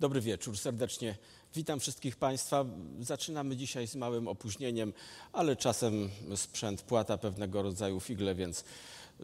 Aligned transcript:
Dobry 0.00 0.20
wieczór, 0.20 0.58
serdecznie 0.58 1.16
witam 1.54 1.80
wszystkich 1.80 2.16
Państwa. 2.16 2.64
Zaczynamy 3.00 3.56
dzisiaj 3.56 3.88
z 3.88 3.94
małym 3.94 4.28
opóźnieniem, 4.28 4.92
ale 5.32 5.56
czasem 5.56 6.10
sprzęt 6.36 6.82
płata 6.82 7.18
pewnego 7.18 7.62
rodzaju 7.62 8.00
figle, 8.00 8.34
więc 8.34 8.64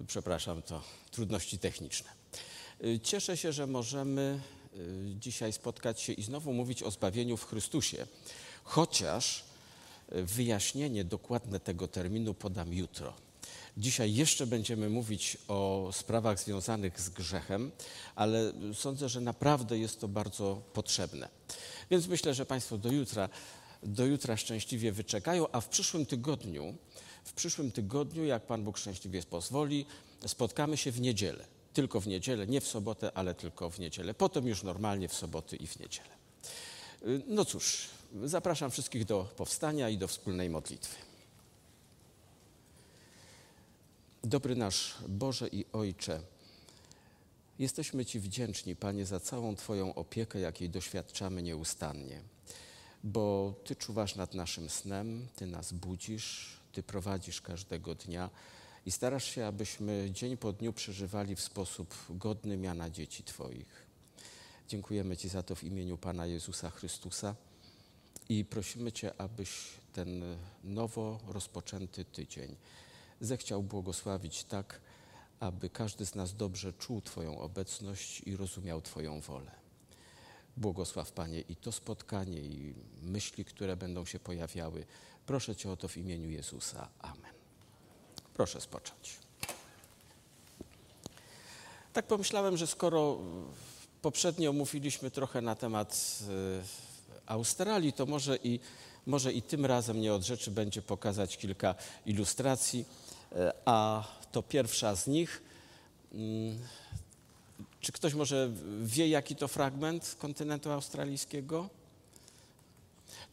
przepraszam, 0.07 0.63
to 0.63 0.83
trudności 1.11 1.59
techniczne. 1.59 2.11
Cieszę 3.03 3.37
się, 3.37 3.53
że 3.53 3.67
możemy 3.67 4.41
y, 4.77 5.15
dzisiaj 5.21 5.53
spotkać 5.53 6.01
się 6.01 6.13
i 6.13 6.23
znowu 6.23 6.53
mówić 6.53 6.83
o 6.83 6.91
zbawieniu 6.91 7.37
w 7.37 7.47
Chrystusie, 7.47 8.07
chociaż 8.65 9.45
wyjaśnienie 10.09 11.05
dokładne 11.05 11.61
tego 11.61 11.89
terminu 11.89 12.35
podam 12.35 12.75
jutro. 12.75 13.15
Dzisiaj 13.77 14.15
jeszcze 14.15 14.47
będziemy 14.47 14.91
mówić 14.91 15.39
o 15.49 15.91
sprawach 15.93 16.41
związanych 16.41 17.01
z 17.01 17.09
grzechem, 17.09 17.71
ale 18.15 18.53
sądzę, 18.75 19.09
że 19.09 19.21
naprawdę 19.21 19.79
jest 19.79 20.01
to 20.01 20.09
bardzo 20.09 20.63
potrzebne. 20.73 21.29
Więc 21.91 22.07
myślę, 22.07 22.35
że 22.35 22.47
Państwo 22.47 22.79
do 22.79 22.93
jutra, 22.93 23.29
do 23.83 24.07
jutra 24.07 24.37
szczęśliwie 24.37 24.93
wyczekają, 24.93 25.47
a 25.53 25.61
w 25.61 25.69
przyszłym 25.69 26.07
tygodniu, 26.07 26.75
w 27.25 27.33
przyszłym 27.33 27.73
tygodniu, 27.73 28.25
jak 28.25 28.47
Pan 28.47 28.65
Bóg 28.65 28.79
szczęśliwie 28.79 29.23
pozwoli, 29.23 29.87
spotkamy 30.27 30.77
się 30.77 30.93
w 30.93 31.01
niedzielę. 31.01 31.45
Tylko 31.73 32.01
w 32.01 32.07
niedzielę, 32.07 32.47
nie 32.47 32.61
w 32.61 32.67
sobotę, 32.67 33.13
ale 33.15 33.35
tylko 33.35 33.71
w 33.71 33.79
niedzielę. 33.79 34.15
Potem 34.15 34.47
już 34.47 34.63
normalnie 34.63 35.09
w 35.09 35.15
soboty 35.15 35.57
i 35.57 35.67
w 35.67 35.79
niedzielę. 35.79 36.09
No 37.27 37.45
cóż, 37.45 37.89
zapraszam 38.25 38.71
wszystkich 38.71 39.05
do 39.05 39.25
powstania 39.37 39.89
i 39.89 39.99
do 39.99 40.09
wspólnej 40.09 40.51
modlitwy. 40.51 41.12
Dobry 44.25 44.57
nasz 44.57 44.95
Boże 45.09 45.49
i 45.49 45.65
Ojcze, 45.73 46.21
jesteśmy 47.59 48.05
Ci 48.05 48.21
wdzięczni, 48.21 48.77
Panie, 48.77 49.07
za 49.07 49.21
całą 49.21 49.57
Twoją 49.57 49.95
opiekę, 49.95 50.41
jakiej 50.41 50.71
doświadczamy 50.71 51.43
nieustannie, 51.43 52.23
bo 53.05 53.55
Ty 53.65 53.77
czuwasz 53.77 54.17
nad 54.17 54.35
naszym 54.35 54.69
snem, 54.69 55.27
Ty 55.37 55.47
nas 55.47 55.73
budzisz, 55.73 56.57
Ty 56.73 56.83
prowadzisz 56.83 57.41
każdego 57.41 57.95
dnia 57.95 58.31
i 58.87 58.91
starasz 58.93 59.25
się, 59.25 59.47
abyśmy 59.47 60.11
dzień 60.13 60.37
po 60.37 60.53
dniu 60.53 60.73
przeżywali 60.73 61.37
w 61.37 61.41
sposób 61.41 61.95
godny 62.11 62.57
miana 62.57 62.91
dzieci 62.91 63.25
Twoich. 63.25 63.87
Dziękujemy 64.69 65.17
Ci 65.17 65.29
za 65.29 65.43
to 65.43 65.55
w 65.55 65.65
imieniu 65.65 65.99
Pana 65.99 66.27
Jezusa 66.27 66.71
Chrystusa 66.71 67.35
i 68.29 68.45
prosimy 68.45 68.93
Cię, 68.93 69.21
abyś 69.21 69.51
ten 69.93 70.23
nowo 70.65 71.21
rozpoczęty 71.29 72.05
tydzień 72.05 72.57
zechciał 73.23 73.63
błogosławić 73.63 74.45
tak, 74.45 74.81
aby 75.41 75.71
każdy 75.71 76.07
z 76.07 76.15
nas 76.15 76.35
dobrze 76.35 76.73
czuł 76.73 77.01
Twoją 77.01 77.39
obecność 77.39 78.21
i 78.21 78.37
rozumiał 78.37 78.83
Twoją 78.83 79.21
wolę. 79.21 79.51
Błogosław 80.57 81.13
Panie 81.13 81.41
i 81.41 81.57
to 81.57 81.73
spotkanie, 81.73 82.41
i 82.41 82.75
myśli, 83.03 83.45
które 83.45 83.77
będą 83.77 84.05
się 84.05 84.19
pojawiały. 84.19 84.87
Proszę 85.27 85.57
Cię 85.57 85.71
o 85.71 85.77
to 85.77 85.89
w 85.89 85.97
imieniu 85.97 86.31
Jezusa. 86.31 86.89
Amen. 87.01 87.33
Proszę 88.35 88.61
spocząć. 88.61 89.19
Tak 91.93 92.07
pomyślałem, 92.07 92.57
że 92.57 92.67
skoro 92.67 93.19
poprzednio 94.03 94.53
mówiliśmy 94.53 95.11
trochę 95.11 95.41
na 95.41 95.55
temat 95.55 96.19
e, 96.29 96.63
Australii, 97.27 97.93
to 97.93 98.07
może 98.07 98.37
i, 98.37 98.61
może 99.07 99.33
i 99.33 99.43
tym 99.43 99.67
razem 99.67 100.01
nie 100.01 100.15
od 100.15 100.23
rzeczy 100.23 100.51
będzie 100.51 100.83
pokazać 100.83 101.37
kilka 101.37 101.75
ilustracji 102.07 102.85
a 103.65 104.05
to 104.33 104.43
pierwsza 104.43 104.97
z 104.97 105.07
nich. 105.07 105.43
Mm, 106.13 106.59
czy 107.81 107.93
ktoś 107.93 108.15
może 108.15 108.51
wie, 108.83 109.09
jaki 109.09 109.37
to 109.37 109.49
fragment 109.49 110.17
kontynentu 110.19 110.71
australijskiego? 110.71 111.69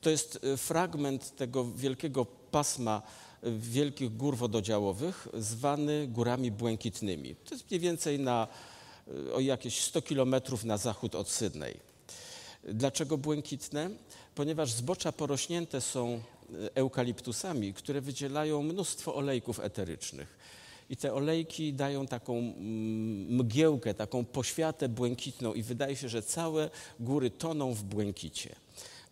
To 0.02 0.10
jest 0.10 0.40
e, 0.44 0.58
fragment 0.58 1.36
tego 1.36 1.66
wielkiego 1.66 2.26
pasma 2.26 3.02
e, 3.44 3.52
wielkich 3.52 4.18
gór 4.18 4.38
wododziałowych, 4.38 5.28
zwany 5.34 6.08
górami 6.08 6.52
błękitnymi. 6.52 7.36
To 7.36 7.56
jest 7.56 7.70
mniej 7.72 7.80
więcej 7.80 8.20
na, 8.20 8.48
o 9.34 9.40
jakieś 9.40 9.82
100 9.82 10.02
kilometrów 10.02 10.64
na 10.64 10.78
zachód 10.78 11.16
od 11.16 11.30
Sydney. 11.30 11.80
Dlaczego 12.64 13.18
błękitne? 13.18 13.90
Ponieważ 14.36 14.72
zbocza 14.72 15.12
porośnięte 15.12 15.82
są 15.82 16.22
eukaliptusami, 16.76 17.74
które 17.74 18.02
wydzielają 18.02 18.64
mnóstwo 18.64 19.16
olejków 19.16 19.60
eterycznych. 19.60 20.38
I 20.90 20.98
te 20.98 21.14
olejki 21.14 21.74
dają 21.74 22.08
taką 22.08 22.38
mm, 22.38 23.36
mgiełkę, 23.36 23.94
taką 23.94 24.26
poświatę 24.26 24.90
błękitną 24.90 25.54
i 25.54 25.64
wydaje 25.64 25.96
się, 25.96 26.10
że 26.10 26.22
całe 26.22 26.70
góry 27.00 27.32
toną 27.32 27.74
w 27.74 27.84
błękicie. 27.84 28.56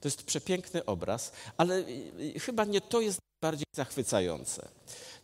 To 0.02 0.08
jest 0.08 0.24
przepiękny 0.24 0.86
obraz, 0.86 1.32
ale 1.58 1.84
chyba 2.40 2.66
nie 2.66 2.82
to 2.82 3.02
jest 3.02 3.20
bardziej 3.42 3.66
zachwycające, 3.76 4.68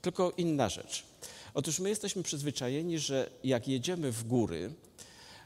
tylko 0.02 0.34
inna 0.38 0.70
rzecz. 0.70 1.04
Otóż 1.54 1.80
my 1.80 1.90
jesteśmy 1.90 2.24
przyzwyczajeni, 2.24 3.00
że 3.00 3.30
jak 3.44 3.68
jedziemy 3.68 4.12
w 4.12 4.24
góry, 4.24 4.74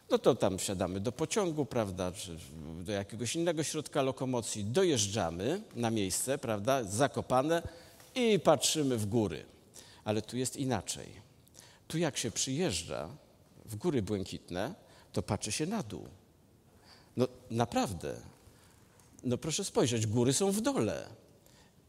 no 0.10 0.18
to 0.18 0.36
tam 0.36 0.58
wsiadamy 0.58 1.00
do 1.00 1.12
pociągu, 1.12 1.66
prawda, 1.66 2.12
czy 2.12 2.38
do 2.84 2.92
jakiegoś 2.92 3.36
innego 3.36 3.64
środka 3.64 4.02
lokomocji, 4.02 4.66
dojeżdżamy 4.66 5.62
na 5.76 5.92
miejsce, 5.92 6.38
prawda, 6.38 6.84
zakopane 6.84 7.62
i 8.16 8.40
patrzymy 8.40 8.98
w 8.98 9.06
góry. 9.06 9.46
Ale 10.04 10.22
tu 10.22 10.38
jest 10.38 10.56
inaczej. 10.56 11.08
Tu 11.88 11.98
jak 11.98 12.18
się 12.18 12.32
przyjeżdża 12.32 13.10
w 13.66 13.76
góry 13.76 14.02
błękitne, 14.02 14.76
to 15.14 15.22
patrzy 15.22 15.52
się 15.52 15.66
na 15.66 15.84
dół. 15.84 16.08
No 17.18 17.28
naprawdę. 17.52 18.16
No 19.24 19.38
proszę 19.38 19.64
spojrzeć, 19.64 20.08
góry 20.08 20.34
są 20.34 20.52
w 20.52 20.62
dole. 20.62 21.10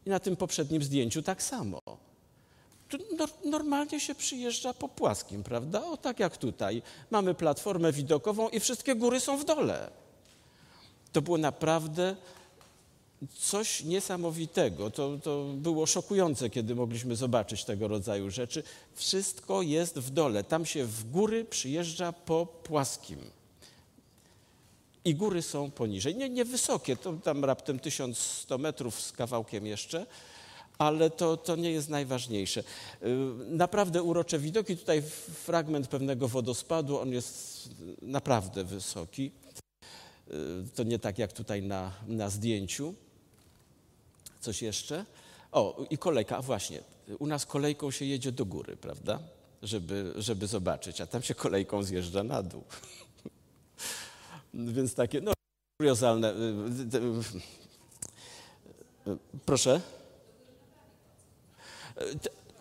I 0.05 0.09
na 0.09 0.19
tym 0.19 0.35
poprzednim 0.35 0.83
zdjęciu 0.83 1.21
tak 1.21 1.43
samo 1.43 1.79
normalnie 3.45 3.99
się 3.99 4.15
przyjeżdża 4.15 4.73
po 4.73 4.89
płaskim, 4.89 5.43
prawda? 5.43 5.85
O 5.85 5.97
tak 5.97 6.19
jak 6.19 6.37
tutaj. 6.37 6.81
Mamy 7.11 7.33
platformę 7.33 7.91
widokową 7.91 8.49
i 8.49 8.59
wszystkie 8.59 8.95
góry 8.95 9.19
są 9.19 9.37
w 9.37 9.45
dole. 9.45 9.89
To 11.11 11.21
było 11.21 11.37
naprawdę 11.37 12.15
coś 13.39 13.83
niesamowitego. 13.83 14.91
To, 14.91 15.17
to 15.23 15.45
było 15.53 15.85
szokujące, 15.85 16.49
kiedy 16.49 16.75
mogliśmy 16.75 17.15
zobaczyć 17.15 17.65
tego 17.65 17.87
rodzaju 17.87 18.29
rzeczy. 18.29 18.63
Wszystko 18.93 19.61
jest 19.61 19.99
w 19.99 20.09
dole. 20.09 20.43
Tam 20.43 20.65
się 20.65 20.85
w 20.85 21.11
góry 21.11 21.45
przyjeżdża 21.45 22.11
po 22.13 22.45
płaskim. 22.45 23.19
I 25.05 25.15
góry 25.15 25.41
są 25.41 25.71
poniżej. 25.71 26.15
Nie, 26.15 26.29
nie 26.29 26.45
wysokie, 26.45 26.95
to 26.95 27.13
tam 27.13 27.45
raptem 27.45 27.79
1100 27.79 28.57
metrów 28.57 29.01
z 29.01 29.11
kawałkiem 29.11 29.65
jeszcze, 29.65 30.05
ale 30.79 31.09
to, 31.09 31.37
to 31.37 31.55
nie 31.55 31.71
jest 31.71 31.89
najważniejsze. 31.89 32.59
Y, 32.59 32.65
naprawdę 33.49 34.03
urocze 34.03 34.39
widoki. 34.39 34.77
Tutaj 34.77 35.01
fragment 35.45 35.87
pewnego 35.87 36.27
wodospadu, 36.27 36.99
on 36.99 37.11
jest 37.11 37.69
naprawdę 38.01 38.63
wysoki. 38.63 39.31
Y, 40.27 40.33
to 40.75 40.83
nie 40.83 40.99
tak 40.99 41.17
jak 41.17 41.33
tutaj 41.33 41.61
na, 41.61 41.91
na 42.07 42.29
zdjęciu. 42.29 42.93
Coś 44.39 44.61
jeszcze? 44.61 45.05
O, 45.51 45.85
i 45.89 45.97
kolejka, 45.97 46.41
właśnie, 46.41 46.81
u 47.19 47.27
nas 47.27 47.45
kolejką 47.45 47.91
się 47.91 48.05
jedzie 48.05 48.31
do 48.31 48.45
góry, 48.45 48.77
prawda? 48.77 49.19
Żeby, 49.63 50.13
żeby 50.17 50.47
zobaczyć, 50.47 51.01
a 51.01 51.07
tam 51.07 51.21
się 51.21 51.35
kolejką 51.35 51.83
zjeżdża 51.83 52.23
na 52.23 52.43
dół. 52.43 52.63
Więc 54.53 54.95
takie, 54.95 55.21
no, 55.21 55.33
kuriozalne. 55.81 56.33
Y, 59.07 59.17
proszę? 59.45 59.81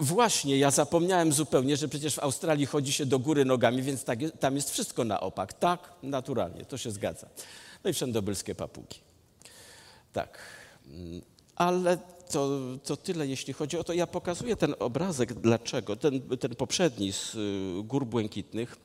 Właśnie, 0.00 0.59
ja 0.59 0.71
zapomniałem 0.71 1.32
zupełnie, 1.32 1.76
że 1.76 1.88
przecież 1.88 2.15
w 2.15 2.19
Australii 2.19 2.66
chodzi 2.66 2.93
się 2.93 3.06
do 3.06 3.19
góry 3.19 3.44
nogami, 3.44 3.82
więc 3.82 4.04
tak, 4.04 4.19
tam 4.41 4.56
jest 4.56 4.71
wszystko 4.71 5.04
na 5.04 5.21
opak. 5.21 5.53
Tak, 5.53 5.93
naturalnie, 6.03 6.65
to 6.65 6.78
się 6.78 6.91
zgadza. 6.91 7.28
No 7.84 7.91
i 7.91 7.93
wszędobylskie 7.93 8.55
papugi. 8.55 8.96
Tak, 10.12 10.38
mm, 10.87 11.23
ale 11.56 11.99
to, 12.31 12.61
to 12.85 12.96
tyle, 12.96 13.26
jeśli 13.26 13.52
chodzi 13.52 13.79
o 13.79 13.85
to. 13.85 13.93
Ja 13.93 14.06
pokazuję 14.06 14.56
ten 14.56 14.75
obrazek, 14.79 15.35
dlaczego, 15.35 15.96
ten, 15.96 16.20
ten 16.38 16.55
poprzedni 16.55 17.12
z 17.12 17.34
y, 17.34 17.82
Gór 17.84 18.06
Błękitnych, 18.06 18.76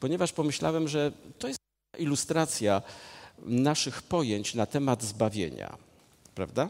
ponieważ 0.00 0.32
pomyślałem, 0.32 0.88
że 0.88 1.12
to 1.38 1.48
jest 1.48 1.60
ilustracja 1.98 2.82
naszych 3.38 4.02
pojęć 4.02 4.54
na 4.54 4.66
temat 4.66 5.02
zbawienia. 5.02 5.78
Prawda? 6.34 6.68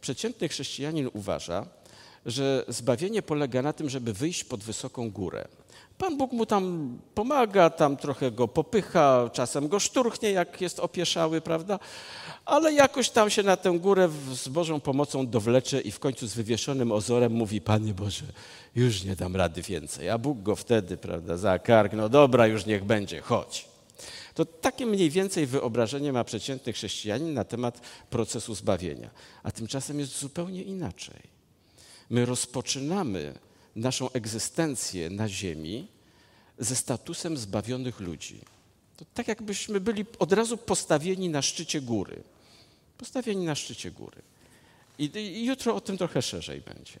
Przeciętny 0.00 0.48
chrześcijanin 0.48 1.10
uważa, 1.14 1.66
że 2.26 2.64
zbawienie 2.68 3.22
polega 3.22 3.62
na 3.62 3.72
tym, 3.72 3.90
żeby 3.90 4.12
wyjść 4.12 4.44
pod 4.44 4.64
wysoką 4.64 5.10
górę. 5.10 5.48
Pan 5.98 6.16
Bóg 6.16 6.32
mu 6.32 6.46
tam 6.46 6.98
pomaga, 7.14 7.70
tam 7.70 7.96
trochę 7.96 8.30
go 8.30 8.48
popycha, 8.48 9.30
czasem 9.32 9.68
go 9.68 9.80
szturchnie, 9.80 10.30
jak 10.30 10.60
jest 10.60 10.80
opieszały, 10.80 11.40
prawda? 11.40 11.78
Ale 12.44 12.72
jakoś 12.72 13.10
tam 13.10 13.30
się 13.30 13.42
na 13.42 13.56
tę 13.56 13.78
górę 13.78 14.08
z 14.32 14.48
Bożą 14.48 14.80
pomocą 14.80 15.26
dowlecze 15.26 15.80
i 15.80 15.90
w 15.90 15.98
końcu 15.98 16.26
z 16.26 16.34
wywieszonym 16.34 16.92
ozorem 16.92 17.32
mówi, 17.32 17.60
Panie 17.60 17.94
Boże, 17.94 18.24
już 18.76 19.04
nie 19.04 19.16
dam 19.16 19.36
rady 19.36 19.62
więcej. 19.62 20.10
A 20.10 20.18
Bóg 20.18 20.42
go 20.42 20.56
wtedy, 20.56 20.96
prawda, 20.96 21.36
za 21.36 21.58
kark, 21.58 21.92
no 21.92 22.08
dobra, 22.08 22.46
już 22.46 22.66
niech 22.66 22.84
będzie, 22.84 23.20
chodź. 23.20 23.68
To 24.34 24.44
takie 24.44 24.86
mniej 24.86 25.10
więcej 25.10 25.46
wyobrażenie 25.46 26.12
ma 26.12 26.24
przeciętny 26.24 26.72
chrześcijanin 26.72 27.34
na 27.34 27.44
temat 27.44 27.80
procesu 28.10 28.54
zbawienia. 28.54 29.10
A 29.42 29.50
tymczasem 29.50 30.00
jest 30.00 30.18
zupełnie 30.18 30.62
inaczej. 30.62 31.37
My 32.10 32.26
rozpoczynamy 32.26 33.34
naszą 33.76 34.10
egzystencję 34.10 35.10
na 35.10 35.28
ziemi 35.28 35.88
ze 36.58 36.76
statusem 36.76 37.36
zbawionych 37.36 38.00
ludzi. 38.00 38.40
To 38.96 39.04
tak 39.14 39.28
jakbyśmy 39.28 39.80
byli 39.80 40.04
od 40.18 40.32
razu 40.32 40.56
postawieni 40.56 41.28
na 41.28 41.42
szczycie 41.42 41.80
góry. 41.80 42.22
Postawieni 42.98 43.46
na 43.46 43.54
szczycie 43.54 43.90
góry. 43.90 44.22
I, 44.98 45.10
I, 45.14 45.44
jutro 45.44 45.74
o 45.74 45.80
tym 45.80 45.98
trochę 45.98 46.22
szerzej 46.22 46.60
będzie. 46.60 47.00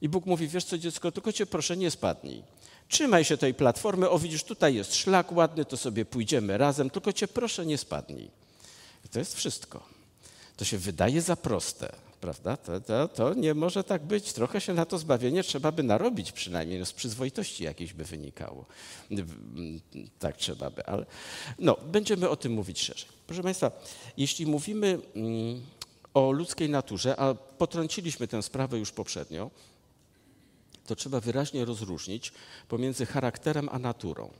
I 0.00 0.08
Bóg 0.08 0.26
mówi, 0.26 0.48
wiesz 0.48 0.64
co 0.64 0.78
dziecko, 0.78 1.12
tylko 1.12 1.32
cię 1.32 1.46
proszę 1.46 1.76
nie 1.76 1.90
spadnij. 1.90 2.42
Trzymaj 2.88 3.24
się 3.24 3.36
tej 3.36 3.54
platformy, 3.54 4.10
o 4.10 4.18
widzisz, 4.18 4.44
tutaj 4.44 4.74
jest 4.74 4.94
szlak 4.94 5.32
ładny, 5.32 5.64
to 5.64 5.76
sobie 5.76 6.04
pójdziemy 6.04 6.58
razem, 6.58 6.90
tylko 6.90 7.12
cię 7.12 7.28
proszę 7.28 7.66
nie 7.66 7.78
spadnij. 7.78 8.30
I 9.04 9.08
to 9.08 9.18
jest 9.18 9.34
wszystko. 9.34 9.82
To 10.56 10.64
się 10.64 10.78
wydaje 10.78 11.22
za 11.22 11.36
proste, 11.36 11.92
prawda? 12.22 12.56
To, 12.56 12.80
to, 12.80 13.08
to, 13.08 13.34
nie 13.34 13.54
może 13.54 13.84
tak 13.84 14.02
być. 14.02 14.32
Trochę 14.32 14.60
się 14.60 14.74
na 14.74 14.84
to 14.84 14.98
zbawienie 14.98 15.42
trzeba 15.42 15.72
by 15.72 15.82
narobić 15.82 16.32
przynajmniej, 16.32 16.78
no 16.78 16.86
z 16.86 16.92
przyzwoitości 16.92 17.64
jakiejś 17.64 17.92
by 17.92 18.04
wynikało. 18.04 18.66
Tak 20.18 20.36
trzeba 20.36 20.70
by, 20.70 20.86
ale 20.86 21.06
no, 21.58 21.76
będziemy 21.86 22.28
o 22.28 22.36
tym 22.36 22.52
mówić 22.52 22.80
szerzej. 22.80 23.08
Proszę 23.26 23.42
Państwa, 23.42 23.70
jeśli 24.16 24.46
mówimy 24.46 24.98
mm, 25.16 25.62
o 26.14 26.32
ludzkiej 26.32 26.70
naturze, 26.70 27.20
a 27.20 27.34
potrąciliśmy 27.34 28.28
tę 28.28 28.42
sprawę 28.42 28.78
już 28.78 28.92
poprzednio, 28.92 29.50
to 30.86 30.96
trzeba 30.96 31.20
wyraźnie 31.20 31.64
rozróżnić 31.64 32.32
pomiędzy 32.68 33.06
charakterem 33.06 33.68
a 33.72 33.78
naturą. 33.78 34.30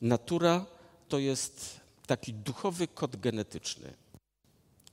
Natura 0.00 0.66
to 1.08 1.18
jest 1.18 1.80
taki 2.06 2.34
duchowy 2.34 2.88
kod 2.88 3.16
genetyczny. 3.16 4.01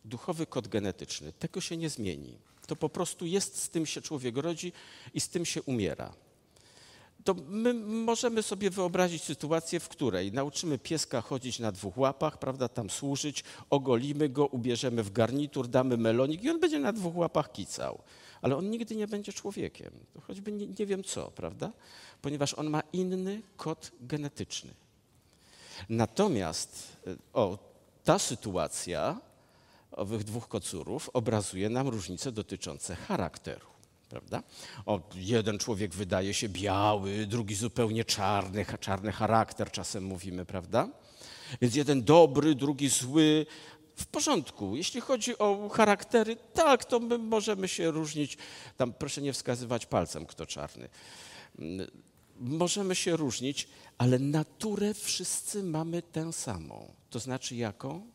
Duchowy 0.06 0.46
kod 0.46 0.68
genetyczny. 0.68 1.34
Tego 1.34 1.62
się 1.62 1.78
nie 1.78 1.90
zmieni. 1.90 2.38
To 2.68 2.76
po 2.76 2.90
prostu 2.90 3.26
jest, 3.26 3.64
z 3.64 3.70
tym 3.70 3.86
się 3.86 4.02
człowiek 4.02 4.38
rodzi 4.38 4.74
i 5.14 5.20
z 5.20 5.30
tym 5.30 5.46
się 5.46 5.62
umiera. 5.62 6.14
To 7.24 7.34
my 7.48 7.74
możemy 7.74 8.44
sobie 8.44 8.70
wyobrazić 8.70 9.24
sytuację, 9.24 9.80
w 9.80 9.90
której 9.90 10.32
nauczymy 10.32 10.78
pieska 10.78 11.22
chodzić 11.22 11.60
na 11.60 11.72
dwóch 11.72 11.98
łapach, 11.98 12.40
prawda, 12.40 12.68
tam 12.68 12.90
służyć, 12.90 13.44
ogolimy 13.70 14.30
go, 14.30 14.48
ubierzemy 14.48 15.04
w 15.04 15.12
garnitur, 15.12 15.68
damy 15.68 15.98
melonik 15.98 16.44
i 16.44 16.50
on 16.50 16.60
będzie 16.60 16.80
na 16.80 16.94
dwóch 16.94 17.16
łapach 17.16 17.52
kicał 17.52 18.02
ale 18.42 18.58
on 18.58 18.70
nigdy 18.70 18.96
nie 18.96 19.08
będzie 19.08 19.34
człowiekiem. 19.34 19.92
choćby 20.22 20.52
nie, 20.52 20.68
nie 20.68 20.86
wiem 20.86 21.04
co, 21.04 21.32
prawda? 21.32 21.72
Ponieważ 22.22 22.54
on 22.54 22.70
ma 22.70 22.82
inny 22.94 23.42
kod 23.58 23.92
genetyczny. 24.02 24.74
Natomiast 25.90 26.98
e, 27.08 27.16
o, 27.34 27.58
ta 28.04 28.20
sytuacja 28.20 29.22
owych 29.92 30.24
dwóch 30.24 30.48
kocurów 30.48 31.10
obrazuje 31.14 31.70
nam 31.70 31.88
różnice 31.88 32.32
dotyczące 32.32 32.96
charakteru. 32.96 33.68
Prawda? 34.10 34.44
O, 34.86 35.00
jeden 35.16 35.58
człowiek 35.58 35.94
wydaje 35.96 36.34
się 36.34 36.50
biały, 36.50 37.26
drugi 37.26 37.56
zupełnie 37.56 38.06
czarny, 38.06 38.66
czarny 38.80 39.12
charakter 39.12 39.72
czasem 39.72 40.04
mówimy, 40.04 40.46
prawda? 40.46 40.90
Więc 41.62 41.76
jeden 41.76 42.04
dobry, 42.04 42.56
drugi 42.56 42.90
zły, 42.90 43.46
w 44.00 44.06
porządku. 44.06 44.76
Jeśli 44.76 45.02
chodzi 45.02 45.38
o 45.38 45.70
charaktery, 45.70 46.38
tak, 46.54 46.86
to 46.86 47.00
my 47.00 47.18
możemy 47.18 47.68
się 47.68 47.92
różnić. 47.92 48.38
Tam 48.78 48.94
proszę 48.94 49.22
nie 49.22 49.34
wskazywać 49.34 49.86
palcem, 49.86 50.26
kto 50.26 50.46
czarny. 50.46 50.90
Możemy 52.40 52.96
się 52.96 53.18
różnić, 53.18 53.68
ale 53.98 54.20
naturę 54.20 54.94
wszyscy 54.94 55.64
mamy 55.64 56.02
tę 56.02 56.34
samą. 56.34 56.94
To 57.10 57.20
znaczy 57.20 57.56
jaką? 57.56 58.08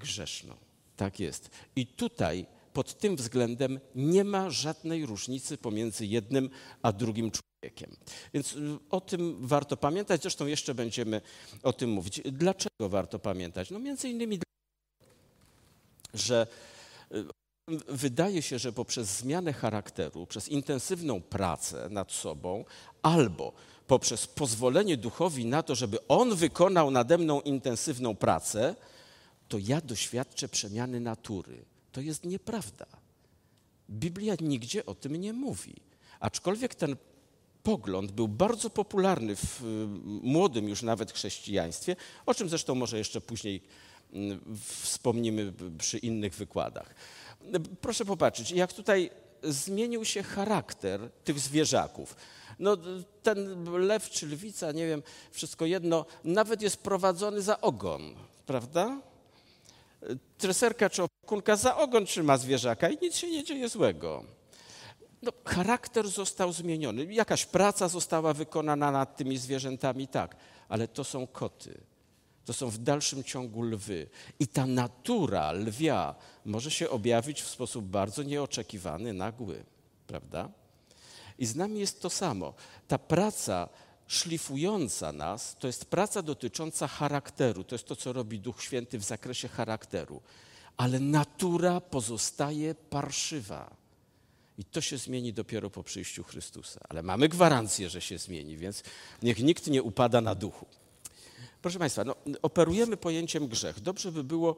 Grzeszną. 0.00 0.54
Tak 0.96 1.20
jest. 1.20 1.50
I 1.76 1.86
tutaj 1.86 2.46
pod 2.72 2.98
tym 2.98 3.16
względem 3.16 3.80
nie 3.94 4.24
ma 4.24 4.50
żadnej 4.50 5.06
różnicy 5.06 5.58
pomiędzy 5.58 6.06
jednym 6.06 6.50
a 6.82 6.92
drugim 6.92 7.30
człowiekiem. 7.30 7.96
Więc 8.34 8.52
y, 8.52 8.78
o 8.90 9.00
tym 9.00 9.36
warto 9.40 9.76
pamiętać. 9.76 10.22
Zresztą 10.22 10.46
jeszcze 10.46 10.74
będziemy 10.74 11.20
o 11.62 11.72
tym 11.72 11.90
mówić. 11.90 12.20
Dlaczego 12.24 12.88
warto 12.88 13.18
pamiętać? 13.18 13.70
No 13.70 13.78
między 13.78 14.08
innymi 14.08 14.40
że 16.14 16.46
y, 17.12 17.24
wydaje 17.88 18.42
się, 18.42 18.58
że 18.58 18.72
poprzez 18.72 19.08
zmianę 19.08 19.52
charakteru, 19.52 20.26
przez 20.26 20.48
intensywną 20.48 21.20
pracę 21.20 21.88
nad 21.90 22.12
sobą, 22.12 22.64
albo 23.02 23.52
poprzez 23.86 24.26
pozwolenie 24.26 24.96
duchowi 24.96 25.46
na 25.46 25.62
to, 25.62 25.74
żeby 25.74 25.98
on 26.08 26.34
wykonał 26.34 26.90
nade 26.90 27.18
mną 27.18 27.40
intensywną 27.40 28.16
pracę, 28.16 28.74
to 29.50 29.58
ja 29.58 29.80
doświadczę 29.80 30.48
przemiany 30.48 31.00
natury. 31.00 31.64
To 31.92 32.00
jest 32.00 32.24
nieprawda. 32.24 32.86
Biblia 33.90 34.34
nigdzie 34.40 34.86
o 34.86 34.94
tym 34.94 35.16
nie 35.16 35.32
mówi. 35.32 35.74
Aczkolwiek 36.20 36.74
ten 36.74 36.96
pogląd 37.62 38.12
był 38.12 38.28
bardzo 38.28 38.70
popularny 38.70 39.36
w 39.36 39.62
y, 39.62 39.66
młodym 40.22 40.68
już 40.68 40.82
nawet 40.82 41.12
chrześcijaństwie, 41.12 41.96
o 42.26 42.34
czym 42.34 42.48
zresztą 42.48 42.74
może 42.74 42.98
jeszcze 42.98 43.20
później 43.20 43.62
wspomnimy 44.82 45.52
przy 45.78 45.98
innych 45.98 46.34
wykładach. 46.34 46.94
Proszę 47.80 48.04
popatrzeć, 48.04 48.50
jak 48.50 48.72
tutaj 48.72 49.10
zmienił 49.42 50.04
się 50.04 50.22
charakter 50.22 51.10
tych 51.24 51.40
zwierzaków. 51.40 52.16
No, 52.58 52.76
ten 53.22 53.64
lew 53.78 54.10
czy 54.10 54.26
lwica, 54.26 54.72
nie 54.72 54.86
wiem, 54.86 55.02
wszystko 55.30 55.66
jedno, 55.66 56.06
nawet 56.24 56.62
jest 56.62 56.76
prowadzony 56.76 57.42
za 57.42 57.60
ogon, 57.60 58.14
prawda? 58.46 59.09
Treserka 60.38 60.90
czy 60.90 61.02
opiekunka 61.02 61.56
za 61.56 61.76
ogon 61.76 62.06
trzyma 62.06 62.36
zwierzaka 62.36 62.88
i 62.88 62.98
nic 63.02 63.16
się 63.16 63.30
nie 63.30 63.44
dzieje 63.44 63.68
złego. 63.68 64.24
No, 65.22 65.32
charakter 65.44 66.08
został 66.08 66.52
zmieniony. 66.52 67.04
Jakaś 67.04 67.46
praca 67.46 67.88
została 67.88 68.32
wykonana 68.32 68.90
nad 68.90 69.16
tymi 69.16 69.38
zwierzętami, 69.38 70.08
tak, 70.08 70.36
ale 70.68 70.88
to 70.88 71.04
są 71.04 71.26
koty 71.26 71.80
to 72.50 72.54
są 72.54 72.70
w 72.70 72.78
dalszym 72.78 73.24
ciągu 73.24 73.62
lwy. 73.62 74.06
I 74.38 74.48
ta 74.48 74.66
natura 74.66 75.52
lwia 75.52 76.14
może 76.44 76.70
się 76.70 76.90
objawić 76.90 77.42
w 77.42 77.48
sposób 77.48 77.84
bardzo 77.84 78.22
nieoczekiwany, 78.22 79.12
nagły, 79.12 79.64
prawda? 80.06 80.48
I 81.38 81.46
z 81.46 81.56
nami 81.56 81.80
jest 81.80 82.02
to 82.02 82.10
samo. 82.10 82.54
Ta 82.88 82.98
praca 82.98 83.68
szlifująca 84.10 85.12
nas 85.12 85.56
to 85.58 85.66
jest 85.66 85.84
praca 85.84 86.22
dotycząca 86.22 86.88
charakteru. 86.88 87.64
To 87.64 87.74
jest 87.74 87.84
to, 87.84 87.96
co 87.96 88.12
robi 88.12 88.40
Duch 88.40 88.62
Święty 88.62 88.98
w 88.98 89.04
zakresie 89.04 89.48
charakteru. 89.48 90.20
Ale 90.76 91.00
natura 91.00 91.80
pozostaje 91.80 92.74
parszywa. 92.74 93.76
I 94.58 94.64
to 94.64 94.80
się 94.80 94.98
zmieni 94.98 95.32
dopiero 95.32 95.70
po 95.70 95.82
przyjściu 95.82 96.24
Chrystusa. 96.24 96.80
Ale 96.88 97.02
mamy 97.02 97.28
gwarancję, 97.28 97.90
że 97.90 98.00
się 98.00 98.18
zmieni, 98.18 98.56
więc 98.56 98.82
niech 99.22 99.38
nikt 99.38 99.66
nie 99.66 99.82
upada 99.82 100.20
na 100.20 100.34
duchu. 100.34 100.66
Proszę 101.62 101.78
Państwa, 101.78 102.04
no, 102.04 102.14
operujemy 102.42 102.96
pojęciem 102.96 103.48
grzech. 103.48 103.80
Dobrze 103.80 104.12
by 104.12 104.24
było 104.24 104.56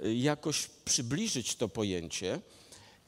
y, 0.00 0.14
jakoś 0.14 0.66
przybliżyć 0.66 1.56
to 1.56 1.68
pojęcie 1.68 2.40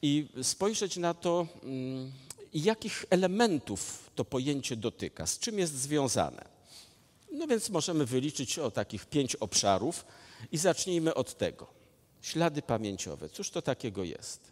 i 0.01 0.27
spojrzeć 0.43 0.97
na 0.97 1.13
to, 1.13 1.47
mm, 1.63 2.11
jakich 2.53 3.05
elementów 3.09 4.09
to 4.15 4.25
pojęcie 4.25 4.75
dotyka, 4.75 5.25
z 5.25 5.39
czym 5.39 5.59
jest 5.59 5.73
związane. 5.73 6.45
No 7.31 7.47
więc 7.47 7.69
możemy 7.69 8.05
wyliczyć 8.05 8.59
o 8.59 8.71
takich 8.71 9.05
pięć 9.05 9.35
obszarów 9.35 10.05
i 10.51 10.57
zacznijmy 10.57 11.13
od 11.13 11.37
tego. 11.37 11.67
Ślady 12.21 12.61
pamięciowe. 12.61 13.29
Cóż 13.29 13.49
to 13.49 13.61
takiego 13.61 14.03
jest? 14.03 14.51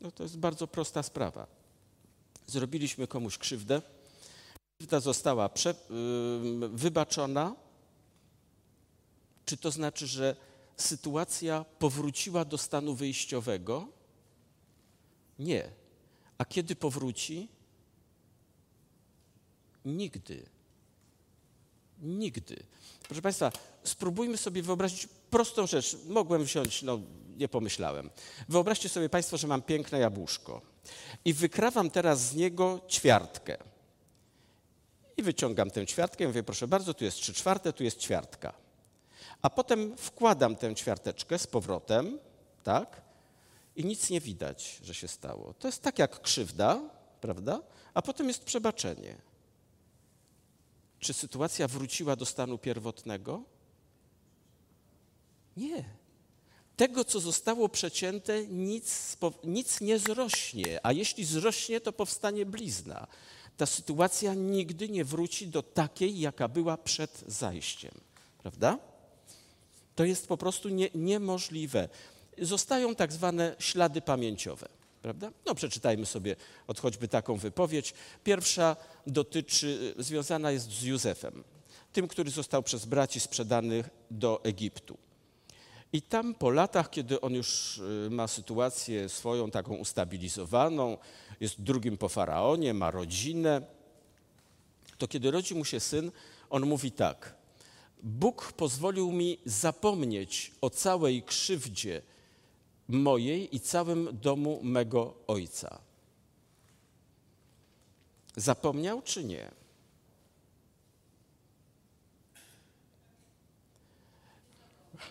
No 0.00 0.10
to 0.10 0.22
jest 0.22 0.38
bardzo 0.38 0.66
prosta 0.66 1.02
sprawa. 1.02 1.46
Zrobiliśmy 2.46 3.06
komuś 3.06 3.38
krzywdę, 3.38 3.82
krzywda 4.78 5.00
została 5.00 5.48
prze, 5.48 5.74
yy, 6.60 6.68
wybaczona, 6.68 7.56
czy 9.44 9.56
to 9.56 9.70
znaczy, 9.70 10.06
że 10.06 10.36
sytuacja 10.76 11.64
powróciła 11.78 12.44
do 12.44 12.58
stanu 12.58 12.94
wyjściowego? 12.94 13.88
Nie. 15.38 15.70
A 16.38 16.44
kiedy 16.44 16.76
powróci? 16.76 17.48
Nigdy. 19.84 20.46
Nigdy. 22.02 22.56
Proszę 23.02 23.22
Państwa, 23.22 23.52
spróbujmy 23.84 24.36
sobie 24.36 24.62
wyobrazić 24.62 25.08
prostą 25.30 25.66
rzecz. 25.66 25.96
Mogłem 26.06 26.44
wziąć, 26.44 26.82
no 26.82 27.00
nie 27.36 27.48
pomyślałem. 27.48 28.10
Wyobraźcie 28.48 28.88
sobie 28.88 29.08
Państwo, 29.08 29.36
że 29.36 29.46
mam 29.46 29.62
piękne 29.62 29.98
jabłuszko 29.98 30.62
i 31.24 31.32
wykrawam 31.34 31.90
teraz 31.90 32.20
z 32.20 32.34
niego 32.34 32.80
ćwiartkę. 32.88 33.56
I 35.16 35.22
wyciągam 35.22 35.70
tę 35.70 35.86
ćwiartkę 35.86 36.24
i 36.24 36.26
mówię, 36.26 36.42
proszę 36.42 36.68
bardzo, 36.68 36.94
tu 36.94 37.04
jest 37.04 37.16
trzy 37.16 37.34
czwarte, 37.34 37.72
tu 37.72 37.84
jest 37.84 37.98
ćwiartka 37.98 38.68
a 39.42 39.50
potem 39.50 39.96
wkładam 39.96 40.56
tę 40.56 40.74
ćwiarteczkę 40.74 41.38
z 41.38 41.46
powrotem, 41.46 42.18
tak? 42.62 43.02
I 43.78 43.84
nic 43.84 44.10
nie 44.10 44.20
widać, 44.20 44.80
że 44.82 44.94
się 44.94 45.08
stało. 45.08 45.54
To 45.58 45.68
jest 45.68 45.82
tak 45.82 45.98
jak 45.98 46.20
krzywda, 46.20 46.80
prawda? 47.20 47.62
A 47.94 48.02
potem 48.02 48.28
jest 48.28 48.44
przebaczenie. 48.44 49.16
Czy 51.00 51.12
sytuacja 51.12 51.68
wróciła 51.68 52.16
do 52.16 52.26
stanu 52.26 52.58
pierwotnego? 52.58 53.42
Nie. 55.56 55.84
Tego, 56.76 57.04
co 57.04 57.20
zostało 57.20 57.68
przecięte, 57.68 58.46
nic, 58.46 59.16
nic 59.44 59.80
nie 59.80 59.98
zrośnie, 59.98 60.80
a 60.82 60.92
jeśli 60.92 61.24
zrośnie, 61.24 61.80
to 61.80 61.92
powstanie 61.92 62.46
blizna. 62.46 63.06
Ta 63.56 63.66
sytuacja 63.66 64.34
nigdy 64.34 64.88
nie 64.88 65.04
wróci 65.04 65.48
do 65.48 65.62
takiej, 65.62 66.20
jaka 66.20 66.48
była 66.48 66.76
przed 66.76 67.24
zajściem. 67.26 67.94
Prawda? 68.38 68.78
To 69.94 70.04
jest 70.04 70.26
po 70.26 70.36
prostu 70.36 70.68
nie, 70.68 70.88
niemożliwe. 70.94 71.88
Zostają 72.40 72.94
tak 72.94 73.12
zwane 73.12 73.56
ślady 73.58 74.00
pamięciowe. 74.00 74.68
Prawda? 75.02 75.30
No, 75.46 75.54
przeczytajmy 75.54 76.06
sobie 76.06 76.36
od 76.66 76.80
choćby 76.80 77.08
taką 77.08 77.36
wypowiedź. 77.36 77.94
Pierwsza 78.24 78.76
dotyczy, 79.06 79.94
związana 79.98 80.50
jest 80.50 80.70
z 80.70 80.82
Józefem, 80.82 81.44
tym, 81.92 82.08
który 82.08 82.30
został 82.30 82.62
przez 82.62 82.84
braci 82.84 83.20
sprzedany 83.20 83.84
do 84.10 84.44
Egiptu. 84.44 84.98
I 85.92 86.02
tam 86.02 86.34
po 86.34 86.50
latach, 86.50 86.90
kiedy 86.90 87.20
on 87.20 87.34
już 87.34 87.78
y, 87.78 88.08
ma 88.10 88.28
sytuację 88.28 89.08
swoją 89.08 89.50
taką 89.50 89.76
ustabilizowaną, 89.76 90.98
jest 91.40 91.62
drugim 91.62 91.98
po 91.98 92.08
faraonie, 92.08 92.74
ma 92.74 92.90
rodzinę, 92.90 93.62
to 94.98 95.08
kiedy 95.08 95.30
rodzi 95.30 95.54
mu 95.54 95.64
się 95.64 95.80
syn, 95.80 96.10
on 96.50 96.66
mówi 96.66 96.92
tak: 96.92 97.34
Bóg 98.02 98.52
pozwolił 98.52 99.12
mi 99.12 99.38
zapomnieć 99.44 100.52
o 100.60 100.70
całej 100.70 101.22
krzywdzie 101.22 102.02
mojej 102.88 103.56
i 103.56 103.60
całym 103.60 104.08
domu 104.12 104.60
mego 104.62 105.14
ojca. 105.26 105.78
Zapomniał 108.36 109.02
czy 109.02 109.24
nie? 109.24 109.50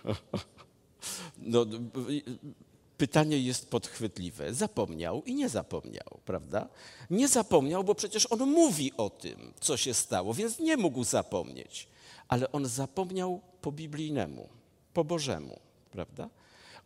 No, 1.37 1.65
pytanie 2.97 3.39
jest 3.39 3.69
podchwytliwe. 3.69 4.53
Zapomniał 4.53 5.23
i 5.23 5.35
nie 5.35 5.49
zapomniał, 5.49 6.19
prawda? 6.25 6.69
Nie 7.09 7.27
zapomniał, 7.27 7.83
bo 7.83 7.95
przecież 7.95 8.25
on 8.31 8.39
mówi 8.39 8.91
o 8.97 9.09
tym, 9.09 9.53
co 9.59 9.77
się 9.77 9.93
stało, 9.93 10.33
więc 10.33 10.59
nie 10.59 10.77
mógł 10.77 11.03
zapomnieć. 11.03 11.87
Ale 12.27 12.51
on 12.51 12.65
zapomniał 12.65 13.41
po 13.61 13.71
biblijnemu, 13.71 14.49
po 14.93 15.03
Bożemu, 15.03 15.59
prawda? 15.91 16.29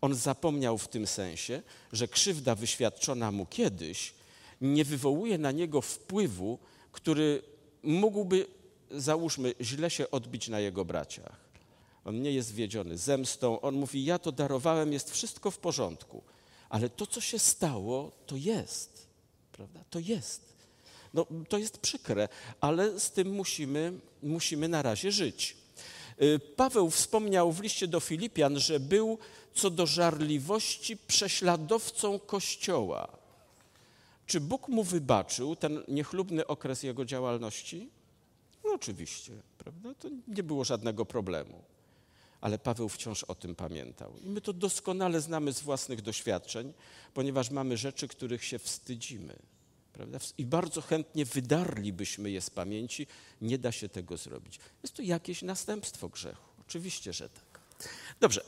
On 0.02 0.16
zapomniał 0.16 0.78
w 0.78 0.88
tym 0.88 1.08
sensie, 1.08 1.62
że 1.94 2.08
krzywda 2.08 2.56
wyświadczona 2.56 3.32
mu 3.32 3.46
kiedyś 3.46 4.14
nie 4.62 4.86
wywołuje 4.86 5.38
na 5.38 5.52
niego 5.52 5.82
wpływu, 5.82 6.60
który 6.92 7.42
mógłby, 7.84 8.46
załóżmy, 8.92 9.54
źle 9.62 9.90
się 9.90 10.12
odbić 10.12 10.48
na 10.48 10.60
jego 10.60 10.86
braciach. 10.86 11.52
On 12.06 12.22
nie 12.22 12.32
jest 12.32 12.54
wiedziony 12.54 12.98
zemstą. 12.98 13.62
On 13.62 13.76
mówi: 13.76 14.06
Ja 14.06 14.20
to 14.20 14.32
darowałem, 14.32 14.94
jest 14.94 15.12
wszystko 15.12 15.52
w 15.52 15.58
porządku. 15.58 16.24
Ale 16.70 16.90
to, 16.90 17.08
co 17.08 17.22
się 17.22 17.40
stało, 17.40 18.12
to 18.26 18.36
jest. 18.36 19.08
Prawda? 19.52 19.80
To 19.90 20.00
jest. 20.00 20.52
No, 21.14 21.26
to 21.50 21.58
jest 21.58 21.78
przykre, 21.78 22.30
ale 22.62 23.00
z 23.00 23.12
tym 23.12 23.32
musimy, 23.32 23.94
musimy 24.24 24.68
na 24.68 24.82
razie 24.82 25.12
żyć. 25.12 25.58
Y, 26.22 26.40
Paweł 26.56 26.90
wspomniał 26.90 27.52
w 27.52 27.62
liście 27.62 27.88
do 27.88 28.00
Filipian, 28.00 28.60
że 28.60 28.80
był 28.80 29.18
co 29.54 29.70
do 29.70 29.86
żarliwości 29.86 30.98
prześladowcą 30.98 32.20
Kościoła. 32.20 33.08
Czy 34.26 34.42
Bóg 34.42 34.68
mu 34.68 34.84
wybaczył 34.84 35.56
ten 35.56 35.84
niechlubny 35.88 36.48
okres 36.48 36.84
jego 36.84 37.06
działalności? 37.06 37.90
No 38.64 38.74
oczywiście, 38.74 39.32
prawda? 39.58 39.94
To 40.00 40.10
nie 40.28 40.44
było 40.44 40.64
żadnego 40.64 41.06
problemu 41.06 41.64
ale 42.42 42.60
Paweł 42.60 42.90
wciąż 42.90 43.24
o 43.24 43.36
tym 43.36 43.56
pamiętał. 43.56 44.14
I 44.24 44.30
my 44.30 44.42
to 44.42 44.54
doskonale 44.54 45.22
znamy 45.22 45.54
z 45.54 45.62
własnych 45.62 46.02
doświadczeń, 46.02 46.74
ponieważ 47.14 47.50
mamy 47.50 47.78
rzeczy, 47.78 48.08
których 48.08 48.44
się 48.44 48.60
wstydzimy. 48.60 49.36
Prawda? 49.94 50.20
I 50.38 50.46
bardzo 50.46 50.82
chętnie 50.82 51.26
wydarlibyśmy 51.26 52.32
je 52.32 52.42
z 52.42 52.50
pamięci. 52.50 53.08
Nie 53.42 53.58
da 53.58 53.72
się 53.72 53.90
tego 53.90 54.18
zrobić. 54.18 54.60
Jest 54.84 54.96
to 54.96 55.02
jakieś 55.02 55.42
następstwo 55.42 56.10
grzechu. 56.10 56.50
Oczywiście, 56.68 57.14
że 57.14 57.30
tak. 57.30 57.60
Dobrze. 58.20 58.44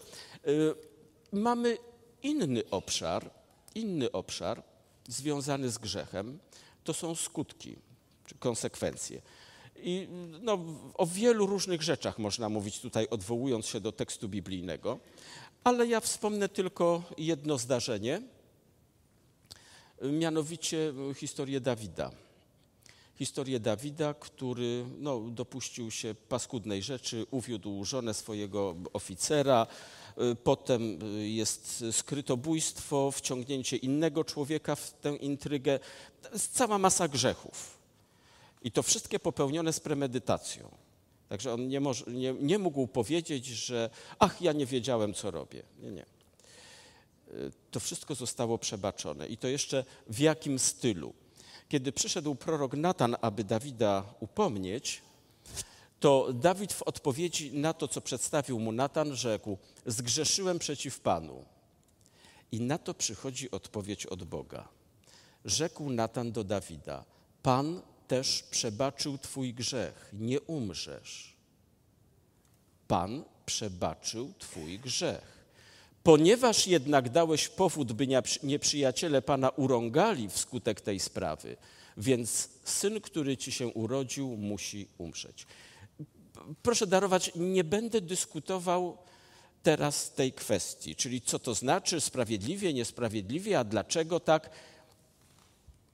Mamy 1.33 1.77
inny 2.23 2.69
obszar, 2.71 3.29
inny 3.75 4.11
obszar 4.11 4.63
związany 5.07 5.69
z 5.69 5.77
grzechem. 5.77 6.39
To 6.83 6.93
są 6.93 7.15
skutki 7.15 7.75
czy 8.25 8.35
konsekwencje. 8.35 9.21
I 9.75 10.07
no, 10.41 10.59
o 10.93 11.05
wielu 11.05 11.45
różnych 11.45 11.81
rzeczach 11.81 12.19
można 12.19 12.49
mówić 12.49 12.79
tutaj, 12.79 13.07
odwołując 13.09 13.65
się 13.65 13.79
do 13.79 13.91
tekstu 13.91 14.29
biblijnego, 14.29 14.99
ale 15.63 15.87
ja 15.87 15.99
wspomnę 15.99 16.49
tylko 16.49 17.03
jedno 17.17 17.57
zdarzenie, 17.57 18.21
mianowicie 20.01 20.93
historię 21.15 21.61
Dawida. 21.61 22.11
Historię 23.15 23.59
Dawida, 23.59 24.13
który 24.13 24.85
no, 24.99 25.19
dopuścił 25.19 25.91
się 25.91 26.15
paskudnej 26.29 26.83
rzeczy, 26.83 27.25
uwiódł 27.31 27.85
żonę 27.85 28.13
swojego 28.13 28.75
oficera, 28.93 29.67
potem 30.43 30.99
jest 31.23 31.83
skrytobójstwo, 31.91 33.11
wciągnięcie 33.11 33.77
innego 33.77 34.23
człowieka 34.23 34.75
w 34.75 34.91
tę 34.91 35.15
intrygę. 35.15 35.79
To 36.21 36.29
jest 36.29 36.53
cała 36.53 36.77
masa 36.77 37.07
grzechów. 37.07 37.77
I 38.61 38.71
to 38.71 38.83
wszystkie 38.83 39.19
popełnione 39.19 39.73
z 39.73 39.79
premedytacją. 39.79 40.69
Także 41.29 41.53
on 41.53 41.67
nie, 41.67 41.79
może, 41.79 42.05
nie, 42.07 42.33
nie 42.33 42.59
mógł 42.59 42.87
powiedzieć, 42.87 43.45
że 43.45 43.89
ach, 44.19 44.41
ja 44.41 44.53
nie 44.53 44.65
wiedziałem, 44.65 45.13
co 45.13 45.31
robię. 45.31 45.63
Nie, 45.79 45.91
nie. 45.91 46.05
Y, 47.33 47.51
to 47.71 47.79
wszystko 47.79 48.15
zostało 48.15 48.57
przebaczone. 48.57 49.27
I 49.27 49.37
to 49.37 49.47
jeszcze 49.47 49.85
w 50.07 50.19
jakim 50.19 50.59
stylu. 50.59 51.13
Kiedy 51.69 51.91
przyszedł 51.91 52.35
prorok 52.35 52.73
Natan, 52.73 53.15
aby 53.21 53.43
Dawida 53.43 54.13
upomnieć, 54.19 55.01
to 56.03 56.33
Dawid 56.33 56.73
w 56.73 56.81
odpowiedzi 56.81 57.53
na 57.53 57.73
to, 57.73 57.87
co 57.87 58.01
przedstawił 58.01 58.59
mu 58.59 58.71
Natan, 58.71 59.15
rzekł: 59.15 59.57
Zgrzeszyłem 59.85 60.59
przeciw 60.59 60.99
Panu. 60.99 61.45
I 62.51 62.61
na 62.61 62.77
to 62.77 62.93
przychodzi 62.93 63.51
odpowiedź 63.51 64.05
od 64.05 64.23
Boga. 64.23 64.67
Rzekł 65.45 65.89
Natan 65.89 66.31
do 66.31 66.43
Dawida: 66.43 67.05
Pan 67.43 67.81
też 68.07 68.43
przebaczył 68.51 69.17
Twój 69.17 69.53
grzech, 69.53 70.09
nie 70.13 70.41
umrzesz. 70.41 71.35
Pan 72.87 73.23
przebaczył 73.45 74.33
Twój 74.39 74.79
grzech. 74.79 75.45
Ponieważ 76.03 76.67
jednak 76.67 77.09
dałeś 77.09 77.49
powód, 77.49 77.93
by 77.93 78.07
nieprzyjaciele 78.43 79.21
Pana 79.21 79.49
urągali 79.49 80.29
wskutek 80.29 80.81
tej 80.81 80.99
sprawy, 80.99 81.57
więc 81.97 82.49
syn, 82.63 83.01
który 83.01 83.37
Ci 83.37 83.51
się 83.51 83.67
urodził, 83.67 84.37
musi 84.37 84.87
umrzeć. 84.97 85.45
Proszę 86.63 86.87
darować, 86.87 87.31
nie 87.35 87.63
będę 87.63 88.01
dyskutował 88.01 88.97
teraz 89.63 90.11
tej 90.11 90.33
kwestii, 90.33 90.95
czyli 90.95 91.21
co 91.21 91.39
to 91.39 91.55
znaczy 91.55 92.01
sprawiedliwie, 92.01 92.73
niesprawiedliwie, 92.73 93.59
a 93.59 93.63
dlaczego 93.63 94.19
tak 94.19 94.49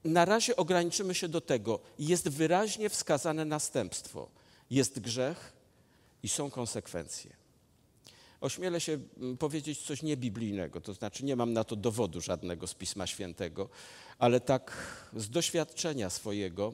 na 0.04 0.24
razie 0.24 0.56
ograniczymy 0.56 1.14
się 1.14 1.28
do 1.28 1.40
tego. 1.40 1.80
Jest 1.98 2.28
wyraźnie 2.28 2.88
wskazane 2.88 3.44
następstwo. 3.44 4.28
Jest 4.70 5.00
grzech 5.00 5.52
i 6.22 6.28
są 6.28 6.50
konsekwencje. 6.50 7.40
Ośmielę 8.40 8.80
się 8.80 8.98
mm, 9.16 9.36
powiedzieć 9.36 9.82
coś 9.82 10.02
niebiblijnego, 10.02 10.80
to 10.80 10.94
znaczy 10.94 11.24
nie 11.24 11.36
mam 11.36 11.52
na 11.52 11.64
to 11.64 11.76
dowodu 11.76 12.20
żadnego 12.20 12.66
z 12.66 12.74
Pisma 12.74 13.06
Świętego, 13.06 13.68
ale 14.18 14.40
tak 14.40 14.76
z 15.16 15.30
doświadczenia 15.30 16.10
swojego, 16.10 16.72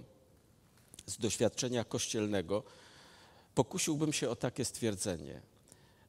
z 1.06 1.18
doświadczenia 1.18 1.84
kościelnego, 1.84 2.62
pokusiłbym 3.56 4.12
się 4.12 4.30
o 4.30 4.36
takie 4.36 4.64
stwierdzenie, 4.64 5.40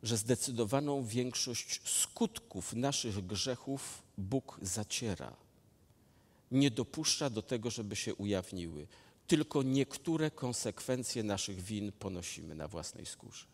że 0.04 0.18
zdecydowaną 0.18 1.06
większość 1.06 1.82
skutków 1.90 2.74
naszych 2.74 3.26
grzechów 3.26 4.04
Bóg 4.18 4.60
zaciera 4.62 5.36
nie 6.52 6.72
dopuszcza 6.72 7.30
do 7.30 7.42
tego, 7.42 7.70
żeby 7.70 7.96
się 7.96 8.16
ujawniły. 8.16 8.88
Tylko 9.28 9.64
niektóre 9.64 10.32
konsekwencje 10.32 11.24
naszych 11.24 11.62
win 11.62 11.92
ponosimy 11.92 12.56
na 12.56 12.68
własnej 12.68 13.06
skórze. 13.06 13.46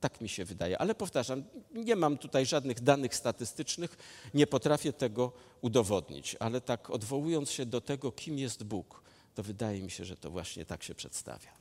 Tak 0.00 0.20
mi 0.20 0.28
się 0.28 0.44
wydaje. 0.44 0.78
Ale 0.78 0.94
powtarzam, 0.94 1.44
nie 1.74 1.96
mam 1.96 2.18
tutaj 2.18 2.46
żadnych 2.46 2.80
danych 2.80 3.14
statystycznych, 3.14 3.96
nie 4.34 4.46
potrafię 4.46 4.92
tego 4.92 5.32
udowodnić, 5.60 6.36
ale 6.40 6.60
tak 6.60 6.90
odwołując 6.90 7.50
się 7.50 7.66
do 7.66 7.80
tego, 7.80 8.12
kim 8.12 8.38
jest 8.38 8.64
Bóg, 8.64 9.02
to 9.34 9.42
wydaje 9.42 9.82
mi 9.82 9.90
się, 9.90 10.04
że 10.04 10.16
to 10.16 10.30
właśnie 10.30 10.66
tak 10.66 10.82
się 10.82 10.94
przedstawia. 10.94 11.59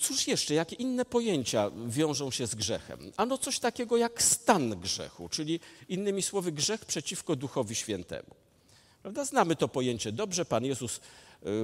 Cóż 0.00 0.26
jeszcze, 0.26 0.54
jakie 0.54 0.76
inne 0.76 1.04
pojęcia 1.04 1.70
wiążą 1.86 2.30
się 2.30 2.46
z 2.46 2.54
grzechem? 2.54 3.12
Ano 3.16 3.38
coś 3.38 3.58
takiego 3.58 3.96
jak 3.96 4.22
stan 4.22 4.80
grzechu, 4.80 5.28
czyli 5.28 5.60
innymi 5.88 6.22
słowy 6.22 6.52
grzech 6.52 6.84
przeciwko 6.84 7.36
Duchowi 7.36 7.74
Świętemu. 7.74 8.34
Prawda? 9.02 9.24
Znamy 9.24 9.56
to 9.56 9.68
pojęcie 9.68 10.12
dobrze. 10.12 10.44
Pan 10.44 10.64
Jezus, 10.64 11.00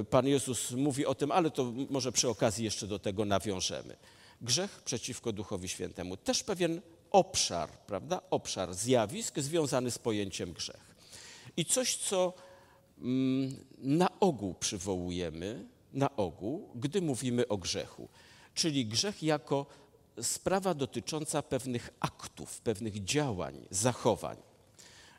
y, 0.01 0.03
Pan 0.03 0.27
Jezus 0.27 0.71
mówi 0.71 1.05
o 1.05 1.15
tym, 1.15 1.31
ale 1.31 1.51
to 1.51 1.73
może 1.89 2.11
przy 2.11 2.29
okazji 2.29 2.65
jeszcze 2.65 2.87
do 2.87 2.99
tego 2.99 3.25
nawiążemy. 3.25 3.95
Grzech 4.41 4.81
przeciwko 4.85 5.31
Duchowi 5.31 5.69
Świętemu. 5.69 6.17
Też 6.17 6.43
pewien 6.43 6.81
obszar, 7.11 7.69
prawda? 7.69 8.21
Obszar 8.29 8.73
zjawisk 8.73 9.39
związany 9.39 9.91
z 9.91 9.97
pojęciem 9.97 10.53
grzech. 10.53 10.95
I 11.57 11.65
coś, 11.65 11.95
co 11.95 12.33
mm, 13.01 13.55
na 13.77 14.19
ogół 14.19 14.53
przywołujemy, 14.53 15.65
na 15.93 16.15
ogół, 16.15 16.69
gdy 16.75 17.01
mówimy 17.01 17.47
o 17.47 17.57
grzechu. 17.57 18.09
Czyli 18.53 18.85
grzech 18.85 19.23
jako 19.23 19.65
sprawa 20.21 20.73
dotycząca 20.73 21.41
pewnych 21.41 21.89
aktów, 21.99 22.61
pewnych 22.61 23.03
działań, 23.03 23.67
zachowań. 23.69 24.37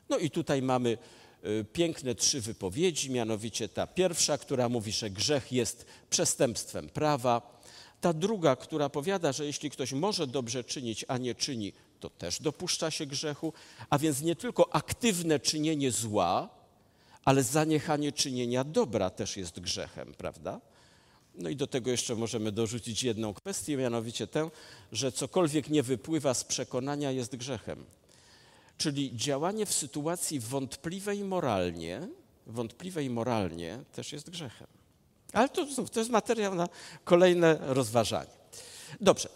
No 0.09 0.19
i 0.19 0.31
tutaj 0.31 0.62
mamy 0.62 0.99
y, 1.45 1.65
piękne 1.73 2.15
trzy 2.15 2.41
wypowiedzi, 2.41 3.11
mianowicie 3.11 3.69
ta 3.69 3.87
pierwsza, 3.87 4.39
która 4.39 4.69
mówi, 4.69 4.93
że 4.93 5.11
grzech 5.11 5.53
jest 5.53 5.87
przestępstwem 6.11 6.89
prawa, 6.89 7.61
ta 8.00 8.12
druga, 8.12 8.57
która 8.57 8.89
powiada, 8.89 9.33
że 9.33 9.47
jeśli 9.47 9.71
ktoś 9.71 9.93
może 9.93 10.27
dobrze 10.27 10.65
czynić, 10.65 11.05
a 11.09 11.19
nie 11.19 11.35
czyni, 11.35 11.73
to 12.00 12.11
też 12.11 12.43
dopuszcza 12.43 12.91
się 12.91 13.07
grzechu, 13.07 13.53
a 13.91 13.99
więc 13.99 14.23
nie 14.23 14.37
tylko 14.37 14.75
aktywne 14.75 15.41
czynienie 15.41 15.91
zła, 15.91 16.60
ale 17.25 17.43
zaniechanie 17.43 18.12
czynienia 18.12 18.65
dobra 18.65 19.11
też 19.11 19.37
jest 19.37 19.61
grzechem, 19.61 20.15
prawda? 20.15 20.61
No 21.35 21.49
i 21.49 21.57
do 21.57 21.67
tego 21.67 21.91
jeszcze 21.91 22.15
możemy 22.15 22.53
dorzucić 22.53 23.03
jedną 23.03 23.35
kwestię, 23.35 23.77
mianowicie 23.77 24.27
tę, 24.27 24.50
że 24.93 25.12
cokolwiek 25.12 25.69
nie 25.69 25.83
wypływa 25.83 26.35
z 26.35 26.45
przekonania 26.45 27.11
jest 27.11 27.37
grzechem. 27.37 27.85
Czyli 28.79 29.17
działanie 29.17 29.67
w 29.67 29.73
sytuacji 29.73 30.41
wątpliwej 30.41 31.25
moralnie, 31.25 32.09
wątpliwej 32.47 33.11
moralnie 33.11 33.79
też 33.93 34.12
jest 34.12 34.31
grzechem. 34.31 34.67
Ale 35.33 35.49
to, 35.49 35.67
to 35.93 36.00
jest 36.00 36.11
materiał 36.11 36.55
na 36.55 36.69
kolejne 37.05 37.59
rozważanie. 37.61 38.31
Dobrze. 39.00 39.29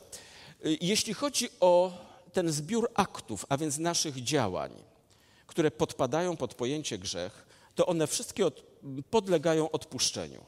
Jeśli 0.81 1.14
chodzi 1.14 1.49
o 1.61 1.93
ten 2.33 2.53
zbiór 2.53 2.91
aktów, 2.95 3.47
a 3.49 3.57
więc 3.57 3.79
naszych 3.79 4.23
działań, 4.23 4.73
które 5.47 5.71
podpadają 5.71 6.37
pod 6.37 6.55
pojęcie 6.55 6.99
grzech, 6.99 7.47
to 7.75 7.87
one 7.87 8.07
wszystkie 8.07 8.47
od, 8.47 8.62
podlegają 9.11 9.71
odpuszczeniu. 9.71 10.45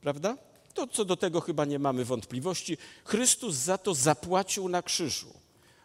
Prawda? 0.00 0.36
To 0.74 0.86
co 0.86 1.04
do 1.04 1.16
tego 1.16 1.40
chyba 1.40 1.64
nie 1.64 1.78
mamy 1.78 2.04
wątpliwości. 2.04 2.78
Chrystus 3.04 3.54
za 3.54 3.78
to 3.78 3.94
zapłacił 3.94 4.68
na 4.68 4.82
krzyżu. 4.82 5.34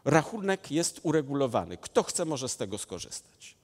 Rachunek 0.05 0.71
jest 0.71 0.99
uregulowany. 1.03 1.77
Kto 1.77 2.03
chce, 2.03 2.25
może 2.25 2.49
z 2.49 2.57
tego 2.57 2.77
skorzystać. 2.77 3.55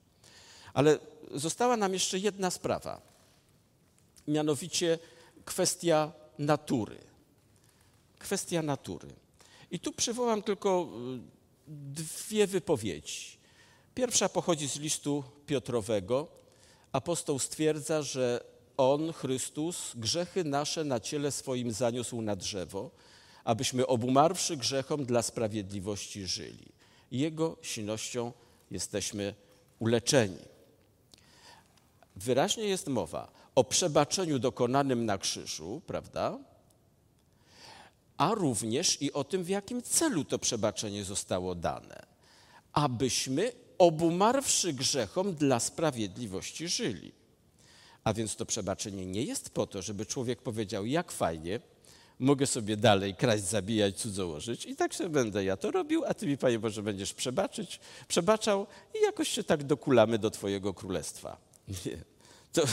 Ale 0.74 1.00
została 1.32 1.78
nam 1.78 1.94
jeszcze 1.94 2.20
jedna 2.20 2.52
sprawa, 2.52 3.02
mianowicie 4.28 5.00
kwestia 5.46 6.12
natury. 6.40 6.98
Kwestia 8.20 8.62
natury. 8.62 9.10
I 9.72 9.80
tu 9.80 9.94
przywołam 9.94 10.42
tylko 10.42 10.88
y, 11.18 11.74
dwie 11.94 12.48
wypowiedzi. 12.48 13.38
Pierwsza 13.96 14.30
pochodzi 14.30 14.70
z 14.70 14.76
listu 14.76 15.24
Piotrowego. 15.46 16.28
Apostoł 16.92 17.40
stwierdza, 17.40 18.02
że 18.02 18.44
on, 18.78 19.14
Chrystus, 19.14 19.92
grzechy 19.96 20.44
nasze 20.44 20.84
na 20.84 21.00
ciele 21.00 21.32
swoim 21.32 21.72
zaniósł 21.72 22.22
na 22.22 22.36
drzewo, 22.36 22.92
abyśmy 23.44 23.88
obumarwszy 23.88 24.58
grzechom 24.58 25.06
dla 25.06 25.22
sprawiedliwości 25.22 26.28
żyli. 26.28 26.66
Jego 27.12 27.58
silnością 27.62 28.32
jesteśmy 28.72 29.36
uleczeni. 29.80 30.40
Wyraźnie 32.16 32.64
jest 32.64 32.88
mowa 32.88 33.32
o 33.56 33.64
przebaczeniu 33.64 34.40
dokonanym 34.40 35.06
na 35.06 35.18
krzyżu, 35.18 35.82
prawda? 35.88 36.38
A 38.18 38.36
również 38.36 39.02
i 39.02 39.14
o 39.14 39.24
tym, 39.24 39.44
w 39.44 39.50
jakim 39.50 39.82
celu 39.82 40.26
to 40.26 40.40
przebaczenie 40.40 41.04
zostało 41.04 41.56
dane. 41.56 42.06
Abyśmy 42.74 43.52
obumarwszy 43.82 44.74
grzechom 44.74 45.34
dla 45.34 45.60
sprawiedliwości 45.60 46.68
żyli. 46.68 47.12
A 48.04 48.14
więc 48.14 48.36
to 48.36 48.46
przebaczenie 48.46 49.06
nie 49.06 49.24
jest 49.24 49.50
po 49.50 49.68
to, 49.68 49.82
żeby 49.82 50.06
człowiek 50.06 50.42
powiedział, 50.42 50.86
jak 50.86 51.12
fajnie, 51.12 51.60
mogę 52.20 52.48
sobie 52.48 52.78
dalej 52.78 53.16
kraść, 53.16 53.44
zabijać, 53.44 53.96
cudzołożyć 53.96 54.66
i 54.66 54.76
tak 54.76 54.96
sobie 54.96 55.10
będę 55.10 55.44
ja 55.44 55.58
to 55.58 55.72
robił, 55.72 56.06
a 56.06 56.14
ty 56.14 56.28
mi, 56.28 56.38
Panie 56.38 56.60
Boże, 56.60 56.84
będziesz 56.84 57.14
przebaczyć, 57.14 57.80
przebaczał 58.08 58.68
i 59.00 59.04
jakoś 59.04 59.28
się 59.28 59.44
tak 59.44 59.64
dokulamy 59.64 60.20
do 60.20 60.32
Twojego 60.32 60.74
królestwa. 60.74 61.38
Nie. 61.86 61.98
To, 62.54 62.64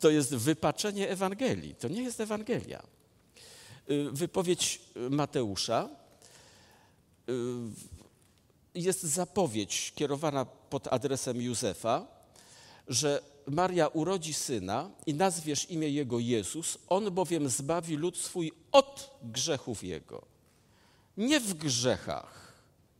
to 0.00 0.10
jest 0.10 0.34
wypaczenie 0.34 1.08
Ewangelii, 1.08 1.74
to 1.74 1.88
nie 1.88 2.02
jest 2.02 2.20
Ewangelia. 2.20 2.82
Y, 3.90 4.10
wypowiedź 4.12 4.80
Mateusza 5.10 5.88
y, 7.28 7.32
jest 8.74 9.02
zapowiedź 9.02 9.92
kierowana 9.94 10.44
pod 10.44 10.92
adresem 10.92 11.42
Józefa, 11.42 12.06
że 12.88 13.22
Maria 13.46 13.88
urodzi 13.88 14.34
syna 14.34 14.90
i 15.06 15.14
nazwiesz 15.14 15.70
imię 15.70 15.88
jego 15.88 16.18
Jezus, 16.18 16.78
on 16.88 17.10
bowiem 17.10 17.48
zbawi 17.48 17.96
lud 17.96 18.18
swój 18.18 18.52
od 18.72 19.10
grzechów 19.22 19.84
jego. 19.84 20.22
Nie 21.16 21.40
w 21.40 21.54
grzechach, 21.54 22.52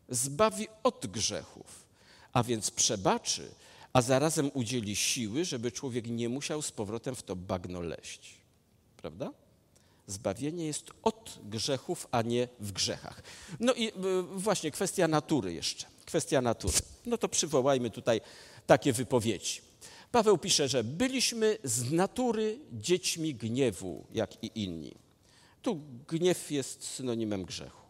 zbawi 0.08 0.66
od 0.82 1.06
grzechów, 1.06 1.86
a 2.32 2.42
więc 2.42 2.70
przebaczy, 2.70 3.54
a 3.92 4.02
zarazem 4.02 4.50
udzieli 4.54 4.96
siły, 4.96 5.44
żeby 5.44 5.72
człowiek 5.72 6.06
nie 6.06 6.28
musiał 6.28 6.62
z 6.62 6.72
powrotem 6.72 7.14
w 7.14 7.22
to 7.22 7.36
bagno 7.36 7.80
leść. 7.80 8.34
Prawda? 8.96 9.32
Zbawienie 10.06 10.66
jest 10.66 10.90
od 11.02 11.38
grzechów, 11.44 12.08
a 12.10 12.22
nie 12.22 12.48
w 12.60 12.72
grzechach. 12.72 13.22
No 13.60 13.74
i 13.74 13.88
y, 13.88 13.92
właśnie 14.34 14.70
kwestia 14.70 15.08
natury 15.08 15.52
jeszcze. 15.52 15.86
Kwestia 16.04 16.40
natury. 16.40 16.78
No 17.06 17.18
to 17.18 17.28
przywołajmy 17.28 17.90
tutaj 17.90 18.20
takie 18.66 18.92
wypowiedzi. 18.92 19.60
Paweł 20.12 20.38
pisze, 20.38 20.68
że 20.68 20.84
byliśmy 20.84 21.58
z 21.64 21.92
natury 21.92 22.58
dziećmi 22.72 23.34
gniewu, 23.34 24.06
jak 24.12 24.44
i 24.44 24.50
inni. 24.54 24.94
Tu 25.62 25.80
gniew 26.08 26.50
jest 26.50 26.84
synonimem 26.84 27.44
grzechu. 27.44 27.86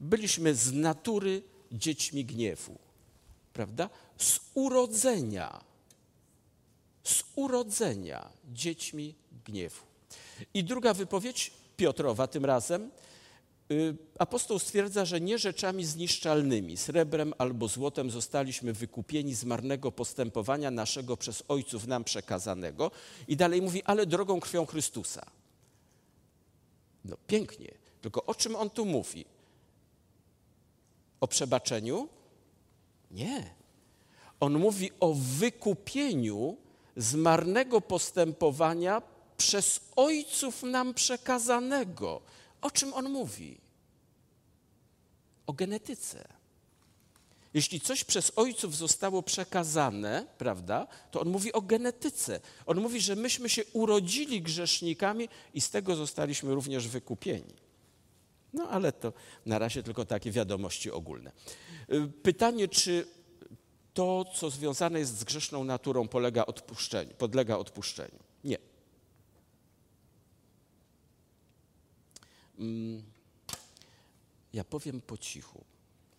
Byliśmy 0.00 0.54
z 0.54 0.72
natury 0.72 1.42
dziećmi 1.72 2.24
gniewu, 2.24 2.78
prawda? 3.52 3.90
Z 4.18 4.40
urodzenia, 4.54 5.64
z 7.04 7.22
urodzenia 7.34 8.30
dziećmi 8.52 9.14
gniewu. 9.44 9.91
I 10.54 10.64
druga 10.64 10.94
wypowiedź 10.94 11.50
Piotrowa 11.76 12.26
tym 12.26 12.44
razem 12.44 12.90
Y, 13.72 13.96
apostoł 14.18 14.58
stwierdza, 14.58 15.04
że 15.04 15.20
nie 15.20 15.38
rzeczami 15.38 15.84
zniszczalnymi, 15.84 16.76
srebrem 16.76 17.34
albo 17.38 17.68
złotem 17.68 18.10
zostaliśmy 18.10 18.72
wykupieni 18.72 19.34
z 19.34 19.44
marnego 19.44 19.92
postępowania 19.92 20.70
naszego 20.70 21.16
przez 21.16 21.42
ojców 21.48 21.86
nam 21.86 22.04
przekazanego. 22.04 22.90
I 23.28 23.36
dalej 23.36 23.62
mówi, 23.62 23.82
ale 23.82 24.06
drogą 24.06 24.40
krwią 24.40 24.66
Chrystusa. 24.66 25.26
No 27.04 27.16
pięknie, 27.26 27.74
tylko 28.00 28.24
o 28.24 28.34
czym 28.34 28.56
on 28.56 28.70
tu 28.70 28.86
mówi? 28.86 29.24
O 31.20 31.28
przebaczeniu? 31.28 32.08
Nie. 33.10 33.54
On 34.40 34.58
mówi 34.58 34.90
o 35.00 35.14
wykupieniu 35.14 36.56
z 36.96 37.14
marnego 37.14 37.80
postępowania 37.80 39.02
przez 39.42 39.80
ojców 39.96 40.62
nam 40.62 40.94
przekazanego. 40.94 42.20
O 42.60 42.70
czym 42.70 42.94
on 42.94 43.10
mówi? 43.10 43.60
O 45.46 45.52
genetyce. 45.52 46.28
Jeśli 47.54 47.80
coś 47.80 48.04
przez 48.04 48.32
ojców 48.36 48.76
zostało 48.76 49.22
przekazane, 49.22 50.26
prawda, 50.38 50.86
to 51.10 51.20
on 51.20 51.28
mówi 51.28 51.52
o 51.52 51.62
genetyce. 51.62 52.40
On 52.66 52.80
mówi, 52.80 53.00
że 53.00 53.16
myśmy 53.16 53.48
się 53.48 53.62
urodzili 53.72 54.42
grzesznikami 54.42 55.28
i 55.54 55.60
z 55.60 55.70
tego 55.70 55.94
zostaliśmy 55.94 56.54
również 56.54 56.88
wykupieni. 56.88 57.54
No 58.52 58.68
ale 58.68 58.92
to 58.92 59.12
na 59.46 59.58
razie 59.58 59.82
tylko 59.82 60.04
takie 60.04 60.30
wiadomości 60.30 60.90
ogólne. 60.90 61.32
Y, 61.92 62.08
pytanie, 62.22 62.68
czy 62.68 63.06
to, 63.94 64.24
co 64.34 64.50
związane 64.50 64.98
jest 64.98 65.18
z 65.18 65.24
grzeszną 65.24 65.64
naturą, 65.64 66.08
polega 66.08 66.46
odpuszczeniu, 66.46 67.14
podlega 67.14 67.56
odpuszczeniu? 67.56 68.18
Nie. 68.44 68.58
Mm, 68.58 68.72
ja 74.52 74.64
powiem 74.64 75.00
po 75.00 75.18
cichu, 75.18 75.64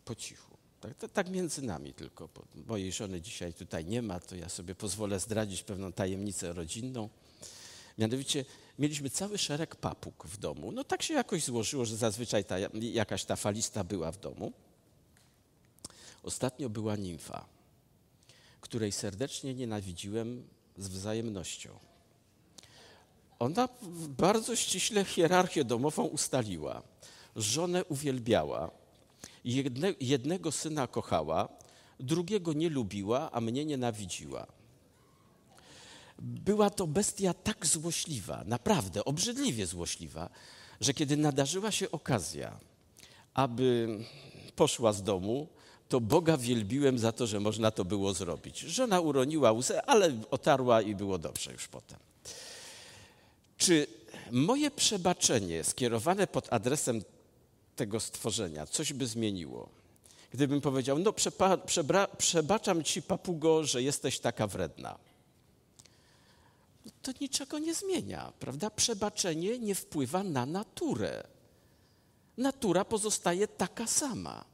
po 0.06 0.16
cichu. 0.16 0.58
Tak, 0.82 1.12
tak 1.14 1.30
między 1.30 1.62
nami 1.62 1.94
tylko. 1.94 2.30
Mojej 2.68 2.92
żony 2.92 3.22
dzisiaj 3.22 3.54
tutaj 3.54 3.86
nie 3.86 4.02
ma, 4.02 4.20
to 4.20 4.36
ja 4.36 4.50
sobie 4.50 4.76
pozwolę 4.76 5.20
zdradzić 5.20 5.64
pewną 5.64 5.94
tajemnicę 5.94 6.54
rodzinną. 6.54 7.10
Mianowicie 7.98 8.46
mieliśmy 8.80 9.10
cały 9.10 9.38
szereg 9.38 9.76
papug 9.76 10.28
w 10.28 10.38
domu. 10.38 10.72
No 10.72 10.84
tak 10.84 11.04
się 11.04 11.14
jakoś 11.14 11.44
złożyło, 11.44 11.86
że 11.86 11.98
zazwyczaj 11.98 12.46
ta, 12.46 12.56
jakaś 12.74 13.26
ta 13.26 13.36
falista 13.36 13.84
była 13.84 14.12
w 14.12 14.20
domu. 14.20 14.54
Ostatnio 16.24 16.70
była 16.70 16.96
nimfa, 16.96 17.46
której 18.62 18.92
serdecznie 18.92 19.54
nienawidziłem 19.54 20.48
z 20.78 20.88
wzajemnością. 20.88 21.80
Ona 23.44 23.70
bardzo 24.08 24.56
ściśle 24.56 25.06
hierarchię 25.06 25.64
domową 25.64 26.04
ustaliła. 26.04 26.82
Żonę 27.36 27.86
uwielbiała 27.86 28.72
Jedne, 29.46 29.94
jednego 30.00 30.52
syna 30.52 30.88
kochała, 30.88 31.50
drugiego 32.00 32.54
nie 32.54 32.70
lubiła, 32.70 33.32
a 33.32 33.42
mnie 33.42 33.66
nienawidziła. 33.66 34.48
Była 36.20 36.70
to 36.70 36.88
bestia 36.88 37.34
tak 37.34 37.66
złośliwa, 37.66 38.44
naprawdę 38.46 39.06
obrzydliwie 39.06 39.66
złośliwa, 39.68 40.30
że 40.82 40.94
kiedy 40.94 41.18
nadarzyła 41.18 41.72
się 41.72 41.92
okazja, 41.92 42.60
aby 43.34 44.00
poszła 44.56 44.94
z 44.94 45.04
domu, 45.04 45.48
to 45.90 46.02
Boga 46.02 46.38
wielbiłem 46.38 47.00
za 47.00 47.12
to, 47.12 47.28
że 47.28 47.40
można 47.40 47.72
to 47.72 47.86
było 47.86 48.14
zrobić. 48.14 48.60
Żona 48.60 49.00
uroniła 49.00 49.52
łzę, 49.52 49.86
ale 49.86 50.22
otarła 50.32 50.82
i 50.82 50.96
było 50.96 51.18
dobrze 51.18 51.52
już 51.52 51.68
potem. 51.68 52.13
Czy 53.58 53.88
moje 54.32 54.72
przebaczenie 54.72 55.64
skierowane 55.64 56.28
pod 56.28 56.54
adresem 56.54 57.02
tego 57.76 58.00
stworzenia 58.00 58.66
coś 58.66 58.94
by 58.94 59.08
zmieniło? 59.08 59.70
Gdybym 60.32 60.62
powiedział, 60.62 61.00
no 61.00 61.14
przebra, 61.66 62.08
przebaczam 62.08 62.84
ci, 62.84 63.02
papugo, 63.02 63.64
że 63.64 63.84
jesteś 63.84 64.20
taka 64.20 64.48
wredna. 64.48 64.98
To 67.02 67.12
niczego 67.22 67.60
nie 67.60 67.74
zmienia, 67.74 68.34
prawda? 68.40 68.70
Przebaczenie 68.70 69.60
nie 69.60 69.76
wpływa 69.76 70.24
na 70.24 70.46
naturę. 70.46 71.24
Natura 72.38 72.86
pozostaje 72.86 73.48
taka 73.48 73.88
sama. 73.88 74.46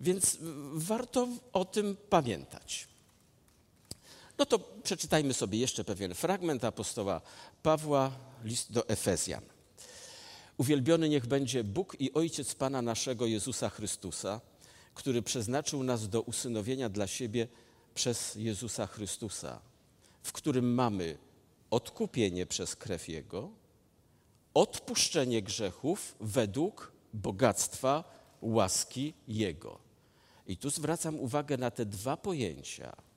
Więc 0.00 0.38
warto 0.72 1.28
o 1.52 1.64
tym 1.64 1.96
pamiętać. 2.10 2.88
No 4.40 4.46
to 4.46 4.58
przeczytajmy 4.58 5.34
sobie 5.34 5.58
jeszcze 5.58 5.84
pewien 5.84 6.14
fragment 6.14 6.64
apostoła 6.64 7.20
Pawła, 7.62 8.12
list 8.44 8.72
do 8.72 8.88
Efezjan. 8.88 9.44
Uwielbiony 10.56 11.08
niech 11.08 11.26
będzie 11.26 11.64
Bóg 11.64 11.96
i 11.98 12.12
Ojciec 12.12 12.54
Pana 12.54 12.82
naszego 12.82 13.26
Jezusa 13.26 13.68
Chrystusa, 13.68 14.40
który 14.94 15.22
przeznaczył 15.22 15.82
nas 15.82 16.08
do 16.08 16.22
usynowienia 16.22 16.88
dla 16.88 17.06
siebie 17.06 17.48
przez 17.94 18.34
Jezusa 18.34 18.86
Chrystusa, 18.86 19.60
w 20.22 20.32
którym 20.32 20.74
mamy 20.74 21.18
odkupienie 21.70 22.46
przez 22.46 22.76
krew 22.76 23.08
Jego, 23.08 23.50
odpuszczenie 24.54 25.42
grzechów 25.42 26.14
według 26.20 26.92
bogactwa 27.14 28.04
łaski 28.42 29.14
Jego. 29.28 29.78
I 30.46 30.56
tu 30.56 30.70
zwracam 30.70 31.20
uwagę 31.20 31.56
na 31.56 31.70
te 31.70 31.86
dwa 31.86 32.16
pojęcia, 32.16 33.09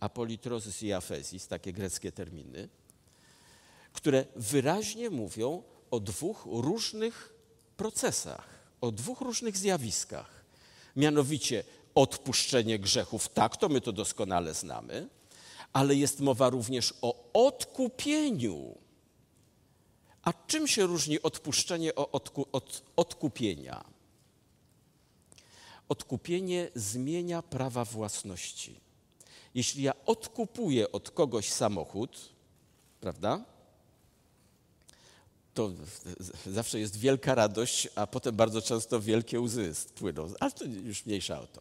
apolitrozis 0.00 0.82
i 0.82 0.92
afezis, 0.92 1.48
takie 1.48 1.72
greckie 1.72 2.12
terminy, 2.12 2.68
które 3.92 4.24
wyraźnie 4.36 5.10
mówią 5.10 5.62
o 5.90 6.00
dwóch 6.00 6.46
różnych 6.46 7.34
procesach, 7.76 8.48
o 8.80 8.92
dwóch 8.92 9.20
różnych 9.20 9.56
zjawiskach. 9.56 10.44
Mianowicie 10.96 11.64
odpuszczenie 11.94 12.78
grzechów, 12.78 13.28
tak, 13.28 13.56
to 13.56 13.68
my 13.68 13.80
to 13.80 13.92
doskonale 13.92 14.54
znamy, 14.54 15.08
ale 15.72 15.94
jest 15.94 16.20
mowa 16.20 16.50
również 16.50 16.94
o 17.02 17.30
odkupieniu. 17.32 18.78
A 20.22 20.32
czym 20.32 20.68
się 20.68 20.86
różni 20.86 21.22
odpuszczenie 21.22 21.94
od 21.94 22.82
odkupienia? 22.96 23.84
Odkupienie 25.88 26.70
zmienia 26.74 27.42
prawa 27.42 27.84
własności. 27.84 28.85
Jeśli 29.56 29.82
ja 29.82 29.92
odkupuję 30.06 30.92
od 30.92 31.10
kogoś 31.10 31.52
samochód, 31.52 32.28
prawda? 33.00 33.44
To 35.54 35.70
zawsze 36.46 36.80
jest 36.80 36.96
wielka 36.96 37.34
radość, 37.34 37.88
a 37.94 38.06
potem 38.06 38.36
bardzo 38.36 38.62
często 38.62 39.00
wielkie 39.00 39.40
łzy 39.40 39.72
płyną. 39.94 40.28
Ale 40.40 40.50
to 40.50 40.64
już 40.64 41.06
mniejsza 41.06 41.40
o 41.40 41.46
to. 41.46 41.60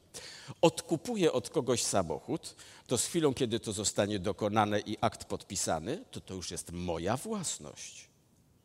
Odkupuję 0.62 1.32
od 1.32 1.50
kogoś 1.50 1.84
samochód, 1.84 2.56
to 2.88 2.98
z 2.98 3.06
chwilą, 3.06 3.34
kiedy 3.34 3.60
to 3.60 3.74
zostanie 3.74 4.20
dokonane 4.20 4.80
i 4.80 4.98
akt 5.02 5.26
podpisany, 5.26 6.06
to 6.12 6.22
to 6.22 6.34
już 6.34 6.52
jest 6.52 6.72
moja 6.72 7.18
własność. 7.18 8.08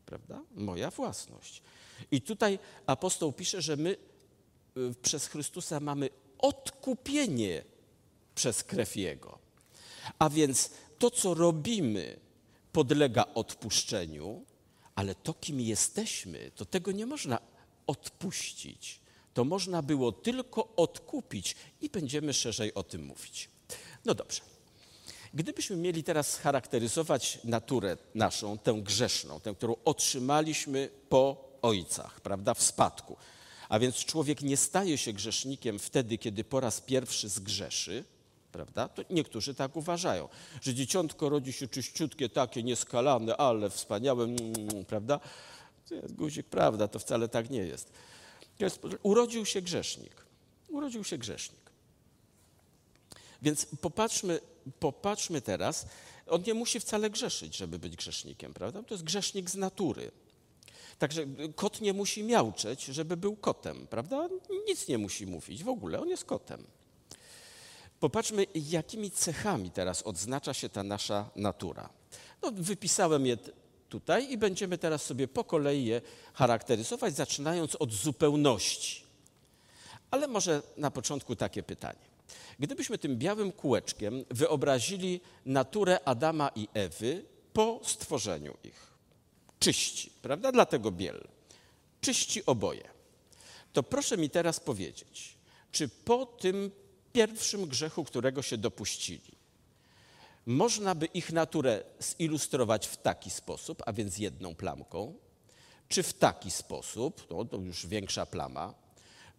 Prawda? 0.05 0.41
Moja 0.55 0.91
własność. 0.91 1.61
I 2.11 2.21
tutaj 2.21 2.59
apostoł 2.85 3.33
pisze, 3.33 3.61
że 3.61 3.77
my 3.77 3.97
y, 4.77 4.95
przez 5.01 5.27
Chrystusa 5.27 5.79
mamy 5.79 6.09
odkupienie 6.39 7.70
przez 8.35 8.63
krew 8.63 8.95
Jego. 8.95 9.39
A 10.19 10.29
więc 10.29 10.69
to, 10.99 11.11
co 11.11 11.33
robimy, 11.33 12.19
podlega 12.71 13.25
odpuszczeniu, 13.33 14.45
ale 14.95 15.15
to, 15.15 15.33
kim 15.33 15.61
jesteśmy, 15.61 16.51
to 16.55 16.65
tego 16.65 16.91
nie 16.91 17.05
można 17.05 17.39
odpuścić. 17.87 19.01
To 19.33 19.43
można 19.45 19.81
było 19.81 20.11
tylko 20.11 20.75
odkupić 20.75 21.55
i 21.81 21.89
będziemy 21.89 22.33
szerzej 22.33 22.73
o 22.73 22.83
tym 22.83 23.05
mówić. 23.05 23.49
No 24.05 24.13
dobrze. 24.13 24.41
Gdybyśmy 25.33 25.75
mieli 25.75 26.03
teraz 26.03 26.37
charakteryzować 26.37 27.39
naturę 27.43 27.97
naszą, 28.15 28.57
tę 28.57 28.73
grzeszną, 28.83 29.39
tę, 29.39 29.55
którą 29.55 29.75
otrzymaliśmy 29.85 30.89
po 31.09 31.51
ojcach, 31.61 32.21
prawda, 32.21 32.53
w 32.53 32.63
spadku, 32.63 33.17
a 33.69 33.79
więc 33.79 33.95
człowiek 33.95 34.41
nie 34.41 34.57
staje 34.57 34.97
się 34.97 35.13
grzesznikiem 35.13 35.79
wtedy, 35.79 36.17
kiedy 36.17 36.43
po 36.43 36.59
raz 36.59 36.81
pierwszy 36.81 37.29
zgrzeszy, 37.29 38.03
prawda? 38.51 38.87
To 38.87 39.01
niektórzy 39.09 39.55
tak 39.55 39.75
uważają, 39.75 40.29
że 40.61 40.73
dzieciątko 40.73 41.29
rodzi 41.29 41.53
się 41.53 41.67
czyściutkie, 41.67 42.29
takie 42.29 42.63
nieskalane, 42.63 43.37
ale 43.37 43.69
wspaniałe, 43.69 44.23
mm, 44.23 44.39
mm 44.55 44.85
prawda? 44.85 45.19
To 45.89 45.95
jest 45.95 46.15
guzik, 46.15 46.47
prawda, 46.47 46.87
to 46.87 46.99
wcale 46.99 47.27
tak 47.27 47.49
nie 47.49 47.63
jest. 47.63 47.91
jest. 48.59 48.81
Urodził 49.03 49.45
się 49.45 49.61
grzesznik. 49.61 50.25
Urodził 50.69 51.03
się 51.03 51.17
grzesznik. 51.17 51.61
Więc 53.41 53.65
popatrzmy, 53.81 54.39
popatrzmy 54.79 55.41
teraz, 55.41 55.85
on 56.27 56.43
nie 56.47 56.53
musi 56.53 56.79
wcale 56.79 57.09
grzeszyć, 57.09 57.57
żeby 57.57 57.79
być 57.79 57.95
grzesznikiem, 57.95 58.53
prawda? 58.53 58.83
To 58.83 58.93
jest 58.93 59.03
grzesznik 59.03 59.49
z 59.49 59.55
natury. 59.55 60.11
Także 60.99 61.25
kot 61.55 61.81
nie 61.81 61.93
musi 61.93 62.23
miauczeć, 62.23 62.85
żeby 62.85 63.17
był 63.17 63.35
kotem, 63.35 63.87
prawda? 63.87 64.29
Nic 64.67 64.87
nie 64.87 64.97
musi 64.97 65.27
mówić 65.27 65.63
w 65.63 65.69
ogóle, 65.69 66.01
on 66.01 66.09
jest 66.09 66.25
kotem. 66.25 66.63
Popatrzmy, 68.01 68.45
jakimi 68.55 69.11
cechami 69.11 69.71
teraz 69.71 70.01
odznacza 70.01 70.53
się 70.53 70.69
ta 70.69 70.83
nasza 70.83 71.29
natura. 71.35 71.89
No, 72.41 72.51
wypisałem 72.51 73.25
je 73.25 73.37
tutaj 73.89 74.31
i 74.31 74.37
będziemy 74.37 74.77
teraz 74.77 75.03
sobie 75.03 75.27
po 75.27 75.43
kolei 75.43 75.85
je 75.85 76.01
charakteryzować, 76.33 77.15
zaczynając 77.15 77.75
od 77.75 77.93
zupełności. 77.93 79.03
Ale 80.11 80.27
może 80.27 80.61
na 80.77 80.91
początku 80.91 81.35
takie 81.35 81.63
pytanie. 81.63 81.99
Gdybyśmy 82.59 82.97
tym 82.97 83.17
białym 83.17 83.51
kółeczkiem 83.51 84.25
wyobrazili 84.29 85.21
naturę 85.45 85.99
Adama 86.05 86.51
i 86.55 86.67
Ewy 86.73 87.25
po 87.53 87.79
stworzeniu 87.83 88.57
ich, 88.63 88.93
czyści, 89.59 90.11
prawda? 90.21 90.51
Dlatego 90.51 90.91
biel. 90.91 91.27
Czyści 92.01 92.45
oboje. 92.45 92.83
To 93.73 93.83
proszę 93.83 94.17
mi 94.17 94.29
teraz 94.29 94.59
powiedzieć, 94.59 95.37
czy 95.71 95.89
po 95.89 96.25
tym 96.25 96.71
pierwszym 97.13 97.65
grzechu, 97.65 98.03
którego 98.03 98.41
się 98.41 98.57
dopuścili, 98.57 99.31
można 100.45 100.95
by 100.95 101.05
ich 101.05 101.31
naturę 101.31 101.83
zilustrować 101.99 102.87
w 102.87 102.97
taki 102.97 103.29
sposób, 103.29 103.83
a 103.85 103.93
więc 103.93 104.17
jedną 104.17 104.55
plamką, 104.55 105.13
czy 105.87 106.03
w 106.03 106.13
taki 106.13 106.51
sposób, 106.51 107.27
no 107.29 107.45
to 107.45 107.57
już 107.57 107.87
większa 107.87 108.25
plama, 108.25 108.73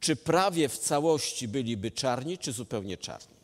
czy 0.00 0.16
prawie 0.16 0.68
w 0.68 0.78
całości 0.78 1.48
byliby 1.48 1.90
czarni, 1.90 2.38
czy 2.38 2.52
zupełnie 2.52 2.96
czarni? 2.96 3.36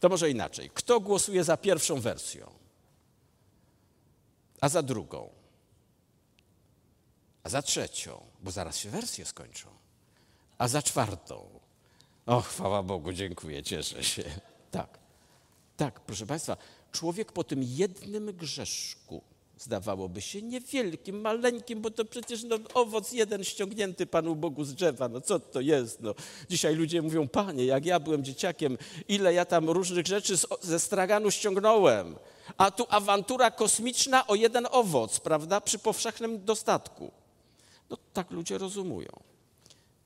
To 0.00 0.08
może 0.08 0.30
inaczej. 0.30 0.70
Kto 0.74 1.00
głosuje 1.00 1.44
za 1.44 1.56
pierwszą 1.56 2.00
wersją? 2.00 2.50
A 4.60 4.68
za 4.68 4.82
drugą? 4.82 5.30
A 7.42 7.48
za 7.48 7.62
trzecią? 7.62 8.26
Bo 8.40 8.50
zaraz 8.50 8.78
się 8.78 8.90
wersje 8.90 9.24
skończą. 9.24 9.83
A 10.58 10.68
za 10.68 10.82
czwartą? 10.82 11.48
O, 12.26 12.40
chwała 12.40 12.82
Bogu, 12.82 13.12
dziękuję, 13.12 13.62
cieszę 13.62 14.04
się. 14.04 14.24
Tak, 14.70 14.98
tak, 15.76 16.00
proszę 16.00 16.26
Państwa, 16.26 16.56
człowiek 16.92 17.32
po 17.32 17.44
tym 17.44 17.62
jednym 17.62 18.32
grzeszku 18.32 19.22
zdawałoby 19.58 20.20
się 20.20 20.42
niewielkim, 20.42 21.20
maleńkim, 21.20 21.80
bo 21.80 21.90
to 21.90 22.04
przecież 22.04 22.42
no, 22.42 22.58
owoc 22.74 23.12
jeden 23.12 23.44
ściągnięty 23.44 24.06
Panu 24.06 24.36
Bogu 24.36 24.64
z 24.64 24.74
drzewa. 24.74 25.08
No 25.08 25.20
co 25.20 25.40
to 25.40 25.60
jest? 25.60 26.00
No, 26.00 26.14
dzisiaj 26.50 26.74
ludzie 26.74 27.02
mówią, 27.02 27.28
Panie, 27.28 27.64
jak 27.64 27.86
ja 27.86 28.00
byłem 28.00 28.24
dzieciakiem, 28.24 28.78
ile 29.08 29.34
ja 29.34 29.44
tam 29.44 29.70
różnych 29.70 30.06
rzeczy 30.06 30.36
z, 30.36 30.46
ze 30.60 30.80
straganu 30.80 31.30
ściągnąłem. 31.30 32.16
A 32.56 32.70
tu 32.70 32.86
awantura 32.88 33.50
kosmiczna 33.50 34.26
o 34.26 34.34
jeden 34.34 34.66
owoc, 34.70 35.20
prawda, 35.20 35.60
przy 35.60 35.78
powszechnym 35.78 36.44
dostatku. 36.44 37.10
No 37.90 37.96
tak 38.12 38.30
ludzie 38.30 38.58
rozumują. 38.58 39.33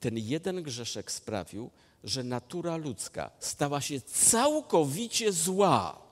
Ten 0.01 0.19
jeden 0.19 0.63
grzeszek 0.63 1.13
sprawił, 1.13 1.71
że 2.05 2.25
natura 2.25 2.77
ludzka 2.77 3.31
stała 3.39 3.81
się 3.81 4.01
całkowicie 4.01 5.33
zła 5.33 6.03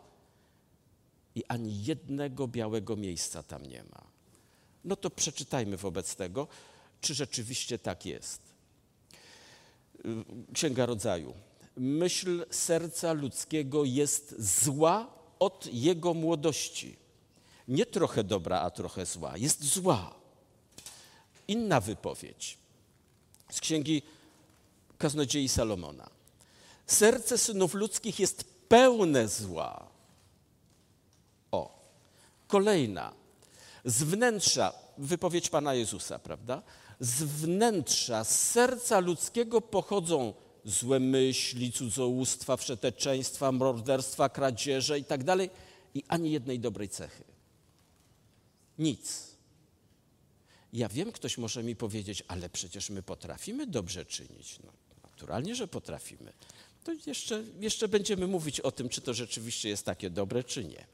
i 1.34 1.44
ani 1.48 1.84
jednego 1.84 2.48
białego 2.48 2.96
miejsca 2.96 3.42
tam 3.42 3.66
nie 3.66 3.82
ma. 3.84 4.02
No 4.84 4.96
to 4.96 5.10
przeczytajmy 5.10 5.76
wobec 5.76 6.16
tego, 6.16 6.48
czy 7.00 7.14
rzeczywiście 7.14 7.78
tak 7.78 8.06
jest. 8.06 8.42
Księga 10.54 10.86
Rodzaju. 10.86 11.34
Myśl 11.76 12.46
serca 12.50 13.12
ludzkiego 13.12 13.84
jest 13.84 14.34
zła 14.38 15.14
od 15.38 15.66
jego 15.72 16.14
młodości. 16.14 16.96
Nie 17.68 17.86
trochę 17.86 18.24
dobra, 18.24 18.60
a 18.60 18.70
trochę 18.70 19.06
zła. 19.06 19.36
Jest 19.36 19.64
zła. 19.64 20.14
Inna 21.48 21.80
wypowiedź 21.80 22.58
z 23.50 23.60
księgi 23.60 24.02
Kaznodziei 24.98 25.48
Salomona. 25.48 26.10
Serce 26.86 27.38
synów 27.38 27.74
ludzkich 27.74 28.20
jest 28.20 28.44
pełne 28.68 29.28
zła. 29.28 29.88
O, 31.50 31.90
kolejna. 32.48 33.12
Z 33.84 34.02
wnętrza, 34.02 34.72
wypowiedź 34.98 35.48
Pana 35.48 35.74
Jezusa, 35.74 36.18
prawda? 36.18 36.62
Z 37.00 37.22
wnętrza, 37.22 38.24
z 38.24 38.50
serca 38.50 38.98
ludzkiego 38.98 39.60
pochodzą 39.60 40.34
złe 40.64 41.00
myśli, 41.00 41.72
cudzołóstwa, 41.72 42.56
wszeteczeństwa, 42.56 43.52
morderstwa, 43.52 44.28
kradzieże 44.28 44.98
i 44.98 45.04
tak 45.04 45.24
dalej. 45.24 45.50
I 45.94 46.04
ani 46.08 46.30
jednej 46.30 46.60
dobrej 46.60 46.88
cechy. 46.88 47.24
Nic. 48.78 49.35
Ja 50.76 50.88
wiem, 50.88 51.12
ktoś 51.12 51.38
może 51.38 51.62
mi 51.62 51.76
powiedzieć, 51.76 52.22
ale 52.28 52.48
przecież 52.48 52.90
my 52.90 53.02
potrafimy 53.02 53.66
dobrze 53.66 54.06
czynić. 54.06 54.58
No, 54.64 54.72
naturalnie, 55.10 55.54
że 55.54 55.68
potrafimy. 55.68 56.32
To 56.84 56.92
jeszcze, 57.06 57.44
jeszcze 57.60 57.88
będziemy 57.88 58.26
mówić 58.26 58.60
o 58.60 58.72
tym, 58.72 58.88
czy 58.88 59.00
to 59.00 59.14
rzeczywiście 59.14 59.68
jest 59.68 59.84
takie 59.84 60.10
dobre, 60.10 60.44
czy 60.44 60.64
nie. 60.64 60.86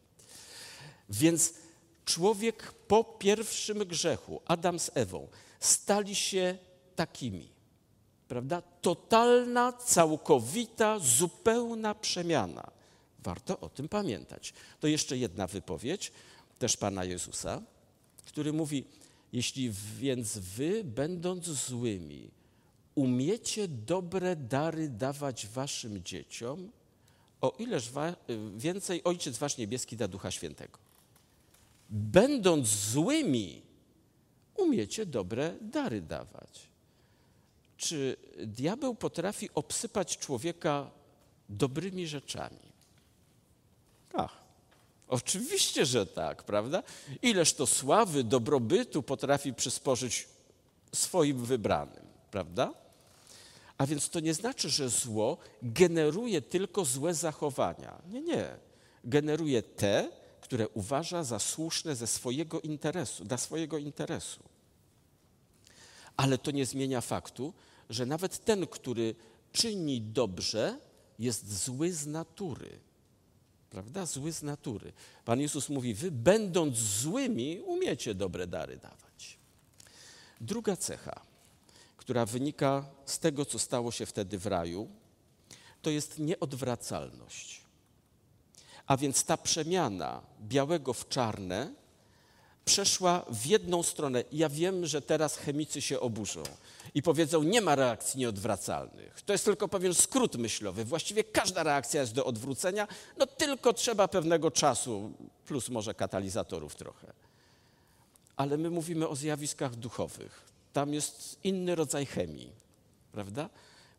Więc 1.11 1.55
człowiek 2.05 2.73
po 2.73 3.05
pierwszym 3.05 3.79
grzechu, 3.79 4.41
Adam 4.45 4.79
z 4.79 4.91
Ewą, 4.95 5.29
stali 5.61 6.15
się 6.15 6.59
takimi. 6.97 7.49
Prawda? 8.29 8.63
Totalna, 8.63 9.73
całkowita, 9.73 10.99
zupełna 10.99 11.95
przemiana. 11.95 12.71
Warto 13.19 13.61
o 13.61 13.69
tym 13.69 13.89
pamiętać. 13.89 14.53
To 14.81 14.87
jeszcze 14.87 15.17
jedna 15.19 15.47
wypowiedź, 15.47 16.13
też 16.59 16.77
Pana 16.77 17.05
Jezusa, 17.05 17.63
który 18.27 18.53
mówi: 18.53 18.85
Jeśli 19.33 19.71
więc 19.99 20.39
wy, 20.39 20.85
będąc 20.85 21.45
złymi, 21.45 22.31
umiecie 22.95 23.69
dobre 23.69 24.37
dary 24.37 24.89
dawać 24.89 25.47
waszym 25.47 26.05
dzieciom, 26.05 26.71
o 27.41 27.55
ileż 27.59 27.91
więcej 28.57 29.05
Ojciec 29.05 29.39
Wasz 29.39 29.57
Niebieski 29.57 29.97
da 29.97 30.09
Ducha 30.09 30.31
Świętego. 30.31 30.79
Będąc 31.91 32.69
złymi, 32.69 33.63
umiecie 34.57 35.07
dobre 35.07 35.55
dary 35.61 36.03
dawać. 36.03 36.69
Czy 37.77 38.17
diabeł 38.47 38.95
potrafi 38.95 39.49
obsypać 39.55 40.19
człowieka 40.19 40.91
dobrymi 41.49 42.07
rzeczami? 42.07 42.73
Ach, 44.15 44.42
oczywiście, 45.13 45.87
że 45.87 46.07
tak, 46.07 46.43
prawda? 46.43 46.83
Ileż 47.23 47.53
to 47.55 47.67
sławy, 47.67 48.25
dobrobytu 48.25 49.03
potrafi 49.03 49.55
przysporzyć 49.55 50.29
swoim 50.95 51.45
wybranym, 51.45 52.07
prawda? 52.31 52.75
A 53.79 53.87
więc 53.87 54.09
to 54.09 54.21
nie 54.21 54.35
znaczy, 54.35 54.71
że 54.71 54.89
zło 54.89 55.39
generuje 55.63 56.43
tylko 56.43 56.85
złe 56.85 57.15
zachowania. 57.15 58.03
Nie, 58.11 58.23
nie. 58.23 58.57
Generuje 59.05 59.63
te, 59.63 60.11
które 60.41 60.69
uważa 60.69 61.25
za 61.25 61.39
słuszne 61.39 61.97
ze 61.97 62.07
swojego 62.07 62.61
interesu, 62.61 63.25
dla 63.25 63.37
swojego 63.39 63.79
interesu. 63.79 64.43
Ale 66.17 66.39
to 66.39 66.51
nie 66.51 66.67
zmienia 66.67 67.01
faktu, 67.01 67.55
że 67.91 68.07
nawet 68.07 68.45
ten, 68.45 68.67
który 68.67 69.15
czyni 69.53 70.01
dobrze, 70.01 70.79
jest 71.19 71.65
zły 71.65 71.93
z 71.93 72.07
natury. 72.07 72.81
Prawda? 73.73 74.07
Zły 74.07 74.33
z 74.33 74.43
natury. 74.43 74.93
Pan 75.25 75.41
Jezus 75.41 75.69
mówi: 75.69 75.95
Wy, 75.95 76.11
będąc 76.11 76.77
złymi, 76.79 77.61
umiecie 77.61 78.15
dobre 78.15 78.47
dary 78.47 78.77
dawać. 78.77 79.39
Druga 80.41 80.77
cecha 80.77 81.33
która 82.03 82.27
wynika 82.27 82.85
z 83.07 83.19
tego, 83.19 83.45
co 83.45 83.59
stało 83.59 83.93
się 83.93 84.07
wtedy 84.07 84.39
w 84.39 84.47
raju, 84.47 84.89
to 85.83 85.91
jest 85.91 86.19
nieodwracalność. 86.19 87.63
A 88.87 88.97
więc 88.97 89.25
ta 89.25 89.37
przemiana 89.37 90.23
białego 90.41 90.93
w 90.93 91.09
czarne 91.09 91.75
przeszła 92.65 93.25
w 93.31 93.47
jedną 93.47 93.83
stronę. 93.83 94.25
Ja 94.33 94.49
wiem, 94.49 94.87
że 94.87 95.03
teraz 95.03 95.37
chemicy 95.37 95.81
się 95.83 96.01
oburzą 96.01 96.43
i 96.95 97.03
powiedzą, 97.03 97.43
nie 97.43 97.61
ma 97.61 97.75
reakcji 97.75 98.21
nieodwracalnych. 98.21 99.23
To 99.23 99.33
jest 99.33 99.45
tylko 99.45 99.69
pewien 99.69 99.95
skrót 99.95 100.37
myślowy. 100.37 100.85
Właściwie 100.85 101.25
każda 101.25 101.63
reakcja 101.63 102.01
jest 102.01 102.15
do 102.15 102.25
odwrócenia, 102.25 102.89
no 103.19 103.27
tylko 103.27 103.73
trzeba 103.73 104.09
pewnego 104.09 104.51
czasu, 104.51 105.13
plus 105.47 105.69
może 105.69 105.95
katalizatorów 105.95 106.75
trochę. 106.75 107.13
Ale 108.37 108.59
my 108.59 108.71
mówimy 108.71 109.09
o 109.09 109.17
zjawiskach 109.17 109.75
duchowych. 109.77 110.53
Tam 110.73 110.95
jest 110.95 111.39
inny 111.45 111.75
rodzaj 111.75 112.07
chemii, 112.07 112.53
prawda? 113.13 113.49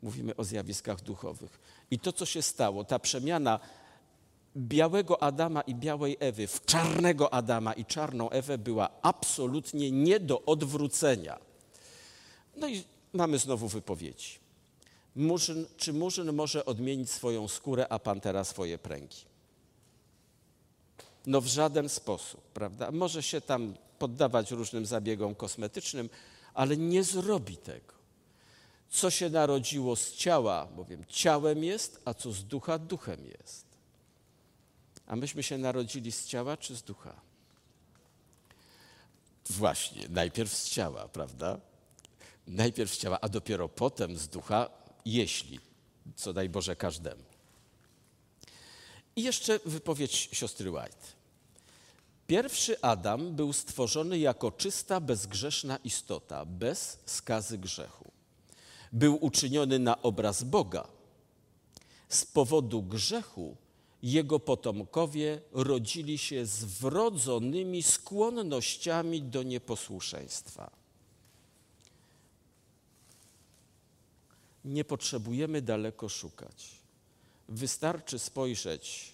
Mówimy 0.03 0.35
o 0.35 0.43
zjawiskach 0.43 1.01
duchowych. 1.01 1.59
I 1.91 1.99
to, 1.99 2.13
co 2.13 2.25
się 2.25 2.41
stało, 2.41 2.83
ta 2.83 2.99
przemiana 2.99 3.59
białego 4.57 5.23
Adama 5.23 5.61
i 5.61 5.75
białej 5.75 6.17
Ewy 6.19 6.47
w 6.47 6.65
czarnego 6.65 7.33
Adama 7.33 7.73
i 7.73 7.85
czarną 7.85 8.29
Ewę 8.29 8.57
była 8.57 8.89
absolutnie 9.01 9.91
nie 9.91 10.19
do 10.19 10.41
odwrócenia. 10.41 11.39
No 12.57 12.67
i 12.67 12.83
mamy 13.13 13.37
znowu 13.37 13.67
wypowiedzi. 13.67 14.43
Murzyn, 15.15 15.65
czy 15.77 15.93
murzyn 15.93 16.33
może 16.33 16.65
odmienić 16.65 17.11
swoją 17.11 17.47
skórę, 17.47 17.87
a 17.89 17.99
pantera 17.99 18.43
swoje 18.43 18.77
pręgi? 18.77 19.25
No 21.25 21.41
w 21.41 21.47
żaden 21.47 21.89
sposób, 21.89 22.41
prawda? 22.41 22.91
Może 22.91 23.23
się 23.23 23.41
tam 23.41 23.73
poddawać 23.99 24.51
różnym 24.51 24.85
zabiegom 24.85 25.35
kosmetycznym, 25.35 26.09
ale 26.53 26.77
nie 26.77 27.03
zrobi 27.03 27.57
tego. 27.57 27.93
Co 28.89 29.09
się 29.09 29.29
narodziło 29.29 29.95
z 29.95 30.13
ciała, 30.13 30.67
bowiem 30.75 31.05
ciałem 31.07 31.63
jest, 31.63 32.01
a 32.05 32.13
co 32.13 32.31
z 32.31 32.43
ducha, 32.43 32.79
duchem 32.79 33.25
jest. 33.25 33.72
A 35.07 35.15
myśmy 35.15 35.43
się 35.43 35.57
narodzili 35.57 36.11
z 36.11 36.25
ciała 36.25 36.57
czy 36.57 36.75
z 36.75 36.83
ducha? 36.83 37.21
Właśnie, 39.49 40.07
najpierw 40.09 40.53
z 40.53 40.69
ciała, 40.69 41.07
prawda? 41.07 41.59
Najpierw 42.47 42.93
z 42.93 42.97
ciała, 42.97 43.19
a 43.21 43.29
dopiero 43.29 43.69
potem 43.69 44.17
z 44.17 44.27
ducha, 44.27 44.69
jeśli, 45.05 45.59
co 46.15 46.33
daj 46.33 46.49
Boże 46.49 46.75
każdemu. 46.75 47.23
I 49.15 49.23
jeszcze 49.23 49.59
wypowiedź 49.65 50.29
siostry 50.31 50.71
White. 50.71 51.23
Pierwszy 52.27 52.81
Adam 52.81 53.35
był 53.35 53.53
stworzony 53.53 54.19
jako 54.19 54.51
czysta, 54.51 54.99
bezgrzeszna 54.99 55.77
istota, 55.77 56.45
bez 56.45 56.99
skazy 57.05 57.57
grzechu. 57.57 58.11
Był 58.91 59.25
uczyniony 59.25 59.79
na 59.79 60.01
obraz 60.01 60.43
Boga. 60.43 60.87
Z 62.09 62.25
powodu 62.25 62.83
grzechu 62.83 63.57
jego 64.03 64.39
potomkowie 64.39 65.41
rodzili 65.51 66.17
się 66.17 66.45
z 66.45 66.63
wrodzonymi 66.63 67.83
skłonnościami 67.83 69.21
do 69.21 69.43
nieposłuszeństwa. 69.43 70.71
Nie 74.65 74.85
potrzebujemy 74.85 75.61
daleko 75.61 76.09
szukać. 76.09 76.71
Wystarczy 77.49 78.19
spojrzeć 78.19 79.13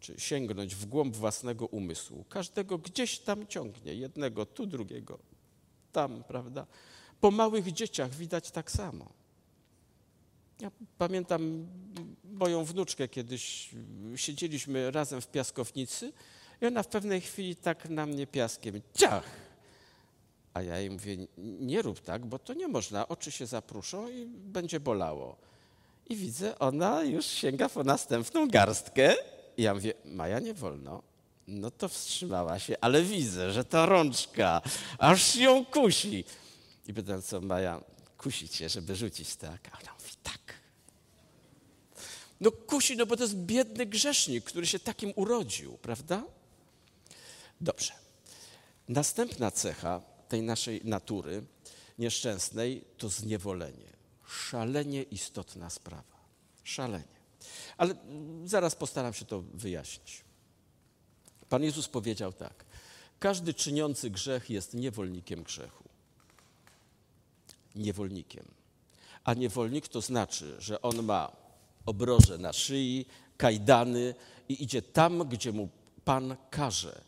czy 0.00 0.20
sięgnąć 0.20 0.74
w 0.74 0.86
głąb 0.86 1.16
własnego 1.16 1.66
umysłu. 1.66 2.24
Każdego 2.28 2.78
gdzieś 2.78 3.18
tam 3.18 3.46
ciągnie, 3.46 3.94
jednego 3.94 4.46
tu, 4.46 4.66
drugiego 4.66 5.18
tam, 5.92 6.24
prawda? 6.24 6.66
Po 7.20 7.30
małych 7.30 7.72
dzieciach 7.72 8.14
widać 8.14 8.50
tak 8.50 8.70
samo. 8.70 9.08
Ja 10.60 10.70
pamiętam 10.98 11.66
moją 12.32 12.64
wnuczkę 12.64 13.08
kiedyś, 13.08 13.70
siedzieliśmy 14.16 14.90
razem 14.90 15.20
w 15.20 15.26
piaskownicy 15.26 16.12
i 16.62 16.66
ona 16.66 16.82
w 16.82 16.88
pewnej 16.88 17.20
chwili 17.20 17.56
tak 17.56 17.88
na 17.88 18.06
mnie 18.06 18.26
piaskiem, 18.26 18.80
ciach! 18.94 19.24
A 20.54 20.62
ja 20.62 20.78
jej 20.78 20.90
mówię, 20.90 21.16
nie 21.38 21.82
rób 21.82 22.00
tak, 22.00 22.26
bo 22.26 22.38
to 22.38 22.54
nie 22.54 22.68
można, 22.68 23.08
oczy 23.08 23.30
się 23.30 23.46
zapruszą 23.46 24.08
i 24.08 24.26
będzie 24.26 24.80
bolało. 24.80 25.36
I 26.08 26.16
widzę, 26.16 26.58
ona 26.58 27.02
już 27.02 27.26
sięga 27.26 27.68
po 27.68 27.84
następną 27.84 28.48
garstkę 28.48 29.14
i 29.56 29.62
ja 29.62 29.74
mówię, 29.74 29.94
Maja, 30.04 30.38
nie 30.38 30.54
wolno. 30.54 31.02
No 31.48 31.70
to 31.70 31.88
wstrzymała 31.88 32.58
się, 32.58 32.76
ale 32.80 33.02
widzę, 33.02 33.52
że 33.52 33.64
ta 33.64 33.86
rączka 33.86 34.62
aż 34.98 35.36
ją 35.36 35.64
kusi. 35.64 36.24
I 36.86 36.94
pytam, 36.94 37.22
co 37.22 37.40
Maja, 37.40 37.80
kusi 38.18 38.48
cię, 38.48 38.68
żeby 38.68 38.96
rzucić 38.96 39.36
tak? 39.36 39.68
A 39.72 39.80
ona 39.82 39.92
mówi, 39.98 40.12
tak. 40.22 40.61
No 42.42 42.50
kusi, 42.50 42.96
no 42.96 43.06
bo 43.06 43.16
to 43.16 43.22
jest 43.22 43.36
biedny 43.36 43.86
grzesznik, 43.86 44.44
który 44.44 44.66
się 44.66 44.78
takim 44.78 45.12
urodził, 45.16 45.78
prawda? 45.78 46.24
Dobrze. 47.60 47.92
Następna 48.88 49.50
cecha 49.50 50.02
tej 50.28 50.42
naszej 50.42 50.80
natury, 50.84 51.44
nieszczęsnej 51.98 52.84
to 52.98 53.08
zniewolenie. 53.08 53.92
Szalenie 54.26 55.02
istotna 55.02 55.70
sprawa. 55.70 56.18
Szalenie. 56.64 57.22
Ale 57.76 57.94
zaraz 58.44 58.74
postaram 58.74 59.14
się 59.14 59.24
to 59.24 59.42
wyjaśnić. 59.54 60.24
Pan 61.48 61.62
Jezus 61.62 61.88
powiedział 61.88 62.32
tak: 62.32 62.64
Każdy 63.18 63.54
czyniący 63.54 64.10
grzech 64.10 64.50
jest 64.50 64.74
niewolnikiem 64.74 65.42
grzechu. 65.42 65.84
Niewolnikiem. 67.74 68.44
A 69.24 69.34
niewolnik 69.34 69.88
to 69.88 70.00
znaczy, 70.00 70.56
że 70.58 70.82
on 70.82 71.02
ma 71.02 71.41
obroże 71.86 72.38
na 72.38 72.52
szyi, 72.52 73.06
kajdany 73.36 74.14
i 74.48 74.62
idzie 74.62 74.82
tam, 74.82 75.28
gdzie 75.28 75.52
mu 75.52 75.68
Pan 76.04 76.36
każe. 76.50 77.00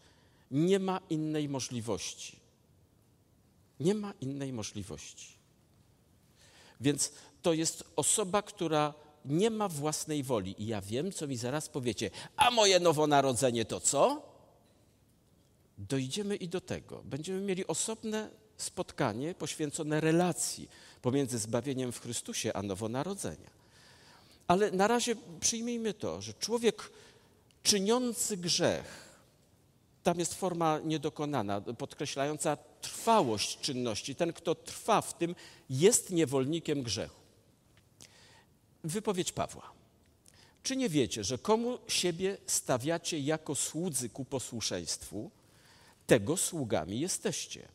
Nie 0.50 0.78
ma 0.78 1.00
innej 1.10 1.48
możliwości. 1.48 2.36
Nie 3.80 3.94
ma 3.94 4.12
innej 4.20 4.52
możliwości. 4.52 5.34
Więc 6.80 7.12
to 7.42 7.52
jest 7.52 7.84
osoba, 7.96 8.42
która 8.42 8.94
nie 9.24 9.50
ma 9.50 9.68
własnej 9.68 10.22
woli. 10.22 10.62
I 10.62 10.66
ja 10.66 10.80
wiem, 10.80 11.12
co 11.12 11.26
mi 11.26 11.36
zaraz 11.36 11.68
powiecie. 11.68 12.10
A 12.36 12.50
moje 12.50 12.80
nowonarodzenie 12.80 13.64
to 13.64 13.80
co? 13.80 14.22
Dojdziemy 15.78 16.36
i 16.36 16.48
do 16.48 16.60
tego. 16.60 17.02
Będziemy 17.04 17.40
mieli 17.40 17.66
osobne 17.66 18.30
spotkanie 18.56 19.34
poświęcone 19.34 20.00
relacji 20.00 20.68
pomiędzy 21.02 21.38
zbawieniem 21.38 21.92
w 21.92 22.00
Chrystusie 22.00 22.52
a 22.52 22.62
nowonarodzenia. 22.62 23.63
Ale 24.46 24.70
na 24.70 24.86
razie 24.86 25.16
przyjmijmy 25.40 25.94
to, 25.94 26.22
że 26.22 26.34
człowiek 26.34 26.90
czyniący 27.62 28.36
grzech, 28.36 29.04
tam 30.02 30.18
jest 30.18 30.34
forma 30.34 30.80
niedokonana, 30.84 31.60
podkreślająca 31.60 32.56
trwałość 32.80 33.60
czynności. 33.60 34.14
Ten, 34.14 34.32
kto 34.32 34.54
trwa 34.54 35.00
w 35.00 35.18
tym, 35.18 35.34
jest 35.70 36.10
niewolnikiem 36.10 36.82
grzechu. 36.82 37.20
Wypowiedź 38.84 39.32
Pawła. 39.32 39.72
Czy 40.62 40.76
nie 40.76 40.88
wiecie, 40.88 41.24
że 41.24 41.38
komu 41.38 41.78
siebie 41.88 42.36
stawiacie 42.46 43.18
jako 43.18 43.54
słudzy 43.54 44.08
ku 44.08 44.24
posłuszeństwu, 44.24 45.30
tego 46.06 46.36
sługami 46.36 47.00
jesteście? 47.00 47.68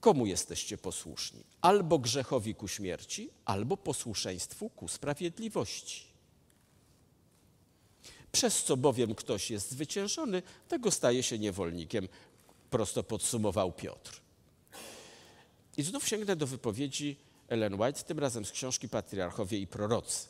Komu 0.00 0.26
jesteście 0.26 0.78
posłuszni? 0.78 1.44
Albo 1.60 1.98
grzechowi 1.98 2.54
ku 2.54 2.68
śmierci, 2.68 3.30
albo 3.44 3.76
posłuszeństwu 3.76 4.70
ku 4.70 4.88
sprawiedliwości. 4.88 6.02
Przez 8.32 8.64
co 8.64 8.76
bowiem 8.76 9.14
ktoś 9.14 9.50
jest 9.50 9.70
zwyciężony, 9.70 10.42
tego 10.68 10.90
staje 10.90 11.22
się 11.22 11.38
niewolnikiem, 11.38 12.08
prosto 12.70 13.02
podsumował 13.02 13.72
Piotr. 13.72 14.20
I 15.76 15.82
znów 15.82 16.08
sięgnę 16.08 16.36
do 16.36 16.46
wypowiedzi 16.46 17.16
Ellen 17.48 17.80
White, 17.80 18.02
tym 18.02 18.18
razem 18.18 18.44
z 18.44 18.52
książki 18.52 18.88
Patriarchowie 18.88 19.58
i 19.58 19.66
Prorocy. 19.66 20.28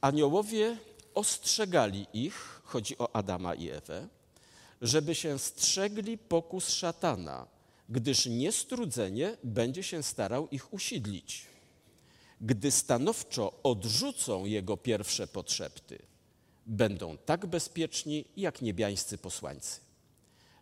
Aniołowie 0.00 0.76
ostrzegali 1.14 2.06
ich, 2.12 2.60
chodzi 2.64 2.98
o 2.98 3.16
Adama 3.16 3.54
i 3.54 3.70
Ewę, 3.70 4.08
żeby 4.82 5.14
się 5.14 5.38
strzegli 5.38 6.18
pokus 6.18 6.68
szatana, 6.68 7.46
gdyż 7.88 8.26
niestrudzenie 8.26 9.36
będzie 9.44 9.82
się 9.82 10.02
starał 10.02 10.48
ich 10.48 10.72
usidlić. 10.72 11.46
Gdy 12.40 12.70
stanowczo 12.70 13.52
odrzucą 13.62 14.44
jego 14.44 14.76
pierwsze 14.76 15.26
potrzepty, 15.26 15.98
będą 16.66 17.18
tak 17.18 17.46
bezpieczni 17.46 18.24
jak 18.36 18.62
niebiańscy 18.62 19.18
posłańcy. 19.18 19.80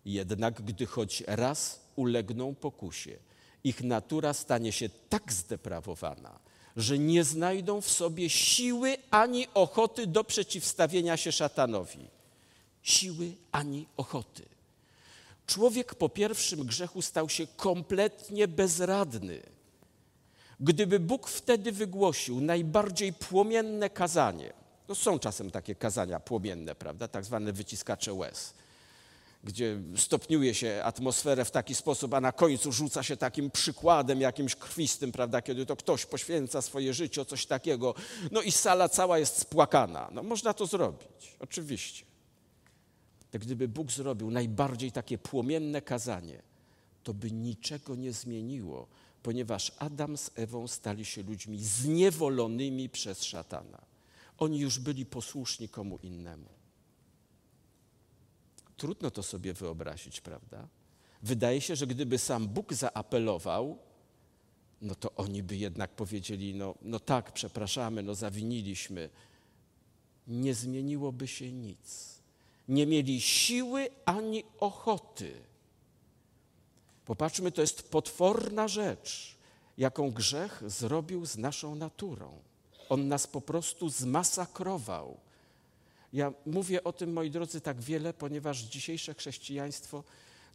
Jednak 0.04 0.62
gdy 0.62 0.86
choć 0.86 1.22
raz 1.26 1.80
ulegną 1.96 2.54
pokusie, 2.54 3.18
ich 3.64 3.82
natura 3.82 4.32
stanie 4.34 4.72
się 4.72 4.88
tak 5.08 5.32
zdeprawowana, 5.32 6.38
że 6.76 6.98
nie 6.98 7.24
znajdą 7.24 7.80
w 7.80 7.90
sobie 7.90 8.30
siły 8.30 8.96
ani 9.10 9.46
ochoty 9.54 10.06
do 10.06 10.24
przeciwstawienia 10.24 11.16
się 11.16 11.32
szatanowi. 11.32 12.19
Siły 12.82 13.32
ani 13.52 13.86
ochoty. 13.96 14.42
Człowiek 15.46 15.94
po 15.94 16.08
pierwszym 16.08 16.66
grzechu 16.66 17.02
stał 17.02 17.28
się 17.28 17.46
kompletnie 17.46 18.48
bezradny. 18.48 19.42
Gdyby 20.60 21.00
Bóg 21.00 21.28
wtedy 21.28 21.72
wygłosił 21.72 22.40
najbardziej 22.40 23.12
płomienne 23.12 23.90
kazanie, 23.90 24.52
no 24.88 24.94
są 24.94 25.18
czasem 25.18 25.50
takie 25.50 25.74
kazania 25.74 26.20
płomienne, 26.20 26.74
prawda, 26.74 27.08
tak 27.08 27.24
zwane 27.24 27.52
wyciskacze 27.52 28.14
łez, 28.14 28.54
gdzie 29.44 29.80
stopniuje 29.96 30.54
się 30.54 30.80
atmosferę 30.84 31.44
w 31.44 31.50
taki 31.50 31.74
sposób, 31.74 32.14
a 32.14 32.20
na 32.20 32.32
końcu 32.32 32.72
rzuca 32.72 33.02
się 33.02 33.16
takim 33.16 33.50
przykładem 33.50 34.20
jakimś 34.20 34.56
krwistym, 34.56 35.12
prawda, 35.12 35.42
kiedy 35.42 35.66
to 35.66 35.76
ktoś 35.76 36.06
poświęca 36.06 36.62
swoje 36.62 36.94
życie, 36.94 37.24
coś 37.24 37.46
takiego, 37.46 37.94
no 38.30 38.42
i 38.42 38.52
sala 38.52 38.88
cała 38.88 39.18
jest 39.18 39.38
spłakana. 39.38 40.08
No 40.12 40.22
można 40.22 40.54
to 40.54 40.66
zrobić, 40.66 41.36
oczywiście. 41.38 42.09
To 43.30 43.38
gdyby 43.38 43.68
Bóg 43.68 43.92
zrobił 43.92 44.30
najbardziej 44.30 44.92
takie 44.92 45.18
płomienne 45.18 45.82
kazanie, 45.82 46.42
to 47.04 47.14
by 47.14 47.30
niczego 47.30 47.96
nie 47.96 48.12
zmieniło, 48.12 48.86
ponieważ 49.22 49.72
Adam 49.78 50.16
z 50.16 50.30
Ewą 50.34 50.68
stali 50.68 51.04
się 51.04 51.22
ludźmi 51.22 51.64
zniewolonymi 51.64 52.88
przez 52.88 53.24
szatana. 53.24 53.82
Oni 54.38 54.58
już 54.58 54.78
byli 54.78 55.06
posłuszni 55.06 55.68
komu 55.68 55.98
innemu. 56.02 56.48
Trudno 58.76 59.10
to 59.10 59.22
sobie 59.22 59.54
wyobrazić, 59.54 60.20
prawda? 60.20 60.68
Wydaje 61.22 61.60
się, 61.60 61.76
że 61.76 61.86
gdyby 61.86 62.18
sam 62.18 62.48
Bóg 62.48 62.74
zaapelował, 62.74 63.78
no 64.82 64.94
to 64.94 65.14
oni 65.14 65.42
by 65.42 65.56
jednak 65.56 65.90
powiedzieli: 65.90 66.54
No, 66.54 66.74
no 66.82 67.00
tak, 67.00 67.32
przepraszamy, 67.32 68.02
no 68.02 68.14
zawiniliśmy. 68.14 69.10
Nie 70.26 70.54
zmieniłoby 70.54 71.28
się 71.28 71.52
nic. 71.52 72.19
Nie 72.70 72.86
mieli 72.86 73.20
siły 73.20 73.88
ani 74.04 74.44
ochoty. 74.60 75.32
Popatrzmy, 77.04 77.52
to 77.52 77.60
jest 77.60 77.90
potworna 77.90 78.68
rzecz, 78.68 79.36
jaką 79.78 80.10
grzech 80.10 80.62
zrobił 80.66 81.26
z 81.26 81.36
naszą 81.36 81.74
naturą. 81.74 82.42
On 82.88 83.08
nas 83.08 83.26
po 83.26 83.40
prostu 83.40 83.88
zmasakrował 83.88 85.20
ja 86.12 86.32
mówię 86.46 86.84
o 86.84 86.92
tym, 86.92 87.12
moi 87.12 87.30
drodzy, 87.30 87.60
tak 87.60 87.80
wiele, 87.80 88.14
ponieważ 88.14 88.58
dzisiejsze 88.58 89.14
chrześcijaństwo 89.14 90.04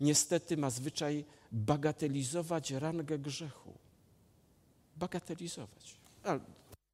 niestety 0.01 0.57
ma 0.57 0.69
zwyczaj 0.69 1.25
bagatelizować 1.51 2.71
rangę 2.71 3.19
grzechu. 3.19 3.73
Bagatelizować. 4.95 5.95
Ale 6.23 6.39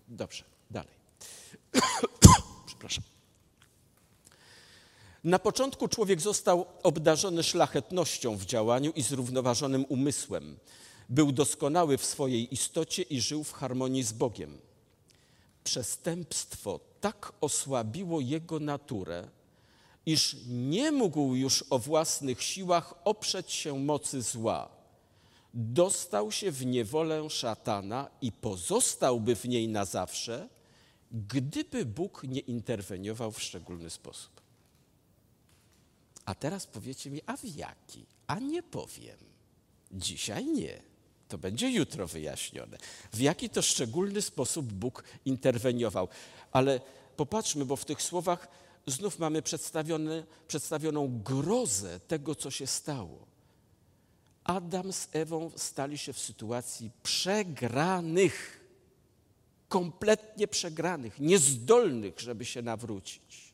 dobrze, 0.07 0.43
dalej. 0.71 0.93
Przepraszam. 2.67 3.03
Na 5.23 5.39
początku 5.39 5.87
człowiek 5.87 6.21
został 6.21 6.65
obdarzony 6.83 7.43
szlachetnością 7.43 8.37
w 8.37 8.45
działaniu 8.45 8.91
i 8.95 9.01
zrównoważonym 9.01 9.85
umysłem. 9.89 10.57
Był 11.09 11.31
doskonały 11.31 11.97
w 11.97 12.05
swojej 12.05 12.53
istocie 12.53 13.01
i 13.01 13.21
żył 13.21 13.43
w 13.43 13.53
harmonii 13.53 14.03
z 14.03 14.13
Bogiem. 14.13 14.57
Przestępstwo 15.63 16.79
tak 17.01 17.33
osłabiło 17.41 18.21
jego 18.21 18.59
naturę, 18.59 19.27
iż 20.05 20.37
nie 20.47 20.91
mógł 20.91 21.35
już 21.35 21.65
o 21.69 21.79
własnych 21.79 22.43
siłach 22.43 22.93
oprzeć 23.03 23.51
się 23.51 23.79
mocy 23.79 24.21
zła. 24.21 24.69
Dostał 25.53 26.31
się 26.31 26.51
w 26.51 26.65
niewolę 26.65 27.29
szatana 27.29 28.09
i 28.21 28.31
pozostałby 28.31 29.35
w 29.35 29.45
niej 29.45 29.67
na 29.67 29.85
zawsze, 29.85 30.49
gdyby 31.11 31.85
Bóg 31.85 32.23
nie 32.23 32.39
interweniował 32.39 33.31
w 33.31 33.41
szczególny 33.41 33.89
sposób. 33.89 34.40
A 36.25 36.35
teraz 36.35 36.67
powiecie 36.67 37.11
mi, 37.11 37.21
a 37.25 37.37
w 37.37 37.43
jaki? 37.43 38.05
A 38.27 38.39
nie 38.39 38.63
powiem. 38.63 39.17
Dzisiaj 39.91 40.45
nie. 40.45 40.81
To 41.27 41.37
będzie 41.37 41.69
jutro 41.69 42.07
wyjaśnione. 42.07 42.77
W 43.13 43.19
jaki 43.19 43.49
to 43.49 43.61
szczególny 43.61 44.21
sposób 44.21 44.73
Bóg 44.73 45.03
interweniował. 45.25 46.07
Ale 46.51 46.81
popatrzmy, 47.15 47.65
bo 47.65 47.75
w 47.75 47.85
tych 47.85 48.01
słowach 48.01 48.47
znów 48.87 49.19
mamy 49.19 49.41
przedstawioną 50.47 51.21
grozę 51.23 51.99
tego, 51.99 52.35
co 52.35 52.51
się 52.51 52.67
stało. 52.67 53.27
Adam 54.43 54.93
z 54.93 55.07
Ewą 55.11 55.51
stali 55.55 55.97
się 55.97 56.13
w 56.13 56.19
sytuacji 56.19 56.91
przegranych, 57.03 58.61
kompletnie 59.69 60.47
przegranych, 60.47 61.19
niezdolnych, 61.19 62.19
żeby 62.19 62.45
się 62.45 62.61
nawrócić. 62.61 63.50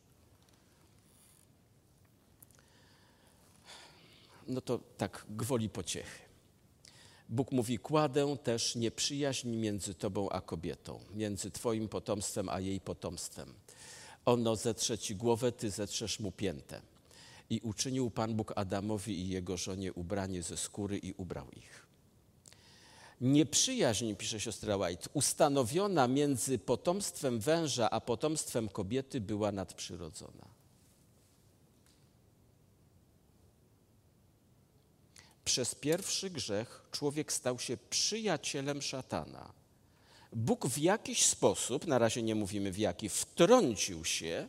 No 4.48 4.60
to 4.60 4.80
tak 4.96 5.26
gwoli 5.30 5.68
pociechy. 5.68 6.28
Bóg 7.28 7.52
mówi: 7.52 7.78
Kładę 7.78 8.36
też 8.42 8.76
nieprzyjaźń 8.76 9.48
między 9.48 9.94
tobą 9.94 10.30
a 10.30 10.40
kobietą, 10.40 11.00
między 11.14 11.50
twoim 11.50 11.88
potomstwem 11.88 12.48
a 12.48 12.60
jej 12.60 12.80
potomstwem. 12.80 13.54
Ono 14.24 14.56
zetrze 14.56 14.98
ci 14.98 15.16
głowę, 15.16 15.52
ty 15.52 15.70
zetrzesz 15.70 16.20
mu 16.20 16.32
piętę. 16.32 16.80
I 17.50 17.60
uczynił 17.60 18.10
Pan 18.10 18.34
Bóg 18.34 18.52
Adamowi 18.56 19.20
i 19.20 19.28
jego 19.28 19.56
żonie 19.56 19.92
ubranie 19.92 20.42
ze 20.42 20.56
skóry 20.56 20.98
i 20.98 21.12
ubrał 21.12 21.50
ich. 21.50 21.86
Nieprzyjaźń, 23.20 24.14
pisze 24.14 24.40
siostra 24.40 24.76
White, 24.76 25.08
ustanowiona 25.12 26.08
między 26.08 26.58
potomstwem 26.58 27.40
węża 27.40 27.90
a 27.90 28.00
potomstwem 28.00 28.68
kobiety 28.68 29.20
była 29.20 29.52
nadprzyrodzona. 29.52 30.57
Przez 35.48 35.74
pierwszy 35.74 36.30
grzech 36.30 36.82
człowiek 36.90 37.32
stał 37.32 37.58
się 37.58 37.76
przyjacielem 37.90 38.82
szatana. 38.82 39.52
Bóg 40.32 40.66
w 40.66 40.78
jakiś 40.78 41.26
sposób, 41.26 41.86
na 41.86 41.98
razie 41.98 42.22
nie 42.22 42.34
mówimy 42.34 42.72
w 42.72 42.78
jaki, 42.78 43.08
wtrącił 43.08 44.04
się 44.04 44.48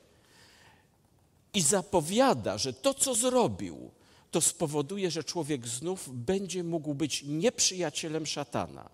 i 1.53 1.61
zapowiada, 1.61 2.57
że 2.57 2.73
to, 2.73 2.93
co 2.93 3.15
zrobił, 3.15 3.91
to 4.31 4.41
spowoduje, 4.41 5.11
że 5.11 5.23
człowiek 5.23 5.67
znów 5.67 6.09
będzie 6.13 6.63
mógł 6.63 6.93
być 6.93 7.23
nieprzyjacielem 7.23 8.25
szatana. 8.25 8.89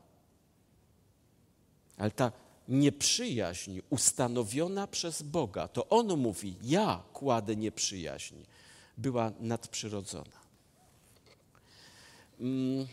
Ale 1.97 2.11
ta 2.11 2.31
nieprzyjaźń 2.67 3.79
ustanowiona 3.89 4.87
przez 4.87 5.21
Boga, 5.21 5.67
to 5.67 5.89
On 5.89 6.17
mówi: 6.17 6.55
Ja 6.63 7.03
kładę 7.13 7.55
nieprzyjaźń, 7.55 8.35
była 8.97 9.31
nadprzyrodzona. 9.39 10.44
Mm. 12.39 12.87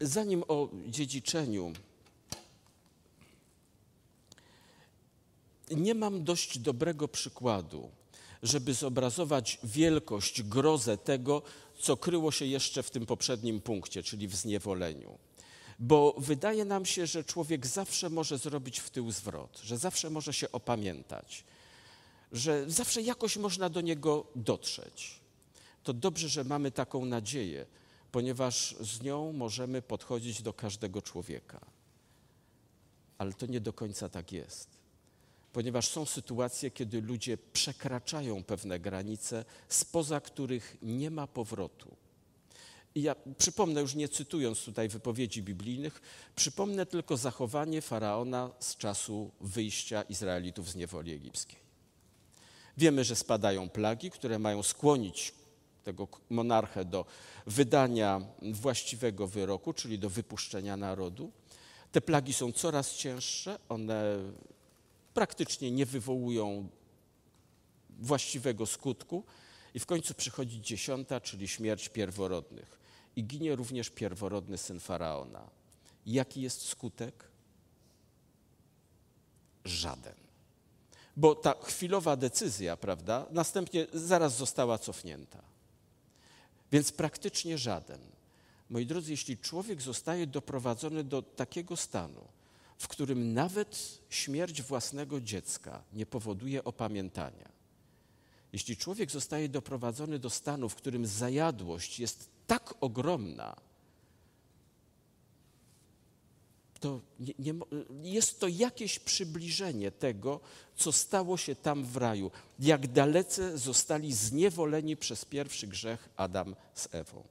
Zanim 0.00 0.44
o 0.48 0.68
dziedziczeniu, 0.86 1.72
nie 5.70 5.94
mam 5.94 6.24
dość 6.24 6.58
dobrego 6.58 7.08
przykładu 7.08 7.90
żeby 8.42 8.74
zobrazować 8.74 9.58
wielkość, 9.64 10.42
grozę 10.42 10.98
tego, 10.98 11.42
co 11.78 11.96
kryło 11.96 12.32
się 12.32 12.44
jeszcze 12.44 12.82
w 12.82 12.90
tym 12.90 13.06
poprzednim 13.06 13.60
punkcie, 13.60 14.02
czyli 14.02 14.28
w 14.28 14.36
zniewoleniu. 14.36 15.18
Bo 15.78 16.14
wydaje 16.18 16.64
nam 16.64 16.86
się, 16.86 17.06
że 17.06 17.24
człowiek 17.24 17.66
zawsze 17.66 18.10
może 18.10 18.38
zrobić 18.38 18.80
w 18.80 18.90
tył 18.90 19.10
zwrot, 19.10 19.60
że 19.64 19.78
zawsze 19.78 20.10
może 20.10 20.32
się 20.32 20.52
opamiętać, 20.52 21.44
że 22.32 22.70
zawsze 22.70 23.02
jakoś 23.02 23.36
można 23.36 23.68
do 23.68 23.80
niego 23.80 24.26
dotrzeć. 24.36 25.20
To 25.88 25.92
dobrze, 25.94 26.28
że 26.28 26.44
mamy 26.44 26.70
taką 26.70 27.04
nadzieję, 27.04 27.66
ponieważ 28.12 28.76
z 28.80 29.02
nią 29.02 29.32
możemy 29.32 29.82
podchodzić 29.82 30.42
do 30.42 30.52
każdego 30.52 31.02
człowieka. 31.02 31.60
Ale 33.18 33.32
to 33.32 33.46
nie 33.46 33.60
do 33.60 33.72
końca 33.72 34.08
tak 34.08 34.32
jest 34.32 34.78
ponieważ 35.52 35.88
są 35.88 36.06
sytuacje, 36.06 36.70
kiedy 36.70 37.00
ludzie 37.00 37.38
przekraczają 37.52 38.44
pewne 38.44 38.80
granice, 38.80 39.44
spoza 39.68 40.20
których 40.20 40.76
nie 40.82 41.10
ma 41.10 41.26
powrotu. 41.26 41.96
I 42.94 43.02
ja 43.02 43.16
przypomnę, 43.38 43.80
już 43.80 43.94
nie 43.94 44.08
cytując 44.08 44.64
tutaj 44.64 44.88
wypowiedzi 44.88 45.42
biblijnych, 45.42 46.00
przypomnę 46.36 46.86
tylko 46.86 47.16
zachowanie 47.16 47.82
faraona 47.82 48.50
z 48.60 48.76
czasu 48.76 49.30
wyjścia 49.40 50.02
Izraelitów 50.02 50.70
z 50.70 50.76
niewoli 50.76 51.12
egipskiej. 51.12 51.58
Wiemy, 52.76 53.04
że 53.04 53.16
spadają 53.16 53.68
plagi, 53.68 54.10
które 54.10 54.38
mają 54.38 54.62
skłonić 54.62 55.37
tego 55.88 56.08
monarchę 56.30 56.84
do 56.84 57.04
wydania 57.46 58.20
właściwego 58.42 59.26
wyroku, 59.26 59.72
czyli 59.72 59.98
do 59.98 60.10
wypuszczenia 60.10 60.76
narodu. 60.76 61.32
Te 61.92 62.00
plagi 62.00 62.32
są 62.32 62.52
coraz 62.52 62.94
cięższe, 62.94 63.58
one 63.68 64.18
praktycznie 65.14 65.70
nie 65.70 65.86
wywołują 65.86 66.68
właściwego 67.98 68.66
skutku 68.66 69.24
i 69.74 69.78
w 69.80 69.86
końcu 69.86 70.14
przychodzi 70.14 70.60
dziesiąta, 70.60 71.20
czyli 71.20 71.48
śmierć 71.48 71.88
pierworodnych. 71.88 72.78
I 73.16 73.24
ginie 73.24 73.56
również 73.56 73.90
pierworodny 73.90 74.58
syn 74.58 74.80
faraona. 74.80 75.50
Jaki 76.06 76.40
jest 76.42 76.62
skutek? 76.62 77.24
Żaden. 79.64 80.14
Bo 81.16 81.34
ta 81.34 81.54
chwilowa 81.62 82.16
decyzja, 82.16 82.76
prawda, 82.76 83.26
następnie 83.30 83.86
zaraz 83.92 84.36
została 84.36 84.78
cofnięta. 84.78 85.48
Więc 86.72 86.92
praktycznie 86.92 87.58
żaden. 87.58 88.00
Moi 88.70 88.86
drodzy, 88.86 89.10
jeśli 89.10 89.38
człowiek 89.38 89.82
zostaje 89.82 90.26
doprowadzony 90.26 91.04
do 91.04 91.22
takiego 91.22 91.76
stanu, 91.76 92.28
w 92.78 92.88
którym 92.88 93.34
nawet 93.34 94.00
śmierć 94.10 94.62
własnego 94.62 95.20
dziecka 95.20 95.82
nie 95.92 96.06
powoduje 96.06 96.64
opamiętania. 96.64 97.48
Jeśli 98.52 98.76
człowiek 98.76 99.10
zostaje 99.10 99.48
doprowadzony 99.48 100.18
do 100.18 100.30
stanu, 100.30 100.68
w 100.68 100.74
którym 100.74 101.06
zajadłość 101.06 102.00
jest 102.00 102.30
tak 102.46 102.74
ogromna, 102.80 103.56
to 106.80 107.00
nie, 107.20 107.34
nie, 107.38 107.54
jest 108.02 108.40
to 108.40 108.48
jakieś 108.48 108.98
przybliżenie 108.98 109.90
tego, 109.90 110.40
co 110.76 110.92
stało 110.92 111.36
się 111.36 111.54
tam 111.54 111.84
w 111.84 111.96
raju, 111.96 112.30
jak 112.58 112.86
dalece 112.86 113.58
zostali 113.58 114.12
zniewoleni 114.12 114.96
przez 114.96 115.24
pierwszy 115.24 115.66
grzech 115.66 116.08
Adam 116.16 116.56
z 116.74 116.88
Ewą. 116.94 117.24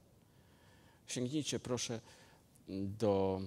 Sięgnijcie 1.06 1.60
proszę 1.60 2.00
do 2.68 3.40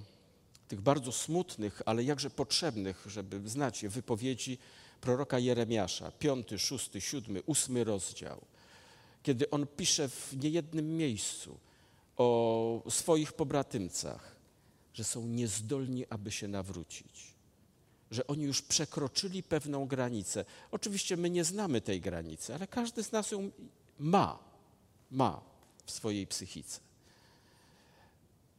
tych 0.67 0.81
bardzo 0.81 1.11
smutnych, 1.11 1.81
ale 1.85 2.03
jakże 2.03 2.29
potrzebnych, 2.29 3.03
żeby 3.05 3.49
znać 3.49 3.83
je, 3.83 3.89
wypowiedzi 3.89 4.57
proroka 5.01 5.39
Jeremiasza, 5.39 6.11
piąty, 6.11 6.59
szósty, 6.59 7.01
siódmy, 7.01 7.41
ósmy 7.45 7.83
rozdział, 7.83 8.41
kiedy 9.23 9.49
on 9.49 9.67
pisze 9.67 10.09
w 10.09 10.43
niejednym 10.43 10.97
miejscu 10.97 11.57
o 12.17 12.83
swoich 12.89 13.33
pobratymcach, 13.33 14.35
że 14.93 15.03
są 15.03 15.27
niezdolni, 15.27 16.05
aby 16.09 16.31
się 16.31 16.47
nawrócić, 16.47 17.33
że 18.11 18.27
oni 18.27 18.43
już 18.43 18.61
przekroczyli 18.61 19.43
pewną 19.43 19.85
granicę. 19.85 20.45
Oczywiście 20.71 21.17
my 21.17 21.29
nie 21.29 21.43
znamy 21.43 21.81
tej 21.81 22.01
granicy, 22.01 22.55
ale 22.55 22.67
każdy 22.67 23.03
z 23.03 23.11
nas 23.11 23.31
ją 23.31 23.51
ma, 23.99 24.39
ma 25.11 25.41
w 25.85 25.91
swojej 25.91 26.27
psychice. 26.27 26.79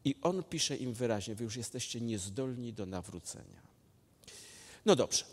I 0.05 0.17
on 0.23 0.43
pisze 0.43 0.77
im 0.77 0.93
wyraźnie: 0.93 1.35
Wy 1.35 1.45
już 1.45 1.57
jesteście 1.57 2.01
niezdolni 2.01 2.73
do 2.73 2.87
nawrócenia. 2.87 3.63
No 4.87 4.97
dobrze. 4.97 5.25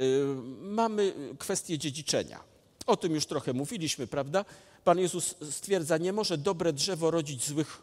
Y, 0.00 0.24
mamy 0.60 1.14
kwestię 1.38 1.78
dziedziczenia. 1.78 2.40
O 2.86 2.96
tym 2.96 3.14
już 3.14 3.26
trochę 3.26 3.52
mówiliśmy, 3.52 4.06
prawda? 4.06 4.44
Pan 4.84 4.98
Jezus 4.98 5.34
stwierdza: 5.50 5.98
Nie 5.98 6.12
może 6.12 6.38
dobre 6.38 6.72
drzewo 6.72 7.10
rodzić 7.10 7.46
złych 7.46 7.82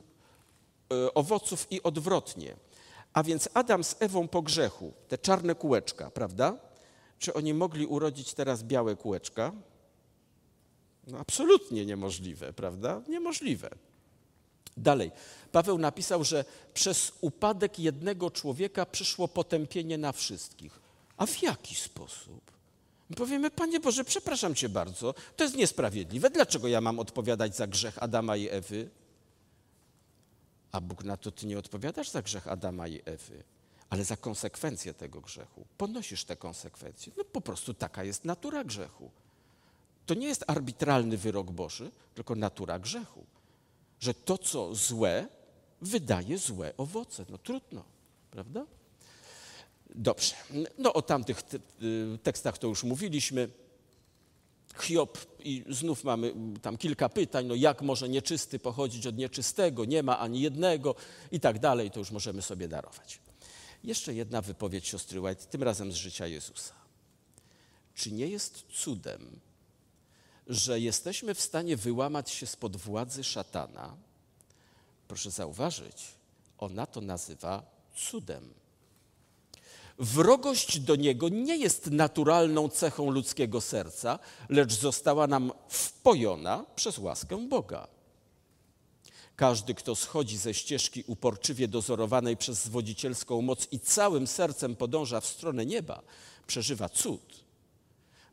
owoców 1.13 1.67
i 1.71 1.83
odwrotnie. 1.83 2.55
A 3.13 3.23
więc 3.23 3.49
Adam 3.53 3.83
z 3.83 3.95
Ewą 3.99 4.27
po 4.27 4.41
grzechu, 4.41 4.93
te 5.07 5.17
czarne 5.17 5.55
kółeczka, 5.55 6.11
prawda? 6.11 6.57
Czy 7.19 7.33
oni 7.33 7.53
mogli 7.53 7.85
urodzić 7.85 8.33
teraz 8.33 8.63
białe 8.63 8.95
kółeczka? 8.95 9.51
No 11.07 11.19
absolutnie 11.19 11.85
niemożliwe, 11.85 12.53
prawda? 12.53 13.01
Niemożliwe. 13.07 13.69
Dalej, 14.77 15.11
Paweł 15.51 15.77
napisał, 15.77 16.23
że 16.23 16.45
przez 16.73 17.11
upadek 17.21 17.79
jednego 17.79 18.31
człowieka 18.31 18.85
przyszło 18.85 19.27
potępienie 19.27 19.97
na 19.97 20.11
wszystkich. 20.11 20.79
A 21.17 21.25
w 21.25 21.41
jaki 21.41 21.75
sposób? 21.75 22.51
My 23.09 23.15
powiemy, 23.15 23.51
Panie 23.51 23.79
Boże, 23.79 24.03
przepraszam 24.03 24.55
Cię 24.55 24.69
bardzo, 24.69 25.13
to 25.35 25.43
jest 25.43 25.55
niesprawiedliwe. 25.55 26.29
Dlaczego 26.29 26.67
ja 26.67 26.81
mam 26.81 26.99
odpowiadać 26.99 27.55
za 27.55 27.67
grzech 27.67 28.03
Adama 28.03 28.37
i 28.37 28.49
Ewy? 28.49 28.89
A 30.73 30.81
Bóg 30.81 31.03
na 31.03 31.17
to 31.17 31.31
Ty 31.31 31.45
nie 31.45 31.57
odpowiadasz 31.57 32.09
za 32.09 32.21
grzech 32.21 32.47
Adama 32.47 32.87
i 32.87 33.01
Ewy, 33.05 33.43
ale 33.89 34.03
za 34.03 34.17
konsekwencje 34.17 34.93
tego 34.93 35.21
grzechu. 35.21 35.65
Ponosisz 35.77 36.25
te 36.25 36.35
konsekwencje. 36.35 37.13
No 37.17 37.23
po 37.23 37.41
prostu 37.41 37.73
taka 37.73 38.03
jest 38.03 38.25
natura 38.25 38.63
grzechu. 38.63 39.11
To 40.05 40.13
nie 40.13 40.27
jest 40.27 40.43
arbitralny 40.47 41.17
wyrok 41.17 41.51
Boży, 41.51 41.91
tylko 42.15 42.35
natura 42.35 42.79
grzechu 42.79 43.25
że 44.03 44.13
to, 44.13 44.37
co 44.37 44.75
złe, 44.75 45.27
wydaje 45.81 46.37
złe 46.37 46.73
owoce. 46.77 47.25
No 47.29 47.37
trudno, 47.37 47.83
prawda? 48.31 48.65
Dobrze. 49.95 50.35
No 50.77 50.93
o 50.93 51.01
tamtych 51.01 51.43
y, 51.83 52.17
tekstach 52.23 52.57
to 52.57 52.67
już 52.67 52.83
mówiliśmy. 52.83 53.49
Hiob 54.79 55.17
i 55.39 55.63
znów 55.69 56.03
mamy 56.03 56.33
tam 56.61 56.77
kilka 56.77 57.09
pytań, 57.09 57.45
no 57.45 57.55
jak 57.55 57.81
może 57.81 58.09
nieczysty 58.09 58.59
pochodzić 58.59 59.07
od 59.07 59.17
nieczystego, 59.17 59.85
nie 59.85 60.03
ma 60.03 60.19
ani 60.19 60.41
jednego 60.41 60.95
i 61.31 61.39
tak 61.39 61.59
dalej, 61.59 61.91
to 61.91 61.99
już 61.99 62.11
możemy 62.11 62.41
sobie 62.41 62.67
darować. 62.67 63.19
Jeszcze 63.83 64.13
jedna 64.13 64.41
wypowiedź 64.41 64.87
siostry 64.87 65.21
White, 65.21 65.45
tym 65.45 65.63
razem 65.63 65.91
z 65.91 65.95
życia 65.95 66.27
Jezusa. 66.27 66.73
Czy 67.95 68.11
nie 68.11 68.27
jest 68.27 68.65
cudem, 68.71 69.39
że 70.47 70.79
jesteśmy 70.79 71.35
w 71.35 71.41
stanie 71.41 71.77
wyłamać 71.77 72.31
się 72.31 72.47
spod 72.47 72.77
władzy 72.77 73.23
szatana, 73.23 73.97
proszę 75.07 75.31
zauważyć, 75.31 76.05
ona 76.57 76.85
to 76.85 77.01
nazywa 77.01 77.65
cudem. 77.95 78.62
Wrogość 79.99 80.79
do 80.79 80.95
niego 80.95 81.29
nie 81.29 81.57
jest 81.57 81.91
naturalną 81.91 82.69
cechą 82.69 83.11
ludzkiego 83.11 83.61
serca, 83.61 84.19
lecz 84.49 84.73
została 84.73 85.27
nam 85.27 85.51
wpojona 85.67 86.65
przez 86.75 86.97
łaskę 86.97 87.47
Boga. 87.47 87.87
Każdy, 89.35 89.73
kto 89.73 89.95
schodzi 89.95 90.37
ze 90.37 90.53
ścieżki 90.53 91.03
uporczywie 91.07 91.67
dozorowanej 91.67 92.37
przez 92.37 92.63
zwodzicielską 92.63 93.41
moc 93.41 93.67
i 93.71 93.79
całym 93.79 94.27
sercem 94.27 94.75
podąża 94.75 95.21
w 95.21 95.25
stronę 95.25 95.65
nieba, 95.65 96.01
przeżywa 96.47 96.89
cud. 96.89 97.43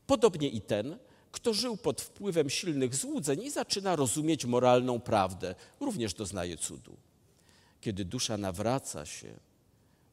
Podobnie 0.06 0.48
i 0.48 0.60
ten, 0.60 0.98
kto 1.32 1.54
żył 1.54 1.76
pod 1.76 2.00
wpływem 2.00 2.50
silnych 2.50 2.94
złudzeń 2.94 3.42
i 3.42 3.50
zaczyna 3.50 3.96
rozumieć 3.96 4.44
moralną 4.44 5.00
prawdę, 5.00 5.54
również 5.80 6.14
doznaje 6.14 6.56
cudu. 6.56 6.96
Kiedy 7.80 8.04
dusza 8.04 8.36
nawraca 8.36 9.06
się, 9.06 9.34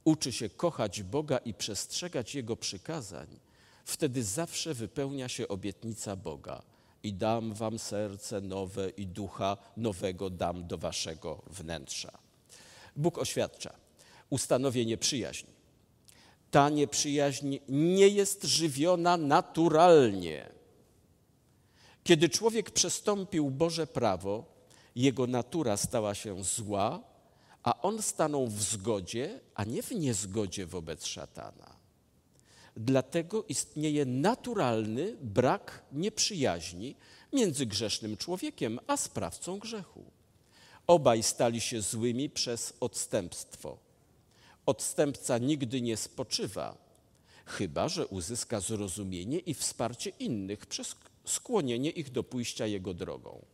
uczy 0.07 0.31
się 0.31 0.49
kochać 0.49 1.03
Boga 1.03 1.37
i 1.37 1.53
przestrzegać 1.53 2.35
Jego 2.35 2.55
przykazań, 2.55 3.39
wtedy 3.85 4.23
zawsze 4.23 4.73
wypełnia 4.73 5.29
się 5.29 5.47
obietnica 5.47 6.15
Boga– 6.15 6.61
i 7.03 7.13
dam 7.13 7.53
wam 7.53 7.79
serce 7.79 8.41
nowe 8.41 8.89
i 8.89 9.07
ducha 9.07 9.57
nowego 9.77 10.29
dam 10.29 10.67
do 10.67 10.77
waszego 10.77 11.41
wnętrza. 11.47 12.17
Bóg 12.95 13.17
oświadcza, 13.17 13.73
ustanowię 14.29 14.85
nieprzyjaźń. 14.85 15.47
Ta 16.51 16.69
nieprzyjaźń 16.69 17.57
nie 17.69 18.07
jest 18.07 18.43
żywiona 18.43 19.17
naturalnie. 19.17 20.49
Kiedy 22.03 22.29
człowiek 22.29 22.71
przestąpił 22.71 23.51
Boże 23.51 23.87
prawo, 23.87 24.45
jego 24.95 25.27
natura 25.27 25.77
stała 25.77 26.15
się 26.15 26.43
zła, 26.43 27.03
a 27.67 27.81
on 27.81 28.01
stanął 28.01 28.47
w 28.47 28.61
zgodzie, 28.61 29.39
a 29.55 29.63
nie 29.63 29.83
w 29.83 29.91
niezgodzie 29.91 30.65
wobec 30.65 31.05
szatana. 31.05 31.75
Dlatego 32.77 33.43
istnieje 33.43 34.05
naturalny 34.05 35.17
brak 35.21 35.83
nieprzyjaźni 35.91 36.95
między 37.33 37.65
grzesznym 37.65 38.17
człowiekiem 38.17 38.79
a 38.87 38.97
sprawcą 38.97 39.59
grzechu. 39.59 40.03
Obaj 40.87 41.23
stali 41.23 41.61
się 41.61 41.81
złymi 41.81 42.29
przez 42.29 42.73
odstępstwo. 42.79 43.77
Odstępca 44.65 45.37
nigdy 45.37 45.81
nie 45.81 45.97
spoczywa, 45.97 46.77
chyba 47.45 47.89
że 47.89 48.07
uzyska 48.07 48.59
zrozumienie 48.59 49.39
i 49.39 49.53
wsparcie 49.53 50.09
innych 50.09 50.65
przez 50.65 50.95
skłonienie 51.25 51.89
ich 51.89 52.11
do 52.11 52.23
pójścia 52.23 52.67
jego 52.67 52.93
drogą. 52.93 53.45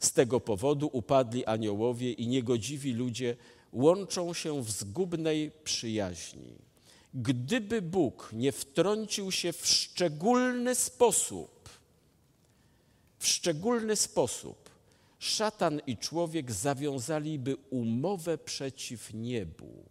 Z 0.00 0.12
tego 0.12 0.40
powodu 0.40 0.90
upadli 0.92 1.46
aniołowie 1.46 2.12
i 2.12 2.28
niegodziwi 2.28 2.92
ludzie 2.92 3.36
łączą 3.72 4.34
się 4.34 4.62
w 4.62 4.70
zgubnej 4.70 5.52
przyjaźni. 5.64 6.54
Gdyby 7.14 7.82
Bóg 7.82 8.30
nie 8.32 8.52
wtrącił 8.52 9.32
się 9.32 9.52
w 9.52 9.66
szczególny 9.66 10.74
sposób, 10.74 11.68
w 13.18 13.26
szczególny 13.26 13.96
sposób, 13.96 14.70
szatan 15.18 15.80
i 15.86 15.96
człowiek 15.96 16.52
zawiązaliby 16.52 17.56
umowę 17.70 18.38
przeciw 18.38 19.14
niebu. 19.14 19.84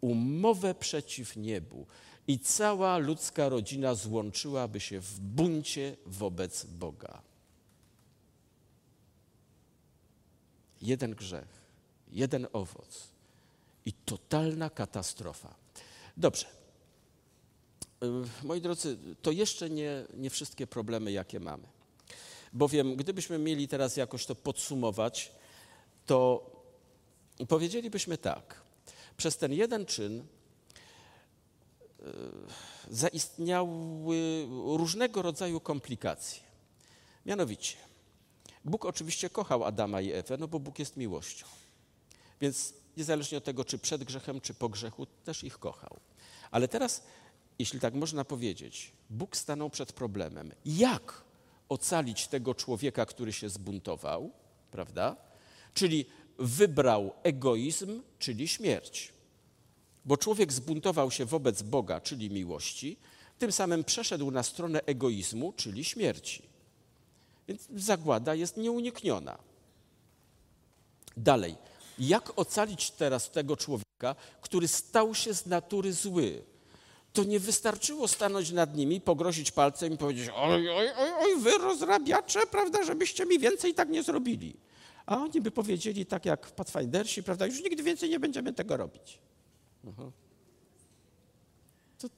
Umowę 0.00 0.74
przeciw 0.74 1.36
niebu. 1.36 1.86
I 2.28 2.38
cała 2.38 2.98
ludzka 2.98 3.48
rodzina 3.48 3.94
złączyłaby 3.94 4.80
się 4.80 5.00
w 5.00 5.20
buncie 5.20 5.96
wobec 6.06 6.64
Boga. 6.64 7.22
Jeden 10.82 11.14
grzech, 11.14 11.48
jeden 12.12 12.46
owoc 12.52 13.08
i 13.84 13.92
totalna 13.92 14.70
katastrofa. 14.70 15.54
Dobrze. 16.16 16.46
Moi 18.42 18.60
drodzy, 18.60 18.98
to 19.22 19.30
jeszcze 19.30 19.70
nie, 19.70 20.04
nie 20.14 20.30
wszystkie 20.30 20.66
problemy, 20.66 21.12
jakie 21.12 21.40
mamy. 21.40 21.68
Bowiem, 22.52 22.96
gdybyśmy 22.96 23.38
mieli 23.38 23.68
teraz 23.68 23.96
jakoś 23.96 24.26
to 24.26 24.34
podsumować, 24.34 25.32
to 26.06 26.50
powiedzielibyśmy 27.48 28.18
tak. 28.18 28.62
Przez 29.16 29.36
ten 29.36 29.52
jeden 29.52 29.86
czyn 29.86 30.20
e, 30.20 30.24
zaistniały 32.90 34.46
różnego 34.76 35.22
rodzaju 35.22 35.60
komplikacje. 35.60 36.42
Mianowicie, 37.26 37.76
Bóg 38.68 38.84
oczywiście 38.84 39.30
kochał 39.30 39.64
Adama 39.64 40.00
i 40.00 40.12
Ewę, 40.12 40.36
no 40.38 40.48
bo 40.48 40.60
Bóg 40.60 40.78
jest 40.78 40.96
miłością. 40.96 41.46
Więc 42.40 42.74
niezależnie 42.96 43.38
od 43.38 43.44
tego, 43.44 43.64
czy 43.64 43.78
przed 43.78 44.04
grzechem, 44.04 44.40
czy 44.40 44.54
po 44.54 44.68
grzechu, 44.68 45.06
też 45.06 45.44
ich 45.44 45.58
kochał. 45.58 46.00
Ale 46.50 46.68
teraz, 46.68 47.02
jeśli 47.58 47.80
tak 47.80 47.94
można 47.94 48.24
powiedzieć, 48.24 48.92
Bóg 49.10 49.36
stanął 49.36 49.70
przed 49.70 49.92
problemem. 49.92 50.52
Jak 50.64 51.24
ocalić 51.68 52.28
tego 52.28 52.54
człowieka, 52.54 53.06
który 53.06 53.32
się 53.32 53.48
zbuntował, 53.48 54.30
prawda? 54.70 55.16
Czyli 55.74 56.06
wybrał 56.38 57.12
egoizm, 57.22 58.02
czyli 58.18 58.48
śmierć. 58.48 59.12
Bo 60.04 60.16
człowiek 60.16 60.52
zbuntował 60.52 61.10
się 61.10 61.24
wobec 61.24 61.62
Boga, 61.62 62.00
czyli 62.00 62.30
miłości, 62.30 62.96
tym 63.38 63.52
samym 63.52 63.84
przeszedł 63.84 64.30
na 64.30 64.42
stronę 64.42 64.80
egoizmu, 64.86 65.52
czyli 65.52 65.84
śmierci. 65.84 66.42
Więc 67.48 67.68
zagłada 67.76 68.34
jest 68.34 68.56
nieunikniona. 68.56 69.38
Dalej, 71.16 71.56
jak 71.98 72.38
ocalić 72.38 72.90
teraz 72.90 73.30
tego 73.30 73.56
człowieka, 73.56 74.14
który 74.40 74.68
stał 74.68 75.14
się 75.14 75.34
z 75.34 75.46
natury 75.46 75.92
zły? 75.92 76.42
To 77.12 77.24
nie 77.24 77.40
wystarczyło 77.40 78.08
stanąć 78.08 78.50
nad 78.50 78.76
nimi, 78.76 79.00
pogrozić 79.00 79.50
palcem 79.50 79.92
i 79.92 79.96
powiedzieć: 79.96 80.30
Oj, 80.34 80.70
oj, 80.70 80.88
oj, 80.98 81.10
oj, 81.18 81.40
wy 81.40 81.58
rozrabiacze, 81.58 82.46
prawda, 82.46 82.82
żebyście 82.82 83.26
mi 83.26 83.38
więcej 83.38 83.74
tak 83.74 83.88
nie 83.88 84.02
zrobili. 84.02 84.56
A 85.06 85.16
oni 85.16 85.40
by 85.40 85.50
powiedzieli, 85.50 86.06
tak 86.06 86.24
jak 86.24 86.46
w 86.46 86.52
Pathfindersi, 86.52 87.22
prawda, 87.22 87.46
już 87.46 87.62
nigdy 87.62 87.82
więcej 87.82 88.10
nie 88.10 88.20
będziemy 88.20 88.52
tego 88.52 88.76
robić. 88.76 89.18
To, 91.98 92.08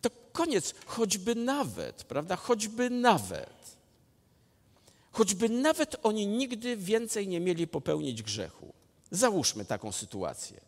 to 0.00 0.10
koniec, 0.32 0.74
choćby 0.86 1.34
nawet, 1.34 2.04
prawda, 2.04 2.36
choćby 2.36 2.90
nawet. 2.90 3.73
Choćby 5.14 5.48
nawet 5.48 5.96
oni 6.02 6.26
nigdy 6.26 6.76
więcej 6.76 7.28
nie 7.28 7.40
mieli 7.40 7.66
popełnić 7.66 8.22
grzechu. 8.22 8.72
Załóżmy 9.10 9.64
taką 9.64 9.92
sytuację. 9.92 10.60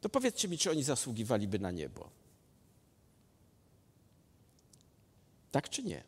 To 0.00 0.08
powiedzcie 0.08 0.48
mi, 0.48 0.58
czy 0.58 0.70
oni 0.70 0.82
zasługiwaliby 0.82 1.58
na 1.58 1.70
niebo. 1.70 2.10
Tak 5.50 5.68
czy 5.68 5.82
nie? 5.82 6.04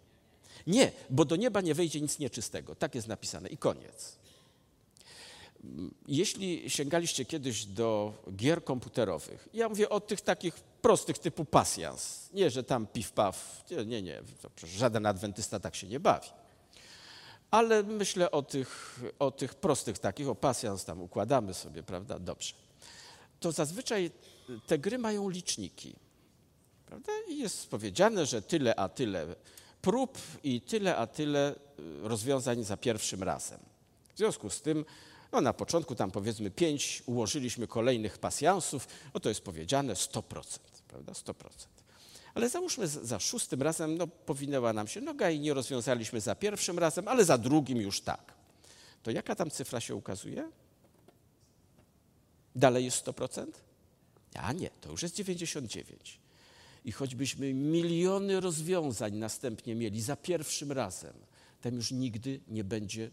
Nie, 0.66 0.93
bo 1.11 1.24
do 1.24 1.37
nieba 1.37 1.61
nie 1.61 1.74
wejdzie 1.74 2.01
nic 2.01 2.18
nieczystego. 2.18 2.74
Tak 2.74 2.95
jest 2.95 3.09
napisane 3.09 3.49
i 3.49 3.57
koniec. 3.57 4.16
Jeśli 6.09 6.70
sięgaliście 6.70 7.24
kiedyś 7.24 7.64
do 7.64 8.14
gier 8.37 8.64
komputerowych, 8.64 9.49
ja 9.55 9.68
mówię 9.68 9.89
o 9.89 10.01
tych 10.01 10.20
takich 10.20 10.55
prostych 10.55 11.18
typu 11.18 11.45
pasjans. 11.45 12.30
Nie, 12.32 12.51
że 12.51 12.64
tam 12.64 12.87
piw-paw. 12.87 13.35
Nie, 13.87 14.03
nie, 14.03 14.22
żaden 14.64 15.07
adwentysta 15.07 15.61
tak 15.61 15.76
się 15.76 15.87
nie 15.87 16.01
bawi 16.01 16.43
ale 17.55 17.82
myślę 17.82 18.30
o 18.30 18.42
tych, 18.42 19.00
o 19.18 19.30
tych 19.30 19.55
prostych 19.55 19.98
takich, 19.98 20.28
o 20.28 20.34
pasjans 20.34 20.84
tam 20.84 21.02
układamy 21.02 21.55
sobie, 21.55 21.82
prawda? 21.82 22.18
Dobrze. 22.18 22.55
To 23.40 23.52
zazwyczaj 23.52 24.11
te 24.66 24.78
gry 24.78 24.98
mają 24.98 25.28
liczniki, 25.28 25.94
prawda? 26.86 27.12
I 27.28 27.38
jest 27.38 27.68
powiedziane, 27.68 28.26
że 28.26 28.42
tyle 28.42 28.76
a 28.76 28.88
tyle 28.88 29.34
prób 29.82 30.18
i 30.42 30.61
tyle 30.61 30.96
a 30.96 31.07
tyle 31.07 31.55
y, 31.55 32.09
rozwiązań 32.09 32.64
za 32.64 32.76
pierwszym 32.76 33.22
razem. 33.22 33.61
W 34.14 34.18
związku 34.18 34.50
z 34.50 34.62
tym, 34.62 34.84
no 35.32 35.40
na 35.40 35.52
początku 35.52 35.94
tam 35.94 36.11
powiedzmy 36.11 36.50
pięć 36.50 37.02
ułożyliśmy 37.07 37.66
kolejnych 37.66 38.18
pasjansów, 38.18 38.88
no 39.14 39.20
to 39.20 39.28
jest 39.28 39.40
powiedziane 39.40 39.94
100%, 39.94 40.59
prawda? 40.88 41.12
100%. 41.12 41.73
Ale 42.35 42.49
załóżmy 42.49 42.89
za 42.89 43.18
szóstym 43.18 43.62
razem, 43.62 43.99
no 43.99 44.07
powinęła 44.07 44.72
nam 44.72 44.89
się 44.89 45.01
noga 45.01 45.30
i 45.30 45.41
nie 45.41 45.55
rozwiązaliśmy 45.55 46.20
za 46.20 46.35
pierwszym 46.35 46.78
razem, 46.78 47.09
ale 47.09 47.24
za 47.24 47.39
drugim 47.39 47.80
już 47.80 48.01
tak. 48.01 48.35
To 49.03 49.11
jaka 49.11 49.35
tam 49.35 49.51
cyfra 49.51 49.80
się 49.80 49.95
ukazuje? 49.95 50.51
Dalej 52.57 52.85
jest 52.85 53.07
100%? 53.07 53.47
A 54.35 54.53
nie, 54.53 54.70
to 54.80 54.91
już 54.91 55.03
jest 55.03 55.14
99. 55.14 56.20
I 56.85 56.93
choćbyśmy 56.93 57.55
miliony 57.55 58.41
rozwiązań 58.41 59.14
następnie 59.14 59.74
mieli 59.74 60.03
za 60.03 60.16
pierwszym 60.16 60.72
razem, 60.72 61.14
tam 61.61 61.74
już 61.74 61.91
nigdy 61.91 62.41
nie 62.49 62.64
będzie 62.64 63.11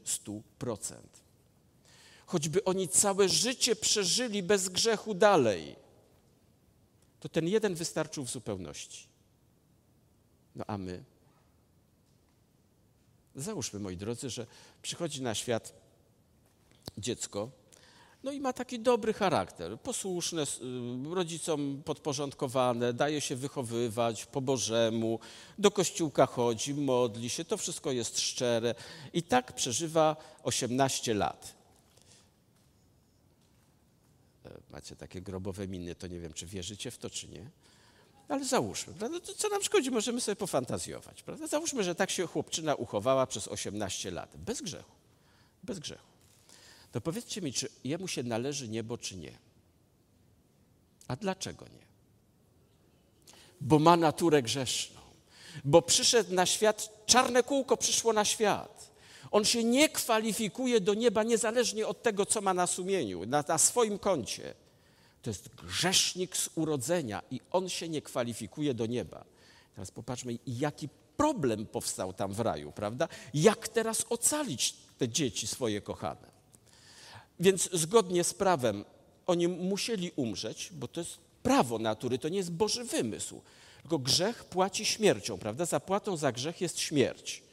100%. 0.65 0.95
Choćby 2.25 2.63
oni 2.63 2.87
całe 2.87 3.29
życie 3.29 3.75
przeżyli 3.75 4.43
bez 4.43 4.69
grzechu 4.69 5.13
dalej, 5.13 5.75
to 7.19 7.29
ten 7.29 7.47
jeden 7.47 7.75
wystarczył 7.75 8.25
w 8.25 8.31
zupełności. 8.31 9.10
No 10.55 10.63
a 10.67 10.77
my? 10.77 11.03
Załóżmy, 13.35 13.79
moi 13.79 13.97
drodzy, 13.97 14.29
że 14.29 14.47
przychodzi 14.81 15.21
na 15.21 15.35
świat 15.35 15.73
dziecko, 16.97 17.51
no 18.23 18.31
i 18.31 18.39
ma 18.39 18.53
taki 18.53 18.79
dobry 18.79 19.13
charakter, 19.13 19.79
posłuszne, 19.79 20.41
y, 20.41 21.15
rodzicom 21.15 21.81
podporządkowane, 21.85 22.93
daje 22.93 23.21
się 23.21 23.35
wychowywać 23.35 24.25
po 24.25 24.41
Bożemu, 24.41 25.19
do 25.57 25.71
kościółka 25.71 26.25
chodzi, 26.25 26.73
modli 26.73 27.29
się, 27.29 27.45
to 27.45 27.57
wszystko 27.57 27.91
jest 27.91 28.19
szczere 28.19 28.75
i 29.13 29.23
tak 29.23 29.53
przeżywa 29.53 30.15
18 30.43 31.13
lat. 31.13 31.61
Macie 34.69 34.95
takie 34.95 35.21
grobowe 35.21 35.67
miny, 35.67 35.95
to 35.95 36.07
nie 36.07 36.19
wiem, 36.19 36.33
czy 36.33 36.45
wierzycie 36.45 36.91
w 36.91 36.97
to, 36.97 37.09
czy 37.09 37.27
nie. 37.27 37.49
Ale 38.27 38.45
załóżmy, 38.45 38.93
prawda? 38.93 39.19
To 39.19 39.33
co 39.33 39.49
nam 39.49 39.63
szkodzi? 39.63 39.91
Możemy 39.91 40.21
sobie 40.21 40.35
pofantazjować, 40.35 41.23
prawda? 41.23 41.47
Załóżmy, 41.47 41.83
że 41.83 41.95
tak 41.95 42.09
się 42.09 42.27
chłopczyna 42.27 42.75
uchowała 42.75 43.27
przez 43.27 43.47
18 43.47 44.11
lat, 44.11 44.37
bez 44.37 44.61
grzechu, 44.61 44.91
bez 45.63 45.79
grzechu. 45.79 46.11
To 46.91 47.01
powiedzcie 47.01 47.41
mi, 47.41 47.53
czy 47.53 47.69
jemu 47.83 48.07
się 48.07 48.23
należy 48.23 48.67
niebo, 48.67 48.97
czy 48.97 49.17
nie? 49.17 49.37
A 51.07 51.15
dlaczego 51.15 51.65
nie? 51.65 51.85
Bo 53.61 53.79
ma 53.79 53.97
naturę 53.97 54.41
grzeszną, 54.41 55.01
bo 55.63 55.81
przyszedł 55.81 56.33
na 56.33 56.45
świat, 56.45 57.05
czarne 57.05 57.43
kółko 57.43 57.77
przyszło 57.77 58.13
na 58.13 58.25
świat. 58.25 58.91
On 59.31 59.45
się 59.45 59.63
nie 59.63 59.89
kwalifikuje 59.89 60.81
do 60.81 60.93
nieba 60.93 61.23
niezależnie 61.23 61.87
od 61.87 62.03
tego, 62.03 62.25
co 62.25 62.41
ma 62.41 62.53
na 62.53 62.67
sumieniu, 62.67 63.25
na, 63.25 63.43
na 63.47 63.57
swoim 63.57 63.99
koncie. 63.99 64.53
To 65.21 65.29
jest 65.29 65.55
grzesznik 65.55 66.37
z 66.37 66.49
urodzenia 66.55 67.21
i 67.31 67.41
on 67.51 67.69
się 67.69 67.89
nie 67.89 68.01
kwalifikuje 68.01 68.73
do 68.73 68.85
nieba. 68.85 69.25
Teraz 69.75 69.91
popatrzmy, 69.91 70.37
jaki 70.47 70.89
problem 71.17 71.65
powstał 71.65 72.13
tam 72.13 72.33
w 72.33 72.39
raju, 72.39 72.71
prawda? 72.71 73.07
Jak 73.33 73.67
teraz 73.67 74.05
ocalić 74.09 74.73
te 74.97 75.09
dzieci 75.09 75.47
swoje 75.47 75.81
kochane? 75.81 76.31
Więc 77.39 77.69
zgodnie 77.73 78.23
z 78.23 78.33
prawem 78.33 78.85
oni 79.27 79.47
musieli 79.47 80.11
umrzeć, 80.15 80.69
bo 80.73 80.87
to 80.87 80.99
jest 80.99 81.17
prawo 81.43 81.79
natury, 81.79 82.19
to 82.19 82.29
nie 82.29 82.37
jest 82.37 82.51
Boży 82.51 82.83
wymysł. 82.83 83.41
Tylko 83.81 83.99
grzech 83.99 84.43
płaci 84.45 84.85
śmiercią, 84.85 85.37
prawda? 85.37 85.65
Zapłatą 85.65 86.17
za 86.17 86.31
grzech 86.31 86.61
jest 86.61 86.79
śmierć. 86.79 87.43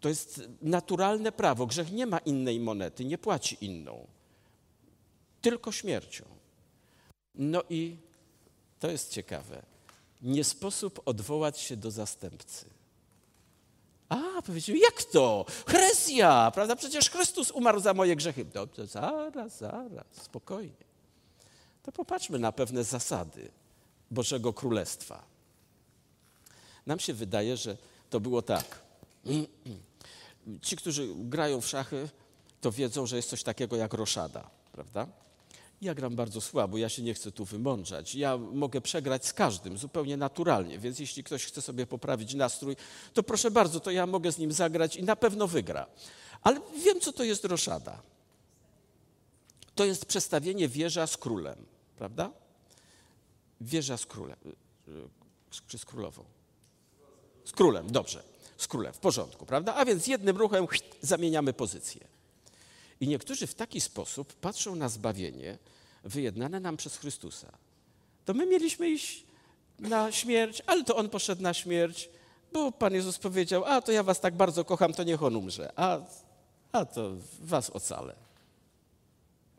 To 0.00 0.08
jest 0.08 0.42
naturalne 0.62 1.32
prawo. 1.32 1.66
Grzech 1.66 1.92
nie 1.92 2.06
ma 2.06 2.18
innej 2.18 2.60
monety, 2.60 3.04
nie 3.04 3.18
płaci 3.18 3.56
inną. 3.60 4.06
Tylko 5.40 5.72
śmiercią. 5.72 6.31
No 7.34 7.62
i 7.70 7.96
to 8.80 8.90
jest 8.90 9.10
ciekawe. 9.10 9.62
Nie 10.22 10.44
sposób 10.44 11.02
odwołać 11.04 11.60
się 11.60 11.76
do 11.76 11.90
zastępcy. 11.90 12.66
A, 14.08 14.42
powiedział, 14.42 14.76
jak 14.76 15.02
to? 15.02 15.46
Chresja, 15.66 16.50
prawda? 16.54 16.76
Przecież 16.76 17.10
Chrystus 17.10 17.50
umarł 17.50 17.80
za 17.80 17.94
moje 17.94 18.16
grzechy. 18.16 18.44
Dobrze, 18.44 18.86
zaraz, 18.86 19.58
zaraz, 19.58 20.06
spokojnie. 20.22 20.84
To 21.82 21.92
popatrzmy 21.92 22.38
na 22.38 22.52
pewne 22.52 22.84
zasady 22.84 23.50
Bożego 24.10 24.52
Królestwa. 24.52 25.22
Nam 26.86 27.00
się 27.00 27.14
wydaje, 27.14 27.56
że 27.56 27.76
to 28.10 28.20
było 28.20 28.42
tak. 28.42 28.82
Ci, 30.62 30.76
którzy 30.76 31.08
grają 31.14 31.60
w 31.60 31.66
szachy, 31.66 32.08
to 32.60 32.72
wiedzą, 32.72 33.06
że 33.06 33.16
jest 33.16 33.28
coś 33.28 33.42
takiego 33.42 33.76
jak 33.76 33.94
roszada, 33.94 34.50
prawda? 34.72 35.06
Ja 35.82 35.94
gram 35.94 36.16
bardzo 36.16 36.40
słabo, 36.40 36.78
ja 36.78 36.88
się 36.88 37.02
nie 37.02 37.14
chcę 37.14 37.32
tu 37.32 37.44
wymądrzać. 37.44 38.14
Ja 38.14 38.36
mogę 38.36 38.80
przegrać 38.80 39.26
z 39.26 39.32
każdym 39.32 39.78
zupełnie 39.78 40.16
naturalnie, 40.16 40.78
więc 40.78 40.98
jeśli 40.98 41.24
ktoś 41.24 41.44
chce 41.44 41.62
sobie 41.62 41.86
poprawić 41.86 42.34
nastrój, 42.34 42.76
to 43.14 43.22
proszę 43.22 43.50
bardzo, 43.50 43.80
to 43.80 43.90
ja 43.90 44.06
mogę 44.06 44.32
z 44.32 44.38
nim 44.38 44.52
zagrać 44.52 44.96
i 44.96 45.02
na 45.02 45.16
pewno 45.16 45.48
wygra. 45.48 45.86
Ale 46.42 46.60
wiem, 46.84 47.00
co 47.00 47.12
to 47.12 47.24
jest 47.24 47.44
roszada. 47.44 48.02
To 49.74 49.84
jest 49.84 50.06
przestawienie 50.06 50.68
wieża 50.68 51.06
z 51.06 51.16
królem, 51.16 51.66
prawda? 51.96 52.30
Wieża 53.60 53.96
z 53.96 54.06
królem. 54.06 54.38
Czy 55.66 55.78
z 55.78 55.84
królową? 55.84 56.24
Z 57.44 57.52
królem, 57.52 57.92
dobrze. 57.92 58.22
Z 58.56 58.68
królem, 58.68 58.92
w 58.92 58.98
porządku, 58.98 59.46
prawda? 59.46 59.74
A 59.74 59.84
więc 59.84 60.06
jednym 60.06 60.36
ruchem 60.36 60.66
zamieniamy 61.00 61.52
pozycję. 61.52 62.12
I 63.02 63.08
niektórzy 63.08 63.46
w 63.46 63.54
taki 63.54 63.80
sposób 63.80 64.34
patrzą 64.34 64.76
na 64.76 64.88
zbawienie 64.88 65.58
wyjednane 66.04 66.60
nam 66.60 66.76
przez 66.76 66.96
Chrystusa. 66.96 67.52
To 68.24 68.34
my 68.34 68.46
mieliśmy 68.46 68.90
iść 68.90 69.24
na 69.78 70.12
śmierć, 70.12 70.62
ale 70.66 70.84
to 70.84 70.96
On 70.96 71.08
poszedł 71.08 71.42
na 71.42 71.54
śmierć, 71.54 72.10
bo 72.52 72.72
Pan 72.72 72.94
Jezus 72.94 73.18
powiedział, 73.18 73.64
a 73.64 73.80
to 73.80 73.92
ja 73.92 74.02
was 74.02 74.20
tak 74.20 74.36
bardzo 74.36 74.64
kocham, 74.64 74.92
to 74.92 75.02
niech 75.02 75.22
On 75.22 75.36
umrze, 75.36 75.72
a, 75.76 75.98
a 76.72 76.84
to 76.84 77.10
was 77.40 77.70
ocalę. 77.70 78.14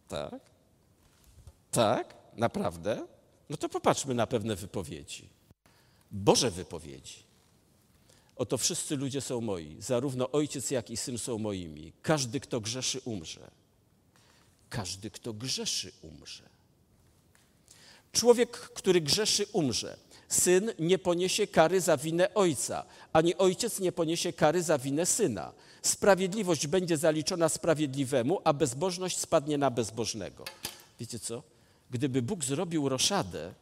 Tak? 0.07 0.39
Tak? 1.71 2.15
Naprawdę? 2.35 3.07
No 3.49 3.57
to 3.57 3.69
popatrzmy 3.69 4.13
na 4.13 4.27
pewne 4.27 4.55
wypowiedzi. 4.55 5.29
Boże 6.11 6.51
wypowiedzi. 6.51 7.23
Oto 8.35 8.57
wszyscy 8.57 8.95
ludzie 8.95 9.21
są 9.21 9.41
moi, 9.41 9.75
zarówno 9.79 10.31
ojciec, 10.31 10.71
jak 10.71 10.89
i 10.89 10.97
syn 10.97 11.17
są 11.17 11.37
moimi. 11.37 11.93
Każdy, 12.01 12.39
kto 12.39 12.61
grzeszy, 12.61 13.01
umrze. 13.05 13.51
Każdy, 14.69 15.11
kto 15.11 15.33
grzeszy, 15.33 15.91
umrze. 16.01 16.49
Człowiek, 18.11 18.51
który 18.51 19.01
grzeszy, 19.01 19.45
umrze. 19.53 19.97
Syn 20.29 20.71
nie 20.79 20.97
poniesie 20.97 21.47
kary 21.47 21.81
za 21.81 21.97
winę 21.97 22.33
ojca, 22.33 22.85
ani 23.13 23.35
ojciec 23.35 23.79
nie 23.79 23.91
poniesie 23.91 24.33
kary 24.33 24.63
za 24.63 24.77
winę 24.77 25.05
syna. 25.05 25.53
Sprawiedliwość 25.81 26.67
będzie 26.67 26.97
zaliczona 26.97 27.49
sprawiedliwemu, 27.49 28.41
a 28.43 28.53
bezbożność 28.53 29.17
spadnie 29.19 29.57
na 29.57 29.71
bezbożnego. 29.71 30.45
Wiecie 30.99 31.19
co? 31.19 31.43
Gdyby 31.91 32.21
Bóg 32.21 32.43
zrobił 32.43 32.89
roszadę, 32.89 33.53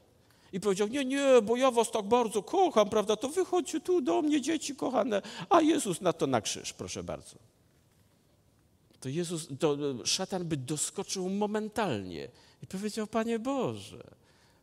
i 0.54 0.60
powiedział, 0.60 0.88
nie, 0.88 1.06
nie, 1.06 1.42
bo 1.44 1.56
ja 1.56 1.72
was 1.72 1.92
tak 1.92 2.06
bardzo 2.06 2.44
kocham, 2.44 2.90
prawda, 2.90 3.16
to 3.16 3.30
wychodźcie 3.30 3.80
tu 3.80 4.02
do 4.02 4.22
mnie, 4.22 4.42
dzieci 4.42 4.76
kochane, 4.76 5.22
a 5.50 5.62
Jezus 5.62 6.02
na 6.02 6.14
to 6.14 6.28
na 6.28 6.42
krzyż, 6.42 6.74
proszę 6.74 7.04
bardzo. 7.04 7.36
To 9.00 9.10
Jezus, 9.10 9.48
to 9.60 9.78
szatan 10.06 10.46
by 10.46 10.58
doskoczył 10.58 11.30
momentalnie 11.30 12.28
i 12.64 12.68
powiedział, 12.68 13.08
Panie 13.08 13.40
Boże, 13.40 14.04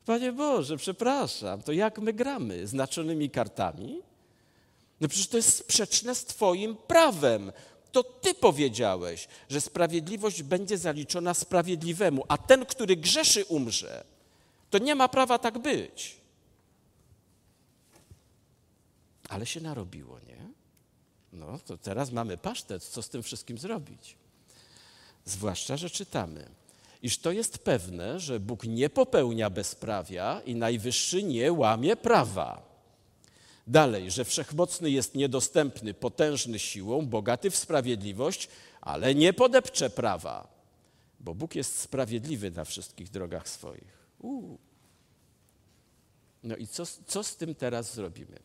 Panie 0.07 0.33
Boże, 0.33 0.77
przepraszam, 0.77 1.63
to 1.63 1.73
jak 1.73 1.99
my 1.99 2.13
gramy? 2.13 2.67
Znaczonymi 2.67 3.31
kartami? 3.31 4.03
No 5.01 5.09
przecież 5.09 5.29
to 5.29 5.37
jest 5.37 5.57
sprzeczne 5.57 6.15
z 6.15 6.25
Twoim 6.25 6.77
prawem. 6.77 7.53
To 7.93 8.03
Ty 8.03 8.35
powiedziałeś, 8.35 9.29
że 9.49 9.61
sprawiedliwość 9.61 10.43
będzie 10.43 10.79
zaliczona 10.79 11.35
sprawiedliwemu, 11.35 12.25
a 12.29 12.39
ten, 12.39 12.67
który 12.67 12.97
grzeszy, 12.97 13.45
umrze. 13.45 14.05
To 14.71 14.79
nie 14.79 14.95
ma 14.95 15.09
prawa 15.09 15.39
tak 15.39 15.59
być. 15.59 16.17
Ale 19.29 19.47
się 19.47 19.61
narobiło, 19.61 20.21
nie? 20.21 20.39
No 21.33 21.59
to 21.59 21.79
teraz 21.79 22.13
mamy 22.13 22.39
pasztet, 22.39 22.85
co 22.85 23.03
z 23.03 23.09
tym 23.09 23.23
wszystkim 23.23 23.59
zrobić? 23.59 24.17
Zwłaszcza, 25.25 25.77
że 25.77 25.91
czytamy, 25.91 26.49
iż 27.03 27.19
to 27.19 27.33
jest 27.33 27.59
pewne, 27.59 28.21
że 28.21 28.41
Bóg 28.41 28.65
nie 28.65 28.91
popełnia 28.91 29.51
bezprawia 29.51 30.41
i 30.47 30.55
najwyższy 30.55 31.23
nie 31.23 31.53
łamie 31.53 31.97
prawa. 31.97 32.69
Dalej, 33.67 34.11
że 34.11 34.25
wszechmocny 34.25 34.91
jest 34.91 35.15
niedostępny, 35.15 35.95
potężny 35.95 36.59
siłą, 36.59 37.07
bogaty 37.07 37.51
w 37.51 37.57
sprawiedliwość, 37.57 38.49
ale 38.81 39.15
nie 39.15 39.33
podepcze 39.33 39.91
prawa, 39.91 40.49
bo 41.21 41.35
Bóg 41.35 41.55
jest 41.55 41.79
sprawiedliwy 41.79 42.51
na 42.51 42.65
wszystkich 42.65 43.11
drogach 43.11 43.49
swoich. 43.49 44.08
No 46.43 46.57
i 46.57 46.67
co, 46.67 46.87
co 47.07 47.25
z 47.25 47.37
tym 47.37 47.55
teraz 47.55 47.95
zrobimy? 47.95 48.39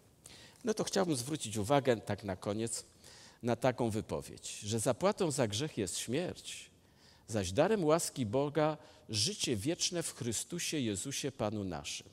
No 0.64 0.74
to 0.74 0.84
chciałbym 0.84 1.16
zwrócić 1.16 1.58
uwagę 1.58 1.98
tak 1.98 2.24
na 2.24 2.36
koniec 2.36 2.86
na 3.44 3.56
taką 3.56 3.90
wypowiedź, 3.90 4.60
że 4.60 4.80
zapłatą 4.80 5.32
za 5.32 5.48
grzech 5.48 5.78
jest 5.78 5.98
śmierć, 5.98 6.70
zaś 7.28 7.52
darem 7.52 7.84
łaski 7.84 8.26
Boga 8.26 8.78
życie 9.10 9.56
wieczne 9.56 10.04
w 10.04 10.14
Chrystusie 10.14 10.80
Jezusie 10.80 11.32
Panu 11.32 11.64
naszym. 11.64 12.10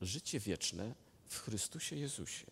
Życie 0.00 0.40
wieczne 0.40 0.94
w 1.26 1.38
Chrystusie 1.38 1.96
Jezusie. 1.96 2.46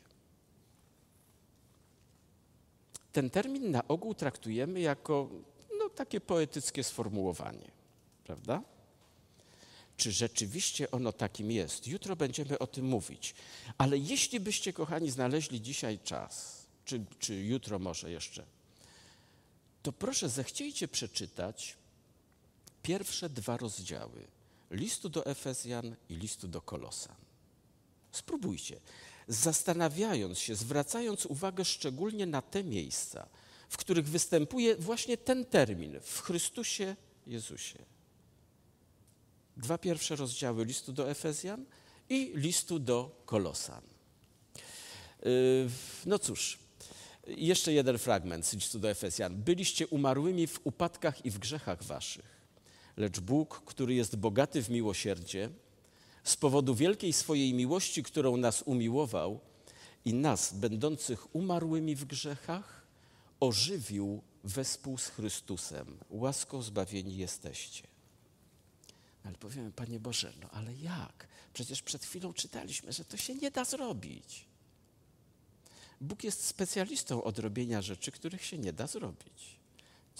Ten 3.12 3.30
termin 3.30 3.70
na 3.70 3.88
ogół 3.88 4.14
traktujemy 4.14 4.80
jako 4.80 5.30
no, 5.78 5.88
takie 5.88 6.20
poetyckie 6.20 6.84
sformułowanie 6.84 7.78
prawda? 8.28 8.62
Czy 9.98 10.12
rzeczywiście 10.12 10.90
ono 10.90 11.12
takim 11.12 11.50
jest? 11.50 11.86
Jutro 11.86 12.16
będziemy 12.16 12.58
o 12.58 12.66
tym 12.66 12.84
mówić. 12.84 13.34
Ale 13.78 13.98
jeśli 13.98 14.40
byście, 14.40 14.72
kochani, 14.72 15.10
znaleźli 15.10 15.60
dzisiaj 15.62 15.98
czas, 15.98 16.62
czy, 16.84 17.04
czy 17.18 17.34
jutro 17.34 17.78
może 17.78 18.10
jeszcze, 18.10 18.44
to 19.82 19.92
proszę 19.92 20.28
zechciejcie 20.28 20.88
przeczytać 20.88 21.76
pierwsze 22.82 23.28
dwa 23.28 23.56
rozdziały 23.56 24.26
listu 24.70 25.08
do 25.08 25.26
Efezjan 25.26 25.96
i 26.08 26.16
listu 26.16 26.48
do 26.48 26.60
Kolosan. 26.60 27.16
Spróbujcie, 28.12 28.80
zastanawiając 29.28 30.38
się, 30.38 30.54
zwracając 30.54 31.26
uwagę 31.26 31.64
szczególnie 31.64 32.26
na 32.26 32.42
te 32.42 32.64
miejsca, 32.64 33.28
w 33.68 33.76
których 33.76 34.08
występuje 34.08 34.76
właśnie 34.76 35.16
ten 35.16 35.44
termin 35.44 36.00
w 36.02 36.20
Chrystusie 36.20 36.96
Jezusie 37.26 37.97
dwa 39.58 39.78
pierwsze 39.78 40.16
rozdziały 40.16 40.64
listu 40.64 40.92
do 40.92 41.10
Efezjan 41.10 41.64
i 42.08 42.32
listu 42.34 42.78
do 42.78 43.22
Kolosan. 43.26 43.82
Y, 45.26 45.68
no 46.06 46.18
cóż, 46.18 46.58
jeszcze 47.26 47.72
jeden 47.72 47.98
fragment 47.98 48.46
z 48.46 48.54
listu 48.54 48.78
do 48.78 48.90
Efezjan. 48.90 49.42
Byliście 49.42 49.86
umarłymi 49.86 50.46
w 50.46 50.60
upadkach 50.64 51.24
i 51.24 51.30
w 51.30 51.38
grzechach 51.38 51.82
waszych, 51.82 52.40
lecz 52.96 53.20
Bóg, 53.20 53.62
który 53.64 53.94
jest 53.94 54.16
bogaty 54.16 54.62
w 54.62 54.70
miłosierdzie, 54.70 55.50
z 56.24 56.36
powodu 56.36 56.74
wielkiej 56.74 57.12
swojej 57.12 57.54
miłości, 57.54 58.02
którą 58.02 58.36
nas 58.36 58.62
umiłował 58.62 59.40
i 60.04 60.14
nas, 60.14 60.54
będących 60.54 61.34
umarłymi 61.36 61.96
w 61.96 62.04
grzechach, 62.04 62.86
ożywił 63.40 64.22
wespół 64.44 64.98
z 64.98 65.08
Chrystusem. 65.08 65.98
Łaską 66.10 66.62
zbawieni 66.62 67.16
jesteście. 67.16 67.87
Ale 69.28 69.38
powiemy, 69.38 69.72
Panie 69.72 70.00
Boże, 70.00 70.32
no 70.42 70.50
ale 70.50 70.74
jak? 70.74 71.28
Przecież 71.52 71.82
przed 71.82 72.04
chwilą 72.04 72.32
czytaliśmy, 72.32 72.92
że 72.92 73.04
to 73.04 73.16
się 73.16 73.34
nie 73.34 73.50
da 73.50 73.64
zrobić. 73.64 74.44
Bóg 76.00 76.24
jest 76.24 76.44
specjalistą 76.44 77.22
od 77.24 77.38
robienia 77.38 77.82
rzeczy, 77.82 78.12
których 78.12 78.44
się 78.44 78.58
nie 78.58 78.72
da 78.72 78.86
zrobić. 78.86 79.56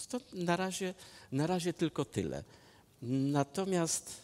To 0.09 0.19
na 0.33 0.55
razie, 0.55 0.93
na 1.31 1.47
razie 1.47 1.73
tylko 1.73 2.05
tyle. 2.05 2.43
Natomiast 3.01 4.21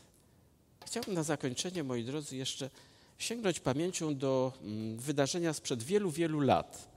chciałbym 0.85 1.13
na 1.13 1.23
zakończenie, 1.23 1.83
moi 1.83 2.03
drodzy, 2.03 2.35
jeszcze 2.35 2.69
sięgnąć 3.17 3.59
pamięcią 3.59 4.17
do 4.17 4.53
mm, 4.61 4.97
wydarzenia 4.97 5.53
sprzed 5.53 5.83
wielu, 5.83 6.11
wielu 6.11 6.39
lat. 6.39 6.87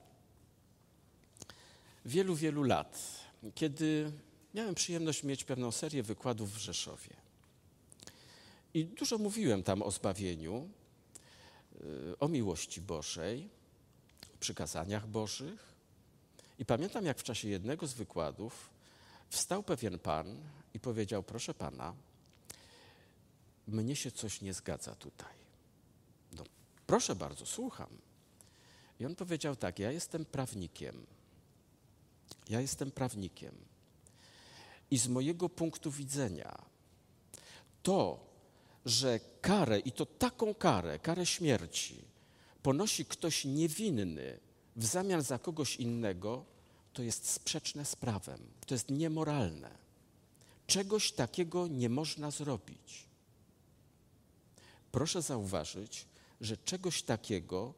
Wielu, 2.05 2.35
wielu 2.35 2.63
lat, 2.63 2.99
kiedy 3.55 4.13
miałem 4.55 4.75
przyjemność 4.75 5.23
mieć 5.23 5.45
pewną 5.45 5.73
serię 5.73 6.03
wykładów 6.03 6.55
w 6.55 6.59
Rzeszowie. 6.59 7.28
I 8.75 8.85
dużo 8.85 9.19
mówiłem 9.19 9.63
tam 9.63 9.83
o 9.83 9.91
zbawieniu, 9.91 10.69
y, 11.81 12.19
o 12.19 12.29
miłości 12.29 12.81
Bożej, 12.81 13.49
o 14.35 14.39
przykazaniach 14.39 15.07
Bożych. 15.07 15.73
I 16.59 16.65
pamiętam, 16.65 17.05
jak 17.05 17.19
w 17.19 17.23
czasie 17.23 17.49
jednego 17.49 17.87
z 17.87 17.93
wykładów 17.93 18.71
wstał 19.29 19.63
pewien 19.63 19.99
pan 19.99 20.37
i 20.75 20.81
powiedział: 20.81 21.23
Proszę 21.23 21.55
pana, 21.55 21.95
mnie 23.69 23.97
się 23.97 24.11
coś 24.11 24.41
nie 24.41 24.55
zgadza 24.55 24.95
tutaj. 24.95 25.35
No, 26.33 26.45
proszę 26.87 27.17
bardzo, 27.17 27.47
słucham. 27.47 27.91
I 29.01 29.07
on 29.07 29.15
powiedział 29.15 29.57
tak: 29.57 29.79
Ja 29.79 29.93
jestem 29.93 30.25
prawnikiem. 30.25 31.07
Ja 32.49 32.61
jestem 32.61 32.91
prawnikiem. 32.91 33.55
I 34.91 34.99
z 34.99 35.09
mojego 35.09 35.49
punktu 35.49 35.91
widzenia, 35.91 36.59
to, 37.83 38.28
że 38.85 39.21
karę, 39.41 39.79
i 39.79 39.93
to 39.93 40.07
taką 40.07 40.55
karę, 40.55 40.99
karę 40.99 41.27
śmierci, 41.27 42.05
ponosi 42.63 43.05
ktoś 43.05 43.45
niewinny 43.45 44.41
w 44.77 44.87
zamian 44.87 45.23
za 45.23 45.39
kogoś 45.39 45.77
innego, 45.77 46.45
to 46.93 47.03
jest 47.03 47.31
sprzeczne 47.31 47.85
z 47.85 47.97
prawem, 47.97 48.41
to 48.67 48.75
jest 48.75 48.91
niemoralne. 48.91 49.71
Czegoś 50.67 51.13
takiego 51.13 51.69
nie 51.69 51.89
można 51.89 52.31
zrobić. 52.31 53.07
Proszę 54.93 55.23
zauważyć, 55.23 56.07
że 56.41 56.57
czegoś 56.57 57.03
takiego 57.03 57.75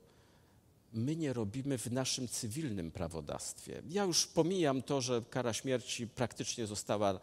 my 0.93 1.17
nie 1.17 1.33
robimy 1.33 1.79
w 1.79 1.93
naszym 1.93 2.29
cywilnym 2.29 2.91
prawodawstwie. 2.91 3.83
Ja 3.89 4.05
już 4.05 4.27
pomijam 4.27 4.83
to, 4.83 5.01
że 5.01 5.23
kara 5.31 5.53
śmierci 5.53 6.07
praktycznie 6.07 6.67
została 6.67 7.21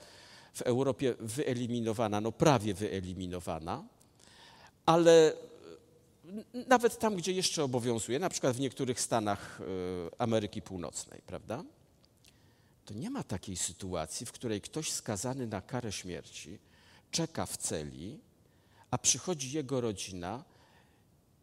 w 0.57 0.61
Europie 0.61 1.15
wyeliminowana, 1.19 2.21
no 2.21 2.31
prawie 2.31 2.73
wyeliminowana, 2.73 3.83
ale 4.85 5.33
nawet 6.67 6.99
tam, 6.99 7.15
gdzie 7.15 7.31
jeszcze 7.31 7.63
obowiązuje, 7.63 8.19
na 8.19 8.29
przykład 8.29 8.55
w 8.55 8.59
niektórych 8.59 9.01
stanach 9.01 9.61
e, 9.61 10.21
Ameryki 10.21 10.61
Północnej, 10.61 11.21
prawda? 11.25 11.63
To 12.85 12.93
nie 12.93 13.09
ma 13.09 13.23
takiej 13.23 13.57
sytuacji, 13.57 14.25
w 14.25 14.31
której 14.31 14.61
ktoś 14.61 14.91
skazany 14.91 15.47
na 15.47 15.61
karę 15.61 15.91
śmierci 15.91 16.59
czeka 17.11 17.45
w 17.45 17.57
celi, 17.57 18.19
a 18.91 18.97
przychodzi 18.97 19.51
jego 19.51 19.81
rodzina 19.81 20.43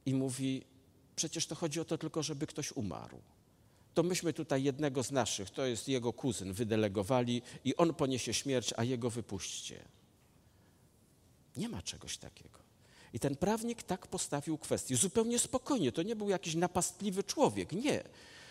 i 0.06 0.14
mówi: 0.14 0.64
Przecież 1.16 1.46
to 1.46 1.54
chodzi 1.54 1.80
o 1.80 1.84
to 1.84 1.98
tylko, 1.98 2.22
żeby 2.22 2.46
ktoś 2.46 2.72
umarł 2.72 3.18
to 3.94 4.02
myśmy 4.02 4.32
tutaj 4.32 4.62
jednego 4.62 5.02
z 5.02 5.10
naszych, 5.10 5.50
to 5.50 5.66
jest 5.66 5.88
jego 5.88 6.12
kuzyn, 6.12 6.52
wydelegowali 6.52 7.42
i 7.64 7.76
on 7.76 7.94
poniesie 7.94 8.34
śmierć, 8.34 8.74
a 8.76 8.84
jego 8.84 9.10
wypuśćcie. 9.10 9.84
Nie 11.56 11.68
ma 11.68 11.82
czegoś 11.82 12.18
takiego. 12.18 12.58
I 13.12 13.20
ten 13.20 13.36
prawnik 13.36 13.82
tak 13.82 14.06
postawił 14.06 14.58
kwestię, 14.58 14.96
zupełnie 14.96 15.38
spokojnie. 15.38 15.92
To 15.92 16.02
nie 16.02 16.16
był 16.16 16.28
jakiś 16.28 16.54
napastliwy 16.54 17.24
człowiek, 17.24 17.72
nie. 17.72 18.04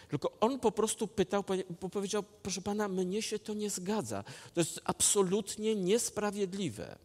Tylko 0.10 0.32
on 0.40 0.60
po 0.60 0.72
prostu 0.72 1.08
pytał, 1.08 1.44
powiedział, 1.92 2.24
proszę 2.24 2.62
pana, 2.62 2.88
mnie 2.88 3.22
się 3.22 3.40
to 3.40 3.54
nie 3.54 3.70
zgadza. 3.70 4.24
To 4.54 4.62
jest 4.62 4.82
absolutnie 4.84 5.76
niesprawiedliwe. 5.76 6.98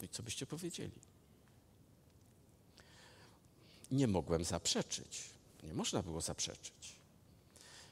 No 0.00 0.04
i 0.04 0.08
co 0.08 0.22
byście 0.22 0.46
powiedzieli? 0.46 0.90
Nie 3.90 4.06
mogłem 4.06 4.44
zaprzeczyć. 4.44 5.33
Nie 5.64 5.74
można 5.74 6.02
było 6.02 6.20
zaprzeczyć. 6.20 6.96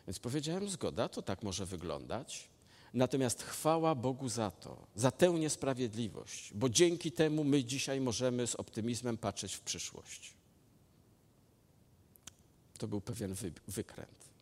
Więc 0.06 0.18
powiedziałem, 0.18 0.68
zgoda, 0.68 1.08
to 1.08 1.22
tak 1.22 1.42
może 1.42 1.66
wyglądać. 1.66 2.48
Natomiast 2.94 3.42
chwała 3.42 3.94
Bogu 3.94 4.28
za 4.28 4.50
to, 4.50 4.86
za 4.94 5.10
tę 5.10 5.30
niesprawiedliwość, 5.30 6.52
bo 6.54 6.68
dzięki 6.68 7.12
temu 7.12 7.44
my 7.44 7.64
dzisiaj 7.64 8.00
możemy 8.00 8.46
z 8.46 8.54
optymizmem 8.54 9.18
patrzeć 9.18 9.54
w 9.54 9.60
przyszłość. 9.60 10.34
To 12.78 12.88
był 12.88 13.00
pewien 13.00 13.34
wy, 13.34 13.52
wykręt. 13.68 14.32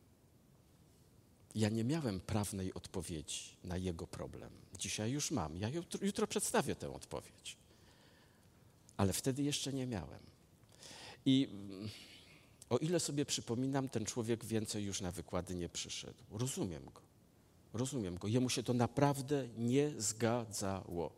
Ja 1.54 1.68
nie 1.68 1.84
miałem 1.84 2.20
prawnej 2.20 2.74
odpowiedzi 2.74 3.56
na 3.64 3.76
jego 3.76 4.06
problem. 4.06 4.50
Dzisiaj 4.78 5.10
już 5.10 5.30
mam. 5.30 5.56
Ja 5.56 5.68
jutro, 5.68 6.06
jutro 6.06 6.26
przedstawię 6.26 6.76
tę 6.76 6.94
odpowiedź. 6.94 7.56
Ale 8.96 9.12
wtedy 9.12 9.42
jeszcze 9.42 9.72
nie 9.72 9.86
miałem. 9.86 10.20
I 11.26 11.48
o 12.70 12.78
ile 12.78 13.00
sobie 13.00 13.24
przypominam, 13.24 13.88
ten 13.88 14.04
człowiek 14.04 14.44
więcej 14.44 14.84
już 14.84 15.00
na 15.00 15.10
wykłady 15.12 15.54
nie 15.54 15.68
przyszedł. 15.68 16.24
Rozumiem 16.30 16.84
go. 16.84 17.00
Rozumiem 17.72 18.18
go. 18.18 18.28
Jemu 18.28 18.48
się 18.50 18.62
to 18.62 18.74
naprawdę 18.74 19.48
nie 19.58 19.90
zgadzało. 19.98 21.12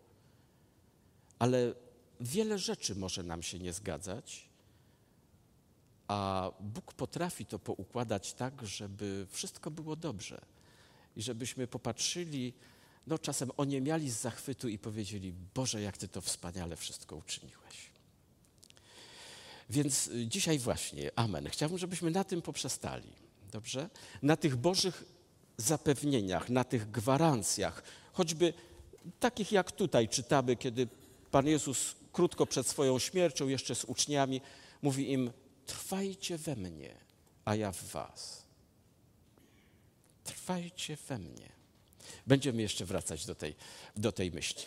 Ale 1.38 1.74
wiele 2.20 2.58
rzeczy 2.58 2.94
może 2.94 3.22
nam 3.22 3.42
się 3.42 3.58
nie 3.58 3.72
zgadzać, 3.72 4.48
a 6.08 6.50
Bóg 6.60 6.94
potrafi 6.94 7.46
to 7.46 7.58
poukładać 7.58 8.32
tak, 8.32 8.66
żeby 8.66 9.26
wszystko 9.30 9.70
było 9.70 9.96
dobrze. 9.96 10.40
I 11.16 11.22
żebyśmy 11.22 11.66
popatrzyli, 11.66 12.52
no 13.06 13.18
czasem 13.18 13.50
oniemiali 13.56 14.10
z 14.10 14.20
zachwytu 14.20 14.68
i 14.68 14.78
powiedzieli: 14.78 15.32
Boże, 15.54 15.82
jak 15.82 15.96
Ty 15.98 16.08
to 16.08 16.20
wspaniale 16.20 16.76
wszystko 16.76 17.16
uczyniłeś. 17.16 17.91
Więc 19.70 20.06
y, 20.06 20.26
dzisiaj 20.26 20.58
właśnie, 20.58 21.10
amen. 21.16 21.48
Chciałbym, 21.48 21.78
żebyśmy 21.78 22.10
na 22.10 22.24
tym 22.24 22.42
poprzestali. 22.42 23.12
Dobrze? 23.52 23.90
Na 24.22 24.36
tych 24.36 24.56
Bożych 24.56 25.04
zapewnieniach, 25.56 26.48
na 26.48 26.64
tych 26.64 26.90
gwarancjach, 26.90 27.82
choćby 28.12 28.52
takich 29.20 29.52
jak 29.52 29.72
tutaj 29.72 30.08
czytamy, 30.08 30.56
kiedy 30.56 30.88
Pan 31.30 31.46
Jezus 31.46 31.94
krótko 32.12 32.46
przed 32.46 32.66
swoją 32.66 32.98
śmiercią, 32.98 33.48
jeszcze 33.48 33.74
z 33.74 33.84
uczniami, 33.84 34.40
mówi 34.82 35.12
im: 35.12 35.30
Trwajcie 35.66 36.38
we 36.38 36.56
mnie, 36.56 36.94
a 37.44 37.54
ja 37.54 37.72
w 37.72 37.84
Was. 37.84 38.42
Trwajcie 40.24 40.96
we 41.08 41.18
mnie. 41.18 41.52
Będziemy 42.26 42.62
jeszcze 42.62 42.84
wracać 42.84 43.26
do 43.26 43.34
tej, 43.34 43.54
do 43.96 44.12
tej 44.12 44.30
myśli. 44.30 44.62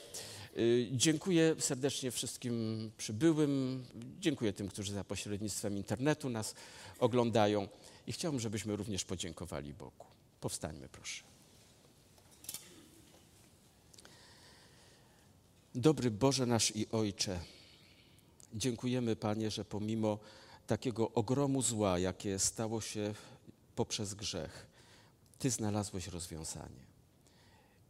Y, 0.58 0.88
dziękuję 0.92 1.56
serdecznie 1.60 2.12
wszystkim 2.12 2.92
przybyłym. 2.98 3.84
Dziękuję 4.20 4.54
tym, 4.54 4.68
którzy 4.68 4.94
za 4.94 5.04
pośrednictwem 5.04 5.78
internetu 5.78 6.30
nas 6.30 6.56
oglądają. 7.00 7.68
I 8.08 8.12
chciałbym, 8.12 8.40
żebyśmy 8.40 8.76
również 8.76 9.06
podziękowali 9.06 9.74
Bogu. 9.74 10.06
Powstańmy, 10.42 10.90
proszę. 10.90 11.24
Dobry 15.76 16.12
Boże 16.12 16.46
nasz 16.46 16.76
i 16.76 16.88
Ojcze, 16.92 17.40
dziękujemy 18.54 19.16
Panie, 19.16 19.52
że 19.52 19.66
pomimo 19.66 20.20
takiego 20.68 21.12
ogromu 21.12 21.62
zła, 21.62 22.00
jakie 22.00 22.40
stało 22.40 22.82
się 22.82 23.14
poprzez 23.76 24.14
grzech, 24.14 24.68
Ty 25.40 25.50
znalazłeś 25.50 26.08
rozwiązanie. 26.08 26.86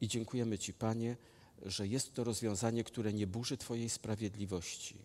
I 0.02 0.08
dziękujemy 0.08 0.58
Ci, 0.58 0.74
Panie, 0.74 1.16
że 1.62 1.88
jest 1.88 2.14
to 2.14 2.24
rozwiązanie, 2.24 2.84
które 2.84 3.14
nie 3.14 3.28
burzy 3.28 3.58
Twojej 3.58 3.90
sprawiedliwości, 3.90 4.96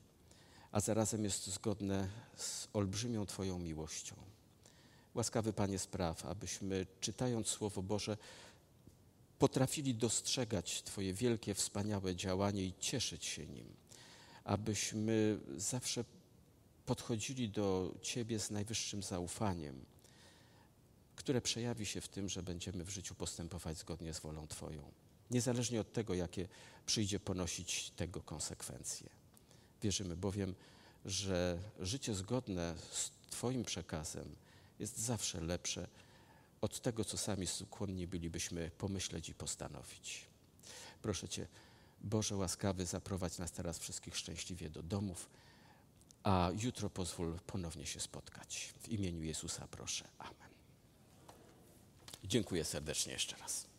a 0.72 0.80
zarazem 0.80 1.24
jest 1.24 1.46
zgodne 1.46 2.09
z 2.36 2.68
olbrzymią 2.72 3.26
Twoją 3.26 3.59
miłością. 3.59 4.16
Łaskawy 5.14 5.53
Panie 5.53 5.78
spraw, 5.78 6.26
abyśmy 6.26 6.86
czytając 7.01 7.48
Słowo 7.48 7.82
Boże 7.82 8.16
potrafili 9.38 9.94
dostrzegać 9.94 10.82
Twoje 10.82 11.14
wielkie, 11.14 11.55
wspaniałe 11.55 12.16
działanie 12.16 12.64
i 12.64 12.74
cieszyć 12.80 13.24
się 13.24 13.46
nim, 13.46 13.66
abyśmy 14.44 15.38
zawsze 15.57 16.05
podchodzili 16.86 17.48
do 17.48 17.94
Ciebie 18.03 18.38
z 18.38 18.51
najwyższym 18.51 19.03
zaufaniem, 19.03 19.84
które 21.16 21.40
przejawi 21.40 21.86
się 21.86 22.01
w 22.01 22.09
tym, 22.09 22.28
że 22.28 22.42
będziemy 22.42 22.84
w 22.84 22.90
życiu 22.90 23.14
postępować 23.14 23.78
zgodnie 23.78 24.14
z 24.14 24.20
wolą 24.20 24.46
Twoją. 24.46 24.92
Niezależnie 25.31 25.81
od 25.81 25.93
tego, 25.93 26.14
jakie 26.14 26.49
przyjdzie 26.87 27.20
ponosić 27.20 27.91
tego 27.91 28.22
konsekwencje. 28.22 29.11
Wierzymy 29.83 30.16
bowiem, 30.16 30.55
że 31.05 31.59
życie 31.81 32.14
zgodne 32.14 32.74
z 32.93 33.11
Twoim 33.31 33.64
przekazem 33.64 34.37
jest 34.78 34.99
zawsze 34.99 35.41
lepsze 35.41 35.89
od 36.61 36.81
tego, 36.81 37.05
co 37.05 37.16
sami 37.16 37.47
skłonni 37.47 38.07
bylibyśmy 38.07 38.70
pomyśleć 38.78 39.28
i 39.28 39.35
postanowić. 39.35 40.26
Proszę 41.03 41.28
Cię, 41.28 41.47
Boże 42.01 42.37
łaskawy, 42.37 42.87
zaprowadź 42.87 43.39
nas 43.39 43.53
teraz 43.53 43.78
wszystkich 43.78 44.16
szczęśliwie 44.16 44.70
do 44.70 44.83
domów, 44.83 45.31
a 46.22 46.51
jutro 46.62 46.91
pozwól 46.91 47.39
ponownie 47.47 47.87
się 47.87 48.01
spotkać. 48.01 48.74
W 48.81 48.89
imieniu 48.89 49.22
Jezusa 49.22 49.68
proszę. 49.70 50.09
Amen. 50.18 50.51
Dziękuję 52.24 52.64
serdecznie 52.64 53.12
jeszcze 53.12 53.37
raz. 53.37 53.70